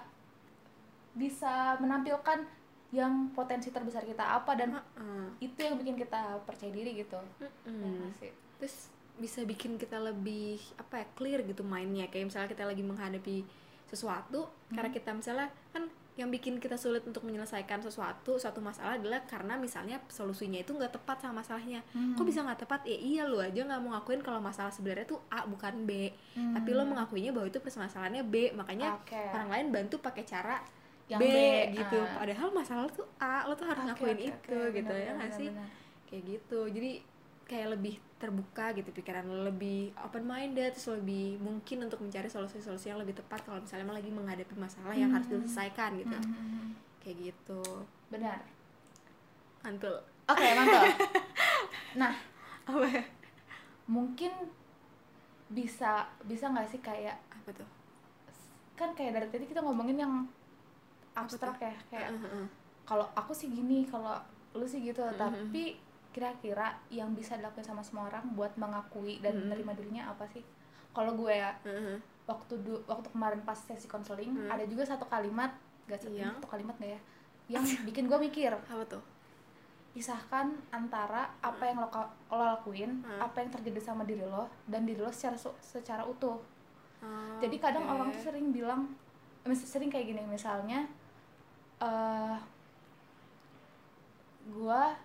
bisa 1.12 1.54
menampilkan 1.78 2.44
yang 2.90 3.12
potensi 3.30 3.68
terbesar 3.68 4.02
kita 4.02 4.22
apa 4.22 4.52
dan 4.54 4.74
Heeh. 4.74 5.26
itu 5.40 5.58
yang 5.58 5.74
bikin 5.76 5.96
kita 5.96 6.20
percaya 6.42 6.70
diri 6.70 6.94
gitu 6.96 7.18
Ya 7.36 7.46
Mm-mm. 7.64 8.02
nggak 8.02 8.14
sih? 8.16 8.30
terus 8.56 8.90
bisa 9.16 9.40
bikin 9.42 9.76
kita 9.76 9.96
lebih 9.98 10.56
apa 10.76 11.00
ya 11.00 11.06
clear 11.12 11.40
gitu 11.42 11.62
mainnya 11.62 12.06
kayak 12.06 12.28
misalnya 12.28 12.48
kita 12.48 12.64
lagi 12.64 12.80
menghadapi 12.80 13.42
sesuatu 13.84 14.44
karena 14.68 14.90
kita 14.90 15.10
misalnya 15.10 15.46
kan 15.70 15.86
yang 16.16 16.28
bikin 16.28 16.56
kita 16.56 16.74
sulit 16.74 17.04
untuk 17.04 17.22
menyelesaikan 17.22 17.78
sesuatu 17.78 18.34
suatu 18.34 18.58
masalah 18.58 18.96
adalah 18.96 19.20
karena 19.22 19.52
misalnya 19.54 20.00
solusinya 20.08 20.56
itu 20.56 20.72
nggak 20.72 20.88
tepat 20.90 21.20
sama 21.20 21.40
masalahnya 21.40 21.84
Hmm. 21.92 22.16
kok 22.16 22.24
bisa 22.24 22.40
nggak 22.40 22.60
tepat 22.62 22.80
ya 22.82 22.96
iya 22.96 23.22
lu 23.24 23.36
aja 23.36 23.60
nggak 23.62 23.78
mau 23.78 23.92
ngakuin 23.92 24.20
kalau 24.20 24.40
masalah 24.40 24.72
sebenarnya 24.72 25.04
tuh 25.06 25.20
A 25.28 25.44
bukan 25.44 25.84
B 25.84 26.08
Hmm. 26.32 26.56
tapi 26.56 26.72
lo 26.72 26.82
mengakuinya 26.82 27.30
bahwa 27.30 27.46
itu 27.46 27.60
permasalahannya 27.60 28.24
B 28.24 28.34
makanya 28.52 28.96
Oke. 28.96 29.12
orang 29.30 29.48
lain 29.50 29.66
bantu 29.70 30.00
pakai 30.00 30.24
cara 30.24 30.56
Yang 31.06 31.20
B, 31.20 31.26
B, 31.28 31.36
gitu 31.78 31.98
ah. 32.00 32.18
padahal 32.18 32.48
masalah 32.50 32.82
lo 32.82 32.90
tuh 32.90 33.06
A 33.16 33.46
lo 33.46 33.54
tuh 33.54 33.62
harus 33.64 33.78
Oke, 33.78 33.88
ngakuin 33.92 34.16
oke, 34.16 34.26
itu 34.26 34.56
oke. 34.58 34.72
gitu 34.74 34.90
Benar, 34.90 35.06
ya 35.06 35.12
nggak 35.14 35.32
sih 35.32 35.48
kayak 36.06 36.22
gitu 36.26 36.58
jadi 36.66 36.90
kayak 37.44 37.68
lebih 37.78 37.94
terbuka 38.16 38.72
gitu 38.72 38.88
pikiran 38.90 39.28
lo 39.28 39.44
lebih 39.44 39.92
open 40.00 40.24
minded 40.24 40.72
terus 40.72 40.88
lebih 40.88 41.36
mungkin 41.36 41.84
untuk 41.84 42.00
mencari 42.00 42.26
solusi-solusi 42.26 42.88
yang 42.88 42.96
lebih 42.96 43.12
tepat 43.12 43.44
kalau 43.44 43.60
misalnya 43.60 43.84
emang 43.84 43.98
lagi 44.00 44.08
menghadapi 44.08 44.56
masalah 44.56 44.96
yang 44.96 45.12
harus 45.12 45.28
Hmm. 45.28 45.44
diselesaikan 45.44 46.00
gitu. 46.00 46.16
Hmm, 46.16 46.24
hmm, 46.24 46.48
hmm. 46.48 46.68
kayak 47.04 47.16
gitu. 47.28 47.60
Benar. 48.08 48.40
Mantul. 49.60 49.96
Oke 50.26 50.46
mantap 50.54 50.84
nah. 52.00 52.14
Apa 52.66 52.82
ya? 52.88 53.04
Mungkin 53.86 54.32
bisa 55.46 56.10
bisa 56.24 56.50
nggak 56.50 56.66
sih 56.66 56.80
kayak 56.80 57.20
apa 57.30 57.50
tuh? 57.52 57.68
Kan 58.74 58.96
kayak 58.96 59.12
dari 59.14 59.28
tadi 59.30 59.44
kita 59.44 59.60
ngomongin 59.60 60.02
yang 60.02 60.12
abstrak 61.12 61.56
ya 61.58 61.72
kayak 61.88 62.10
kalau 62.82 63.06
aku 63.12 63.30
sih 63.30 63.48
gini 63.48 63.84
kalau 63.84 64.16
lu 64.52 64.64
sih 64.64 64.80
gitu. 64.80 65.04
Mhm. 65.04 65.14
tapi 65.14 65.76
kira-kira 66.16 66.72
yang 66.88 67.12
bisa 67.12 67.36
dilakukan 67.36 67.60
sama 67.62 67.84
semua 67.84 68.08
orang 68.08 68.24
buat 68.32 68.56
mengakui 68.56 69.20
dan 69.20 69.36
Mhm. 69.36 69.42
menerima 69.46 69.72
dirinya 69.76 70.02
apa 70.08 70.24
sih 70.26 70.40
kalau 70.90 71.12
gue 71.12 71.28
ya 71.28 71.52
Heeh. 71.60 72.00
waktu 72.24 72.56
du- 72.58 72.80
waktu 72.86 73.12
kemarin 73.12 73.44
pas 73.44 73.60
sesi 73.60 73.84
konseling 73.84 74.32
Hmm. 74.32 74.48
ada 74.48 74.64
juga 74.64 74.82
satu 74.82 75.04
kalimat 75.04 75.52
gak 75.84 76.00
satu, 76.00 76.16
Yang? 76.16 76.40
satu 76.40 76.48
kalimat 76.48 76.72
gak 76.74 76.90
ya 76.90 77.00
yang 77.52 77.62
bikin 77.84 78.08
gue 78.08 78.16
mikir 78.18 78.48
apa 78.48 78.80
tuh 78.86 79.04
pisahkan 79.92 80.52
antara 80.70 81.36
apa 81.38 81.62
yang 81.62 81.78
lo, 81.78 81.88
lo 82.30 82.44
lakuin 82.50 83.00
Hmm. 83.00 83.20
apa 83.20 83.36
yang 83.38 83.50
terjadi 83.50 83.80
sama 83.82 84.02
diri 84.02 84.24
lo 84.24 84.48
dan 84.64 84.82
diri 84.82 84.98
lo 84.98 85.12
secara 85.12 85.36
secara 85.60 86.00
utuh 86.02 86.40
Oh, 86.96 87.36
jadi 87.38 87.60
kadang 87.60 87.84
oke. 87.84 87.92
orang 87.92 88.08
tuh 88.08 88.24
sering 88.24 88.50
bilang 88.50 88.88
sering 89.54 89.92
kayak 89.92 90.08
gini 90.08 90.24
misalnya 90.26 90.88
eh 91.78 92.36
gua 94.48 94.96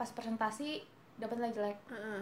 pas 0.00 0.08
presentasi 0.08 0.80
dapat 1.14 1.36
nilai 1.36 1.52
jelek 1.52 1.78
Heeh. 1.86 2.20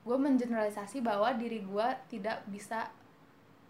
gue 0.00 0.16
mengeneralisasi 0.16 1.04
bahwa 1.04 1.28
diri 1.34 1.60
gua 1.60 1.92
tidak 2.08 2.40
bisa 2.46 2.88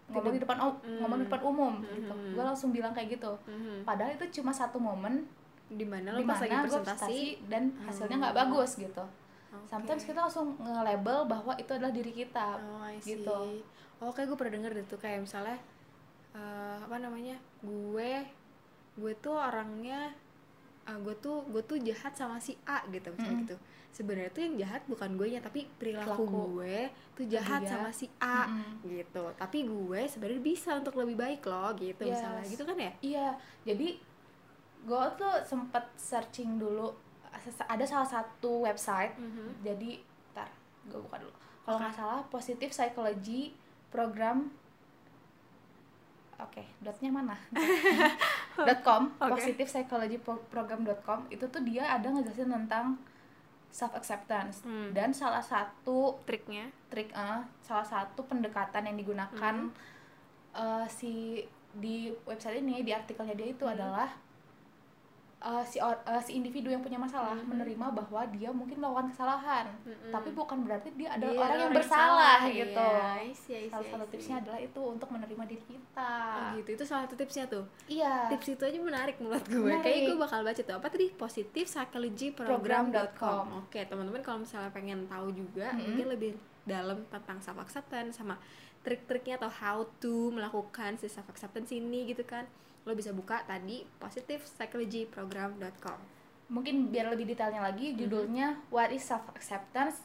ngomong 0.07 0.31
di 0.31 0.39
depan 0.39 0.57
om- 0.57 0.79
Hmm. 0.79 0.99
ngomong 0.99 1.17
di 1.17 1.25
depan 1.25 1.41
umum 1.41 1.73
Hmm, 1.77 1.91
gitu 1.93 2.13
hmm, 2.13 2.31
gue 2.31 2.43
langsung 2.45 2.71
bilang 2.71 2.91
kayak 2.91 3.11
gitu 3.13 3.31
Mhm. 3.45 3.83
padahal 3.83 4.11
itu 4.13 4.39
cuma 4.39 4.51
satu 4.51 4.77
momen 4.77 5.27
di 5.67 5.83
mana 5.83 6.11
lo 6.11 6.23
pas 6.23 6.35
lagi 6.37 6.51
gue 6.51 6.63
presentasi 6.65 7.19
dan 7.45 7.71
hasilnya 7.81 8.15
nggak 8.17 8.33
Oh. 8.33 8.39
bagus 8.41 8.71
gitu 8.77 9.03
Oke. 9.51 9.67
sometimes 9.67 10.03
kita 10.05 10.19
langsung 10.21 10.55
nge-label 10.57 11.19
bahwa 11.25 11.51
itu 11.53 11.67
adalah 11.69 11.91
diri 11.91 12.11
kita 12.13 12.55
Oh, 12.57 12.79
I 12.81 12.95
see. 12.97 13.19
gitu. 13.19 13.59
Oh, 13.99 14.09
kayak 14.09 14.27
gue 14.27 14.37
pernah 14.37 14.55
denger 14.57 14.71
tuh 14.85 14.95
kayak 14.97 15.19
misalnya 15.21 15.59
eh, 16.31 16.77
apa 16.79 16.95
namanya? 16.97 17.35
Gue 17.61 18.23
gue 18.93 19.13
tuh 19.17 19.35
orangnya 19.35 20.15
eh, 20.83 20.97
gue 20.97 21.15
tuh 21.17 21.45
gue 21.45 21.61
tuh 21.61 21.77
jahat 21.77 22.13
sama 22.13 22.37
si 22.37 22.53
A 22.63 22.81
gitu 22.87 23.09
misalnya 23.09 23.31
Mm-mm. 23.33 23.45
gitu. 23.45 23.57
Sebenarnya 23.91 24.31
tuh 24.31 24.41
yang 24.41 24.55
jahat 24.57 24.81
bukan 24.85 25.09
gue 25.13 25.27
nya 25.29 25.39
tapi 25.39 25.67
perilaku 25.71 26.23
Perilaku. 26.23 26.41
gue 26.55 26.77
tuh 27.13 27.25
jahat 27.27 27.61
dia. 27.61 27.71
sama 27.71 27.89
si 27.89 28.07
A 28.17 28.47
Mm-mm. 28.47 28.87
gitu. 28.89 29.23
Tapi 29.35 29.57
gue 29.63 30.01
sebenarnya 30.05 30.41
bisa 30.41 30.69
untuk 30.73 30.95
lebih 30.95 31.15
baik 31.15 31.41
loh 31.43 31.69
gitu 31.73 32.01
misalnya 32.01 32.41
Yes. 32.41 32.51
gitu 32.51 32.63
kan 32.63 32.77
ya? 32.77 32.91
iya 33.01 33.27
jadi 33.61 33.89
gue 34.81 35.03
tuh 35.15 35.35
sempet 35.43 35.85
searching 35.93 36.57
dulu 36.57 36.89
ada 37.63 37.85
salah 37.85 38.07
satu 38.07 38.61
website 38.61 39.13
Mhm. 39.15 39.61
jadi 39.61 40.01
ntar 40.31 40.49
gue 40.83 40.97
buka 40.99 41.15
dulu 41.17 41.31
kalau 41.61 41.77
nggak 41.77 41.93
salah 41.93 42.21
positif 42.25 42.71
psychology 42.71 43.53
program 43.87 44.49
oke 46.35 46.63
dotnya 46.79 47.09
mana 47.09 47.37
com 48.85 49.11
Oke. 49.17 49.31
positif 49.31 49.67
psychology 49.67 50.17
dot 50.83 51.01
com 51.01 51.23
itu 51.29 51.45
tuh 51.45 51.61
dia 51.61 51.87
ada 51.87 52.07
ngejelasin 52.07 52.51
tentang 52.51 52.97
self 53.71 53.95
acceptance 53.95 54.61
Hmm. 54.61 54.91
dan 54.91 55.15
salah 55.15 55.39
satu 55.39 56.19
triknya 56.23 56.67
trik 56.91 57.07
eh, 57.09 57.39
salah 57.61 57.87
satu 57.87 58.27
pendekatan 58.27 58.83
yang 58.83 58.97
digunakan 58.99 59.55
Hmm. 59.55 59.71
eh, 60.53 60.85
si 60.87 61.39
di 61.71 62.11
website 62.27 62.59
ini 62.59 62.83
di 62.83 62.91
artikelnya 62.91 63.31
dia 63.31 63.47
itu 63.49 63.63
Hmm. 63.63 63.73
adalah 63.73 64.11
eh, 65.41 65.65
si 65.65 65.77
or- 65.77 65.97
eh, 66.03 66.21
si 66.21 66.35
individu 66.35 66.69
yang 66.69 66.79
punya 66.79 66.95
masalah 66.95 67.33
Hmm. 67.33 67.49
menerima 67.49 67.81
bahwa 67.91 68.21
dia 68.27 68.49
mungkin 68.49 68.77
melakukan 68.77 69.09
kesalahan 69.09 69.65
Mm-mm. 69.81 70.09
tapi 70.09 70.29
bukan 70.31 70.61
berarti 70.61 70.93
dia 70.93 71.09
adalah 71.11 71.33
Iya, 71.33 71.41
orang 71.41 71.57
yang 71.59 71.73
bersalah 71.73 72.37
salah, 72.37 72.39
gitu 72.47 72.89
iya. 73.49 73.59
Salah 73.67 73.87
satu 73.87 74.05
tipsnya 74.07 74.35
adalah 74.37 74.59
itu 74.59 74.81
untuk 74.83 75.09
menerima 75.09 75.43
diri 75.43 75.63
kita 75.63 76.13
Oh 76.31 76.45
gitu, 76.55 76.69
itu 76.71 76.83
salah 76.83 77.01
satu 77.03 77.15
tipsnya 77.15 77.45
tuh 77.45 77.65
iya 77.87 78.29
Tips 78.29 78.47
itu 78.49 78.63
aja 78.63 78.77
menarik 78.79 79.17
menurut 79.17 79.41
gue 79.43 79.57
Menarik. 79.57 79.81
Kayaknya 79.81 80.01
gue 80.05 80.17
bakal 80.19 80.39
baca 80.41 80.61
tuh 80.61 80.75
Apa 80.75 80.87
tadi? 80.87 81.07
Positive 81.11 81.67
Psychology 81.67 82.27
Program.com. 82.31 83.45
Oke 83.59 83.81
teman-teman 83.83 84.21
kalau 84.21 84.39
misalnya 84.39 84.69
pengen 84.69 85.05
tahu 85.05 85.31
juga 85.31 85.73
Mm-mm. 85.73 85.83
Mungkin 85.91 86.07
lebih 86.07 86.31
dalam 86.63 87.01
tentang 87.07 87.41
self 87.41 87.57
acceptance 87.57 88.15
Sama 88.15 88.37
trik-triknya 88.79 89.37
atau 89.37 89.49
how 89.51 89.77
to 89.97 90.29
melakukan 90.29 90.95
si 90.95 91.05
self 91.05 91.25
acceptance 91.27 91.69
ini 91.69 92.05
gitu 92.07 92.21
kan 92.23 92.45
Lo 92.83 92.93
bisa 92.93 93.11
buka 93.11 93.45
tadi 93.45 93.85
Positive 93.97 94.41
Psychology 94.41 95.05
Program.com 95.05 95.99
mungkin 96.51 96.91
biar 96.91 97.07
lebih 97.07 97.31
detailnya 97.31 97.63
lagi 97.63 97.95
judulnya 97.95 98.59
What 98.67 98.91
is 98.91 99.07
self 99.07 99.23
acceptance 99.31 100.03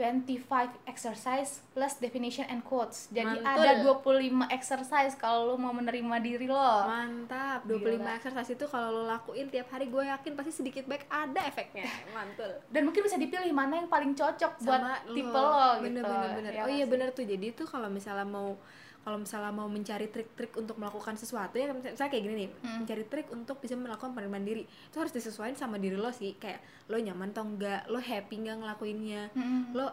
25 0.00 0.88
exercise 0.88 1.60
plus 1.76 2.00
definition 2.00 2.48
and 2.48 2.64
quotes. 2.64 3.12
Jadi 3.12 3.36
Mantul. 3.36 3.60
ada 3.60 3.84
25 3.84 4.48
exercise 4.48 5.12
kalau 5.12 5.52
lo 5.52 5.54
mau 5.60 5.76
menerima 5.76 6.16
diri 6.24 6.48
lo. 6.48 6.88
Mantap 6.88 7.68
25 7.68 8.00
Gila. 8.00 8.10
exercise 8.16 8.50
itu 8.50 8.64
kalau 8.64 8.88
lo 8.96 9.02
lakuin 9.04 9.52
tiap 9.52 9.68
hari 9.68 9.92
Gue 9.92 10.08
yakin 10.08 10.32
pasti 10.32 10.56
sedikit 10.56 10.88
baik 10.88 11.04
ada 11.10 11.44
efeknya 11.44 11.84
Mantul 12.16 12.48
Dan 12.72 12.88
mungkin 12.88 13.02
bisa 13.04 13.20
dipilih 13.20 13.52
mana 13.52 13.76
yang 13.76 13.92
paling 13.92 14.16
cocok 14.16 14.62
buat 14.64 14.80
sama 14.80 15.04
tipe 15.04 15.36
lo 15.36 15.52
gitu. 15.52 15.84
bener 15.84 16.02
bener 16.06 16.30
bener 16.32 16.52
Ya 16.54 16.62
oh 16.64 16.70
iya 16.70 16.86
bener 16.88 17.12
tuh 17.12 17.28
jadi 17.28 17.52
tuh 17.52 17.68
kalau 17.68 17.92
misalnya 17.92 18.24
mau 18.24 18.56
kalau 19.00 19.16
misalnya 19.16 19.48
mau 19.50 19.66
mencari 19.66 20.06
trik-trik 20.06 20.52
untuk 20.54 20.76
melakukan 20.76 21.14
sesuatu 21.14 21.54
ya 21.54 21.70
misalnya 21.70 21.96
kayak 22.06 22.20
gini 22.20 22.34
nih 22.36 22.50
Hmm. 22.60 22.78
mencari 22.80 23.04
trik 23.04 23.28
untuk 23.28 23.56
bisa 23.58 23.74
melakukan 23.74 24.10
penerimaan 24.10 24.42
diri 24.42 24.62
itu 24.62 24.96
harus 24.96 25.10
disesuaikan 25.10 25.54
sama 25.54 25.76
diri 25.76 25.94
lo 25.94 26.10
sih 26.10 26.34
kayak 26.34 26.60
lo 26.86 26.96
nyaman 26.96 27.30
atau 27.30 27.44
enggak 27.44 27.86
lo 27.86 27.98
happy 27.98 28.34
nggak 28.38 28.56
ngelakuinnya 28.58 29.22
Mm-mm. 29.32 29.72
lo 29.72 29.86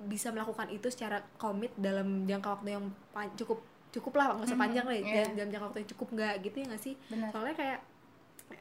bisa 0.00 0.30
melakukan 0.30 0.66
itu 0.68 0.88
secara 0.88 1.22
komit 1.36 1.70
dalam 1.76 2.22
jangka 2.24 2.48
waktu 2.52 2.68
yang 2.72 2.84
cukup 3.36 3.58
cukup 3.90 4.12
lah 4.14 4.32
nggak 4.32 4.46
usah 4.46 4.54
Mhm, 4.54 4.62
panjang 4.62 4.84
lah 4.84 4.94
dalam- 4.96 5.14
dalam 5.36 5.50
jangka 5.50 5.64
waktu 5.64 5.78
yang 5.78 5.90
cukup 5.90 6.08
nggak 6.12 6.32
gitu 6.40 6.56
ya 6.56 6.64
nggak 6.66 6.82
sih 6.82 6.94
Bener. 7.06 7.28
soalnya 7.28 7.54
kayak 7.54 7.78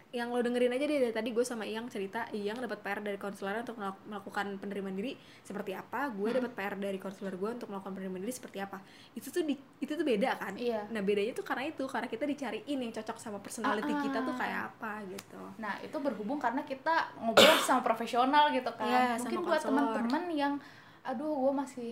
yang 0.10 0.28
lo 0.28 0.40
dengerin 0.40 0.70
aja 0.70 0.84
deh 0.84 1.00
dari 1.00 1.12
tadi 1.12 1.30
gue 1.30 1.42
sama 1.42 1.64
Iyang 1.64 1.88
cerita 1.88 2.28
Iyang 2.30 2.58
dapat 2.58 2.80
PR 2.80 3.00
dari 3.00 3.16
konselor 3.16 3.60
untuk 3.60 3.76
melak- 3.76 4.04
melakukan 4.04 4.58
penerimaan 4.58 4.94
diri 4.94 5.14
seperti 5.42 5.72
apa 5.72 6.10
gue 6.10 6.30
dapat 6.32 6.52
PR 6.52 6.76
dari 6.76 6.98
konselor 6.98 7.34
gue 7.34 7.50
untuk 7.54 7.68
melakukan 7.68 7.94
penerimaan 7.94 8.22
diri 8.22 8.32
seperti 8.32 8.58
apa 8.58 8.82
itu 9.12 9.28
tuh 9.28 9.42
di, 9.42 9.54
itu 9.78 9.92
tuh 9.92 10.04
beda 10.04 10.36
kan 10.36 10.54
Iya. 10.54 10.88
nah 10.88 11.00
bedanya 11.00 11.32
tuh 11.32 11.44
karena 11.44 11.64
itu 11.66 11.84
karena 11.86 12.08
kita 12.08 12.24
dicariin 12.24 12.80
yang 12.80 12.92
cocok 12.92 13.18
sama 13.18 13.38
personality 13.38 13.88
Ah, 13.88 13.96
ah. 13.96 14.04
kita 14.04 14.18
tuh 14.22 14.36
kayak 14.36 14.60
apa 14.70 14.94
gitu 15.08 15.42
Nah, 15.58 15.78
itu 15.80 15.94
berhubung 15.96 16.38
karena 16.38 16.62
kita 16.62 16.92
ngobrol 17.18 17.58
sama 17.62 17.82
profesional 17.82 18.50
gitu 18.50 18.72
kan. 18.74 19.16
Mungkin 19.16 19.38
sama 19.38 19.48
buat 19.48 19.62
teman-teman 19.62 20.24
yang 20.32 20.54
aduh 21.02 21.34
gue 21.34 21.54
masih 21.56 21.92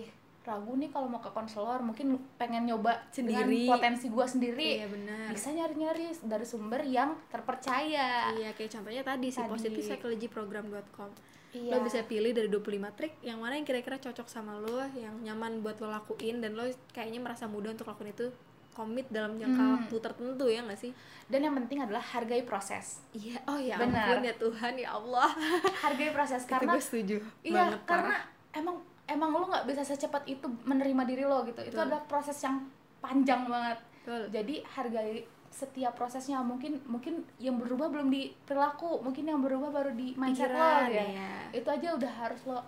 ragu 0.50 0.74
nih 0.74 0.88
kalau 0.88 1.06
mau 1.06 1.18
ke 1.18 1.30
konselor, 1.30 1.78
mungkin 1.78 2.06
pengen 2.34 2.64
nyoba 2.64 3.06
Sendiri. 3.08 3.46
dengan 3.46 3.70
potensi 3.70 4.06
gue 4.06 4.26
sendiri. 4.26 4.68
iya 4.74 4.86
benar 4.86 5.30
Bisa 5.30 5.48
nyari-nyari 5.48 6.04
dari 6.20 6.42
sumber 6.44 6.82
yang 6.82 7.14
terpercaya. 7.30 8.34
iya 8.34 8.50
kayak 8.50 8.70
contohnya 8.72 9.02
tadi 9.02 9.28
si 9.28 9.38
Tadi. 9.38 9.48
positivepsychologyprogram.com 9.48 11.10
Iya. 11.50 11.66
lo 11.68 11.82
bisa 11.82 11.98
pilih 12.04 12.30
dari 12.30 12.46
25 12.46 12.62
trik 12.92 13.18
yang 13.22 13.38
mana 13.38 13.54
yang 13.54 13.64
kira-kira 13.64 13.98
cocok 13.98 14.22
sama 14.24 14.54
lo 14.56 14.86
yang 14.92 15.18
nyaman 15.20 15.58
buat 15.60 15.78
lo 15.78 15.90
lakuin 15.90 16.38
dan 16.38 16.54
lo 16.54 16.62
kayaknya 16.88 17.18
merasa 17.18 17.44
mudah 17.44 17.70
untuk 17.70 17.86
lakuin 17.86 18.10
itu 18.12 18.30
komit 18.70 19.10
dalam 19.10 19.34
jangka 19.34 19.58
Hmm. 19.58 19.74
waktu 19.76 19.96
tertentu 20.00 20.46
ya 20.46 20.62
nggak 20.62 20.78
sih 20.78 20.94
Dan 21.26 21.42
yang 21.42 21.54
penting 21.56 21.78
adalah 21.80 21.98
hargai 22.00 22.42
proses. 22.42 23.02
iya 23.12 23.42
oh 23.44 23.58
ya 23.58 23.74
Benar. 23.76 23.98
ampun 24.08 24.22
ya 24.22 24.34
Tuhan 24.36 24.74
ya 24.76 24.88
Allah 24.92 25.26
Hargai 25.82 26.10
proses 26.10 26.40
itu 26.40 26.48
karena 26.48 26.70
gue 26.70 26.78
setuju 26.80 27.16
iya, 27.42 27.54
banget 27.66 27.80
karena 27.82 28.14
parah. 28.14 28.22
emang 28.52 28.76
emang 29.10 29.34
lo 29.34 29.50
nggak 29.50 29.66
bisa 29.66 29.82
secepat 29.82 30.22
itu 30.30 30.46
menerima 30.62 31.02
diri 31.02 31.24
lo 31.26 31.42
gitu. 31.42 31.60
Itu 31.66 31.74
Betul. 31.74 31.86
adalah 31.90 32.02
proses 32.06 32.38
yang 32.40 32.62
panjang 33.02 33.50
banget. 33.50 33.78
Betul. 34.00 34.32
jadi 34.32 34.54
hargai 34.64 35.28
setiap 35.50 35.98
prosesnya 35.98 36.40
mungkin 36.40 36.78
mungkin 36.86 37.26
yang 37.42 37.58
berubah 37.58 37.90
belum 37.90 38.08
di 38.08 38.32
perilaku 38.46 39.02
mungkin 39.02 39.26
yang 39.26 39.42
berubah 39.42 39.68
baru 39.74 39.92
di 39.92 40.14
mindset 40.14 40.54
lo 40.54 40.56
Pikiran, 40.56 40.88
ya 40.88 41.04
iya. 41.10 41.30
itu 41.50 41.68
aja 41.68 41.88
udah 41.98 42.12
harus 42.22 42.40
lo 42.46 42.62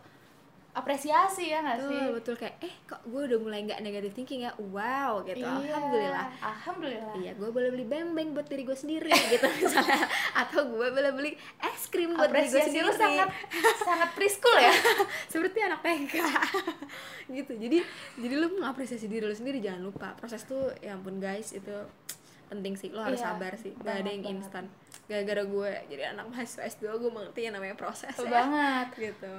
apresiasi 0.72 1.52
ya 1.52 1.60
nggak 1.60 1.78
sih? 1.84 2.00
betul. 2.16 2.34
Kayak 2.40 2.56
eh 2.64 2.74
kok 2.88 3.04
gue 3.04 3.22
udah 3.28 3.38
mulai 3.44 3.60
nggak 3.68 3.84
negative 3.84 4.14
thinking 4.16 4.48
ya? 4.48 4.56
Wow 4.56 5.20
gitu. 5.28 5.44
Iya, 5.44 5.76
alhamdulillah. 5.76 6.26
alhamdulillah. 6.40 7.14
Iya, 7.20 7.32
gue 7.36 7.48
boleh 7.52 7.68
beli 7.68 7.84
bembeng 7.84 8.32
buat 8.32 8.48
diri 8.48 8.64
gue 8.64 8.76
sendiri 8.76 9.12
gitu 9.36 9.44
misalnya. 9.60 10.08
Atau 10.32 10.72
gue 10.72 10.88
boleh 10.88 11.12
beli 11.12 11.30
es 11.60 11.82
krim 11.92 12.16
buat 12.16 12.32
diri 12.32 12.48
gue 12.48 12.56
apresiasi 12.56 12.72
sendiri. 12.72 12.96
sangat 12.96 13.28
sangat 13.84 14.08
preschool 14.16 14.56
ya? 14.56 14.72
Seperti 15.32 15.58
anak 15.60 15.80
TK 15.84 16.14
Gitu, 17.36 17.52
jadi 17.56 17.78
jadi 18.16 18.34
lu 18.40 18.48
mengapresiasi 18.60 19.06
diri 19.08 19.24
lu 19.24 19.36
sendiri 19.36 19.60
Jangan 19.60 19.80
lupa, 19.84 20.16
proses 20.16 20.40
tuh 20.48 20.72
ya 20.80 20.96
ampun 20.96 21.20
guys 21.20 21.52
itu 21.52 21.72
penting 22.48 22.76
sih, 22.76 22.92
lo 22.92 23.00
harus 23.04 23.20
Iya, 23.20 23.32
sabar 23.32 23.52
sih. 23.60 23.72
Gak 23.80 24.04
ada 24.04 24.10
yang 24.12 24.40
instan 24.40 24.68
Gara-gara 25.10 25.42
gue 25.42 25.70
jadi 25.90 26.14
anak 26.14 26.30
mahasiswa 26.30 26.62
S2 26.66 26.84
gue 26.98 27.10
mengerti 27.10 27.40
yang 27.44 27.54
namanya 27.58 27.74
proses 27.74 28.14
Betul 28.14 28.30
ya. 28.30 28.46
banget. 28.46 28.86
Gitu. 29.12 29.32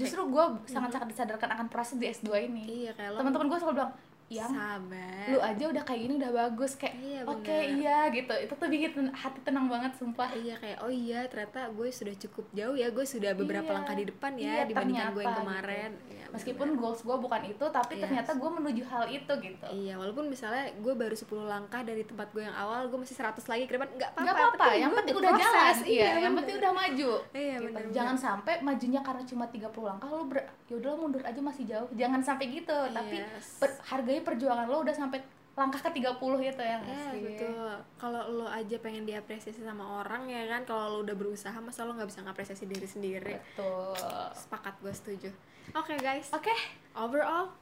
Justru 0.00 0.20
gue 0.32 0.44
sangat 0.66 0.90
sangat 0.96 1.08
disadarkan 1.12 1.48
akan 1.54 1.66
proses 1.68 1.96
di 2.00 2.06
S2 2.08 2.50
ini. 2.50 2.62
Iya, 2.88 2.92
teman-teman 2.96 3.46
gue 3.46 3.58
selalu 3.60 3.74
bilang 3.80 3.92
yang 4.30 4.46
sabar 4.48 5.26
lu 5.26 5.38
aja 5.38 5.64
udah 5.66 5.82
kayak 5.82 6.00
gini 6.00 6.14
udah 6.16 6.30
bagus 6.32 6.72
kayak 6.74 6.94
Iya, 6.96 7.20
oke 7.24 7.42
bener. 7.42 7.74
iya 7.76 7.98
gitu 8.08 8.34
itu 8.36 8.52
tuh 8.54 8.68
bikin 8.68 8.90
hati 9.10 9.38
tenang 9.42 9.66
banget 9.66 9.90
sumpah 9.92 10.30
Iya 10.32 10.54
kayak 10.56 10.78
oh 10.80 10.88
iya 10.88 11.26
ternyata 11.26 11.66
gue 11.68 11.88
sudah 11.88 12.14
cukup 12.16 12.46
jauh 12.52 12.72
ya 12.72 12.88
gue 12.88 13.02
sudah 13.02 13.34
beberapa 13.34 13.66
Iya. 13.66 13.74
langkah 13.74 13.94
di 13.94 14.06
depan 14.06 14.32
ya 14.34 14.46
Iya, 14.46 14.62
dibandingkan 14.64 15.10
gue 15.10 15.20
yang 15.20 15.34
ternyata 15.34 15.42
kemarin 15.58 15.90
gitu. 15.90 16.10
Iya, 16.10 16.24
meskipun 16.30 16.56
bener-bener. 16.68 16.82
goals 16.86 17.00
gue 17.02 17.16
bukan 17.18 17.42
itu 17.44 17.64
tapi 17.68 17.92
Iya. 17.92 18.02
ternyata 18.02 18.30
gue 18.32 18.50
menuju 18.52 18.82
hal 18.86 19.04
itu 19.08 19.32
gitu 19.36 19.66
Iya, 19.68 19.94
walaupun 19.96 20.24
misalnya 20.26 20.64
gue 20.72 20.94
baru 20.94 21.16
10 21.16 21.26
langkah 21.44 21.80
dari 21.82 22.02
tempat 22.02 22.28
gue 22.30 22.42
yang 22.42 22.54
awal, 22.54 22.86
gue 22.86 22.98
masih 23.00 23.16
100 23.16 23.42
lagi 23.44 23.64
ke 23.64 23.74
depan, 23.74 23.88
nggak 23.90 24.10
apa-apa. 24.10 24.22
nggak 24.22 24.34
apa-apa 24.36 24.56
tapi 24.60 24.78
yang 24.78 24.92
penting 24.94 25.14
udah 25.16 25.30
proses. 25.32 25.42
jalan 25.44 25.76
iya 25.84 26.06
yang 26.06 26.14
bener. 26.28 26.38
penting 26.38 26.54
udah 26.56 26.72
maju 26.72 27.10
Iya, 27.32 27.50
gitu. 27.50 27.64
bener-bener. 27.66 27.90
jangan 27.92 28.16
sampai 28.16 28.54
majunya 28.60 29.00
karena 29.00 29.22
cuma 29.24 29.44
30 29.44 29.58
langkah 29.84 30.06
lo 30.06 30.22
ber 30.24 30.38
yaudah 30.66 30.88
lo 30.88 30.96
mundur 31.00 31.18
aja 31.20 31.40
masih 31.40 31.64
jauh 31.66 31.88
jangan 31.92 32.20
sampai 32.20 32.46
gitu 32.48 32.78
tapi 32.88 33.18
Yes. 33.18 33.58
hargai 33.84 34.19
perjuangan 34.20 34.66
lo 34.66 34.80
udah 34.80 34.92
sampai 34.92 35.20
langkah 35.52 35.82
ke 35.82 36.00
30 36.00 36.16
gitu 36.40 36.62
ya 36.62 36.78
Iya, 36.78 37.04
sih? 37.10 37.20
betul. 37.20 37.70
Kalau 37.96 38.22
lo 38.32 38.46
aja 38.46 38.76
pengen 38.78 39.04
diapresiasi 39.04 39.60
sama 39.60 40.00
orang 40.00 40.24
ya 40.24 40.46
kan, 40.46 40.64
kalau 40.64 40.88
lo 40.88 40.98
udah 41.02 41.12
berusaha, 41.12 41.52
masa 41.58 41.84
lo 41.84 41.92
nggak 41.92 42.06
bisa 42.06 42.22
ngapresiasi 42.22 42.64
diri 42.64 42.86
sendiri? 42.86 43.34
betul 43.36 43.92
Sepakat, 44.32 44.78
gue 44.78 44.92
setuju. 44.92 45.30
Oke 45.72 45.94
guys, 45.96 46.30
oke 46.30 46.54
overall 46.94 47.52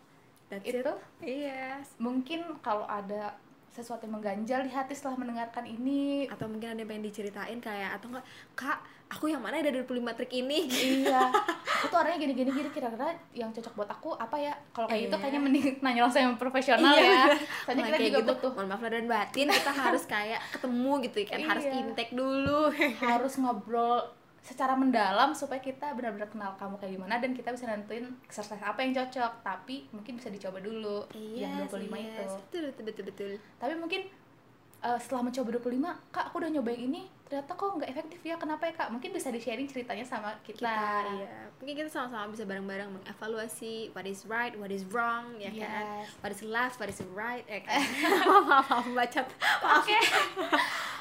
that's 0.47 0.63
it. 0.65 0.79
itu 0.79 0.93
Iya. 1.21 1.83
mungkin 1.97 2.61
kalau 2.61 2.85
ada 2.85 3.35
sesuatu 3.71 4.03
yang 4.03 4.15
mengganjal 4.15 4.61
di 4.61 4.69
hati 4.69 4.93
setelah 4.93 5.17
mendengarkan 5.17 5.63
ini 5.63 6.27
Atau 6.27 6.47
mungkin 6.47 6.69
ada 6.69 6.79
yang 6.79 6.89
pengen 6.89 7.05
diceritain 7.05 7.59
kayak 7.59 7.95
atau 7.95 8.09
enggak, 8.09 8.25
kak, 8.53 8.79
aku 9.09 9.25
yang 9.27 9.39
mana 9.39 9.57
ya 9.57 9.67
dari 9.67 9.81
25 9.81 9.89
trik 10.15 10.33
ini? 10.37 10.59
iya 10.67 11.33
aku 11.79 11.87
tuh 11.87 11.97
orangnya 11.97 12.19
gini 12.21 12.35
gini 12.35 12.51
gini 12.53 12.69
kira-kira 12.69 13.07
yang 13.33 13.49
cocok 13.49 13.73
buat 13.75 13.89
aku 13.89 14.11
apa 14.13 14.37
ya 14.37 14.53
kalau 14.71 14.85
kayak 14.85 15.03
gitu 15.03 15.15
Iya. 15.15 15.23
kayaknya 15.23 15.41
mending 15.41 15.67
nanya 15.83 16.01
langsung 16.03 16.23
yang 16.23 16.35
profesional 16.35 16.93
Iya, 16.93 17.07
ya 17.07 17.25
soalnya 17.63 17.83
kita 17.87 17.99
juga 18.03 18.19
gitu, 18.19 18.31
butuh 18.35 18.51
mohon 18.53 18.67
maaf 18.69 18.83
dan 18.85 19.07
batin 19.07 19.47
kita 19.49 19.73
harus 19.73 20.03
kayak 20.05 20.41
ketemu 20.51 20.93
gitu 21.07 21.17
kan 21.25 21.41
harus 21.41 21.65
Iya. 21.65 21.75
intake 21.81 22.13
dulu 22.13 22.61
harus 22.99 23.33
ngobrol 23.39 24.03
secara 24.43 24.73
mendalam 24.79 25.37
supaya 25.37 25.61
kita 25.61 25.93
benar-benar 25.93 26.31
kenal 26.33 26.57
kamu 26.57 26.81
kayak 26.81 26.93
gimana 26.97 27.15
dan 27.21 27.31
kita 27.37 27.53
bisa 27.53 27.69
nentuin 27.69 28.07
exercise 28.25 28.63
apa 28.65 28.81
yang 28.81 28.97
cocok. 28.97 29.33
Tapi 29.45 29.91
mungkin 29.93 30.17
bisa 30.17 30.33
dicoba 30.33 30.59
dulu 30.63 31.05
yang 31.15 31.69
25 31.69 31.85
itu. 31.85 31.95
Iya, 31.95 32.25
betul 32.27 32.63
betul 32.73 32.85
betul 32.89 33.05
betul. 33.13 33.31
Tapi 33.61 33.75
mungkin 33.77 34.03
eh, 34.79 34.99
setelah 35.03 35.23
mencoba 35.27 35.49
25 35.59 36.15
kak 36.15 36.25
aku 36.33 36.37
udah 36.41 36.51
nyobain 36.55 36.81
ini 36.81 37.03
ternyata 37.29 37.53
kok 37.61 37.77
nggak 37.77 37.91
efektif 37.93 38.21
ya 38.25 38.41
kenapa 38.41 38.65
ya 38.65 38.73
kak? 38.73 38.89
Mungkin 38.89 39.13
bisa 39.13 39.29
di 39.29 39.37
sharing 39.37 39.69
ceritanya 39.69 40.01
sama 40.01 40.33
kita, 40.41 40.65
kita 40.65 41.13
iya. 41.13 41.53
Mungkin 41.61 41.75
kita 41.85 41.91
sama-sama 41.93 42.33
bisa 42.33 42.49
bareng-bareng 42.49 42.89
mengevaluasi 42.89 43.93
what 43.93 44.09
is 44.09 44.25
right 44.25 44.57
what 44.57 44.73
is 44.73 44.89
wrong 44.89 45.37
ya 45.37 45.53
kan? 45.53 45.85
Yes. 46.01 46.09
what 46.25 46.33
is 46.33 46.41
left 46.41 46.81
what 46.81 46.89
is 46.89 47.05
right 47.13 47.45
ya 47.45 47.61
kan? 47.61 47.85
Maaf 48.29 48.45
maaf 48.49 48.67
maaf 48.73 48.87
bacot 48.97 49.27
maaf. 49.61 49.85
Oke. 49.85 49.99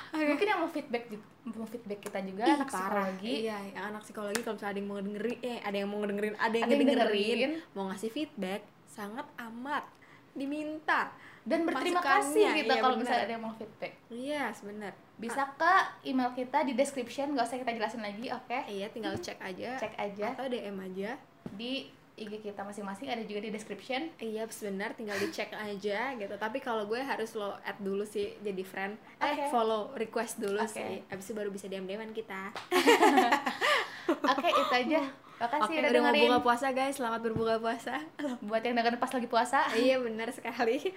Mungkin 0.09 0.45
yang 0.45 0.59
mau 0.59 0.67
feedback 0.67 1.03
mau 1.45 1.65
feedback 1.65 1.99
kita 2.01 2.19
juga 2.21 2.43
Ih, 2.43 2.53
anak 2.53 2.67
parah. 2.67 3.07
psikologi 3.07 3.33
Iya, 3.41 3.57
yang 3.71 3.85
anak 3.87 4.01
psikologi 4.01 4.39
kalau 4.39 4.55
misalnya 4.55 4.71
ada 4.71 4.79
yang 4.79 4.87
mau 4.87 4.99
dengerin 4.99 5.37
eh 5.41 5.57
ada 5.59 5.77
yang 5.77 5.89
mau 5.89 6.01
dengerin, 6.01 6.33
ada 6.33 6.43
yang 6.49 6.65
Ada 6.65 6.73
yang 6.73 6.79
ngedengerin, 6.81 7.37
dengerin. 7.37 7.51
mau 7.71 7.83
ngasih 7.87 8.09
feedback 8.09 8.61
sangat 8.85 9.27
amat 9.37 9.83
diminta. 10.31 11.01
dan 11.43 11.63
berterima 11.63 12.03
kasih 12.03 12.43
gitu 12.53 12.67
iya, 12.67 12.75
kalau 12.77 12.93
bener. 12.93 13.01
misalnya 13.01 13.23
ada 13.23 13.33
yang 13.33 13.41
mau 13.41 13.55
feedback 13.55 13.93
Iya, 14.07 14.43
benar. 14.61 14.93
bisa 15.15 15.43
ke 15.55 15.73
email 16.03 16.31
kita 16.33 16.59
di 16.61 16.73
description 16.73 17.31
gak 17.31 17.47
usah 17.47 17.57
kita 17.57 17.71
jelasin 17.71 18.01
lagi 18.01 18.27
oke 18.29 18.59
Iya, 18.67 18.91
tinggal 18.91 19.15
cek 19.15 19.39
aja 19.39 19.69
cek 19.77 19.95
aja 19.97 20.35
atau 20.35 20.45
DM 20.45 20.75
aja. 20.77 21.15
di 21.53 21.87
IG 22.17 22.41
kita 22.41 22.65
masing-masing 22.65 23.07
ada 23.07 23.21
juga 23.21 23.45
di 23.45 23.53
description 23.53 24.09
Iya 24.17 24.49
benar, 24.49 24.97
tinggal 24.97 25.21
dicek 25.21 25.53
aja 25.53 26.17
gitu. 26.17 26.33
Tapi 26.33 26.57
kalau 26.57 26.89
gue 26.89 26.97
harus 26.97 27.29
lo 27.37 27.53
add 27.61 27.77
dulu 27.77 28.01
sih 28.03 28.33
jadi 28.41 28.63
friend. 28.65 28.97
Oke. 29.21 29.29
Eh 29.29 29.37
follow 29.53 29.93
request 29.93 30.41
dulu 30.41 30.57
Oke. 30.57 30.73
sih. 30.73 31.05
Abis 31.07 31.29
itu 31.29 31.33
baru 31.37 31.53
bisa 31.53 31.69
DM 31.69 31.85
DMan 31.85 32.11
kita. 32.11 32.49
oke 34.33 34.47
itu 34.47 34.73
aja 34.73 35.03
makasih 35.37 35.69
Oke, 35.69 35.75
udah 35.77 35.89
udah 35.93 36.01
mau 36.01 36.09
dengerin 36.09 36.29
buka 36.33 36.39
puasa 36.41 36.67
guys. 36.73 36.95
Selamat 36.97 37.19
berbuka 37.21 37.61
puasa. 37.61 37.95
buat 38.41 38.61
yang 38.65 38.73
dengerin 38.73 38.97
pas 38.97 39.11
lagi 39.13 39.27
puasa 39.29 39.59
iya 39.77 40.01
benar 40.01 40.33
sekali. 40.33 40.89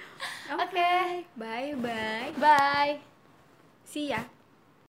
oke 0.48 0.90
Bye 1.36 1.76
bye. 1.76 2.32
bye 2.40 2.94
See 3.84 4.08
ya. 4.08 4.39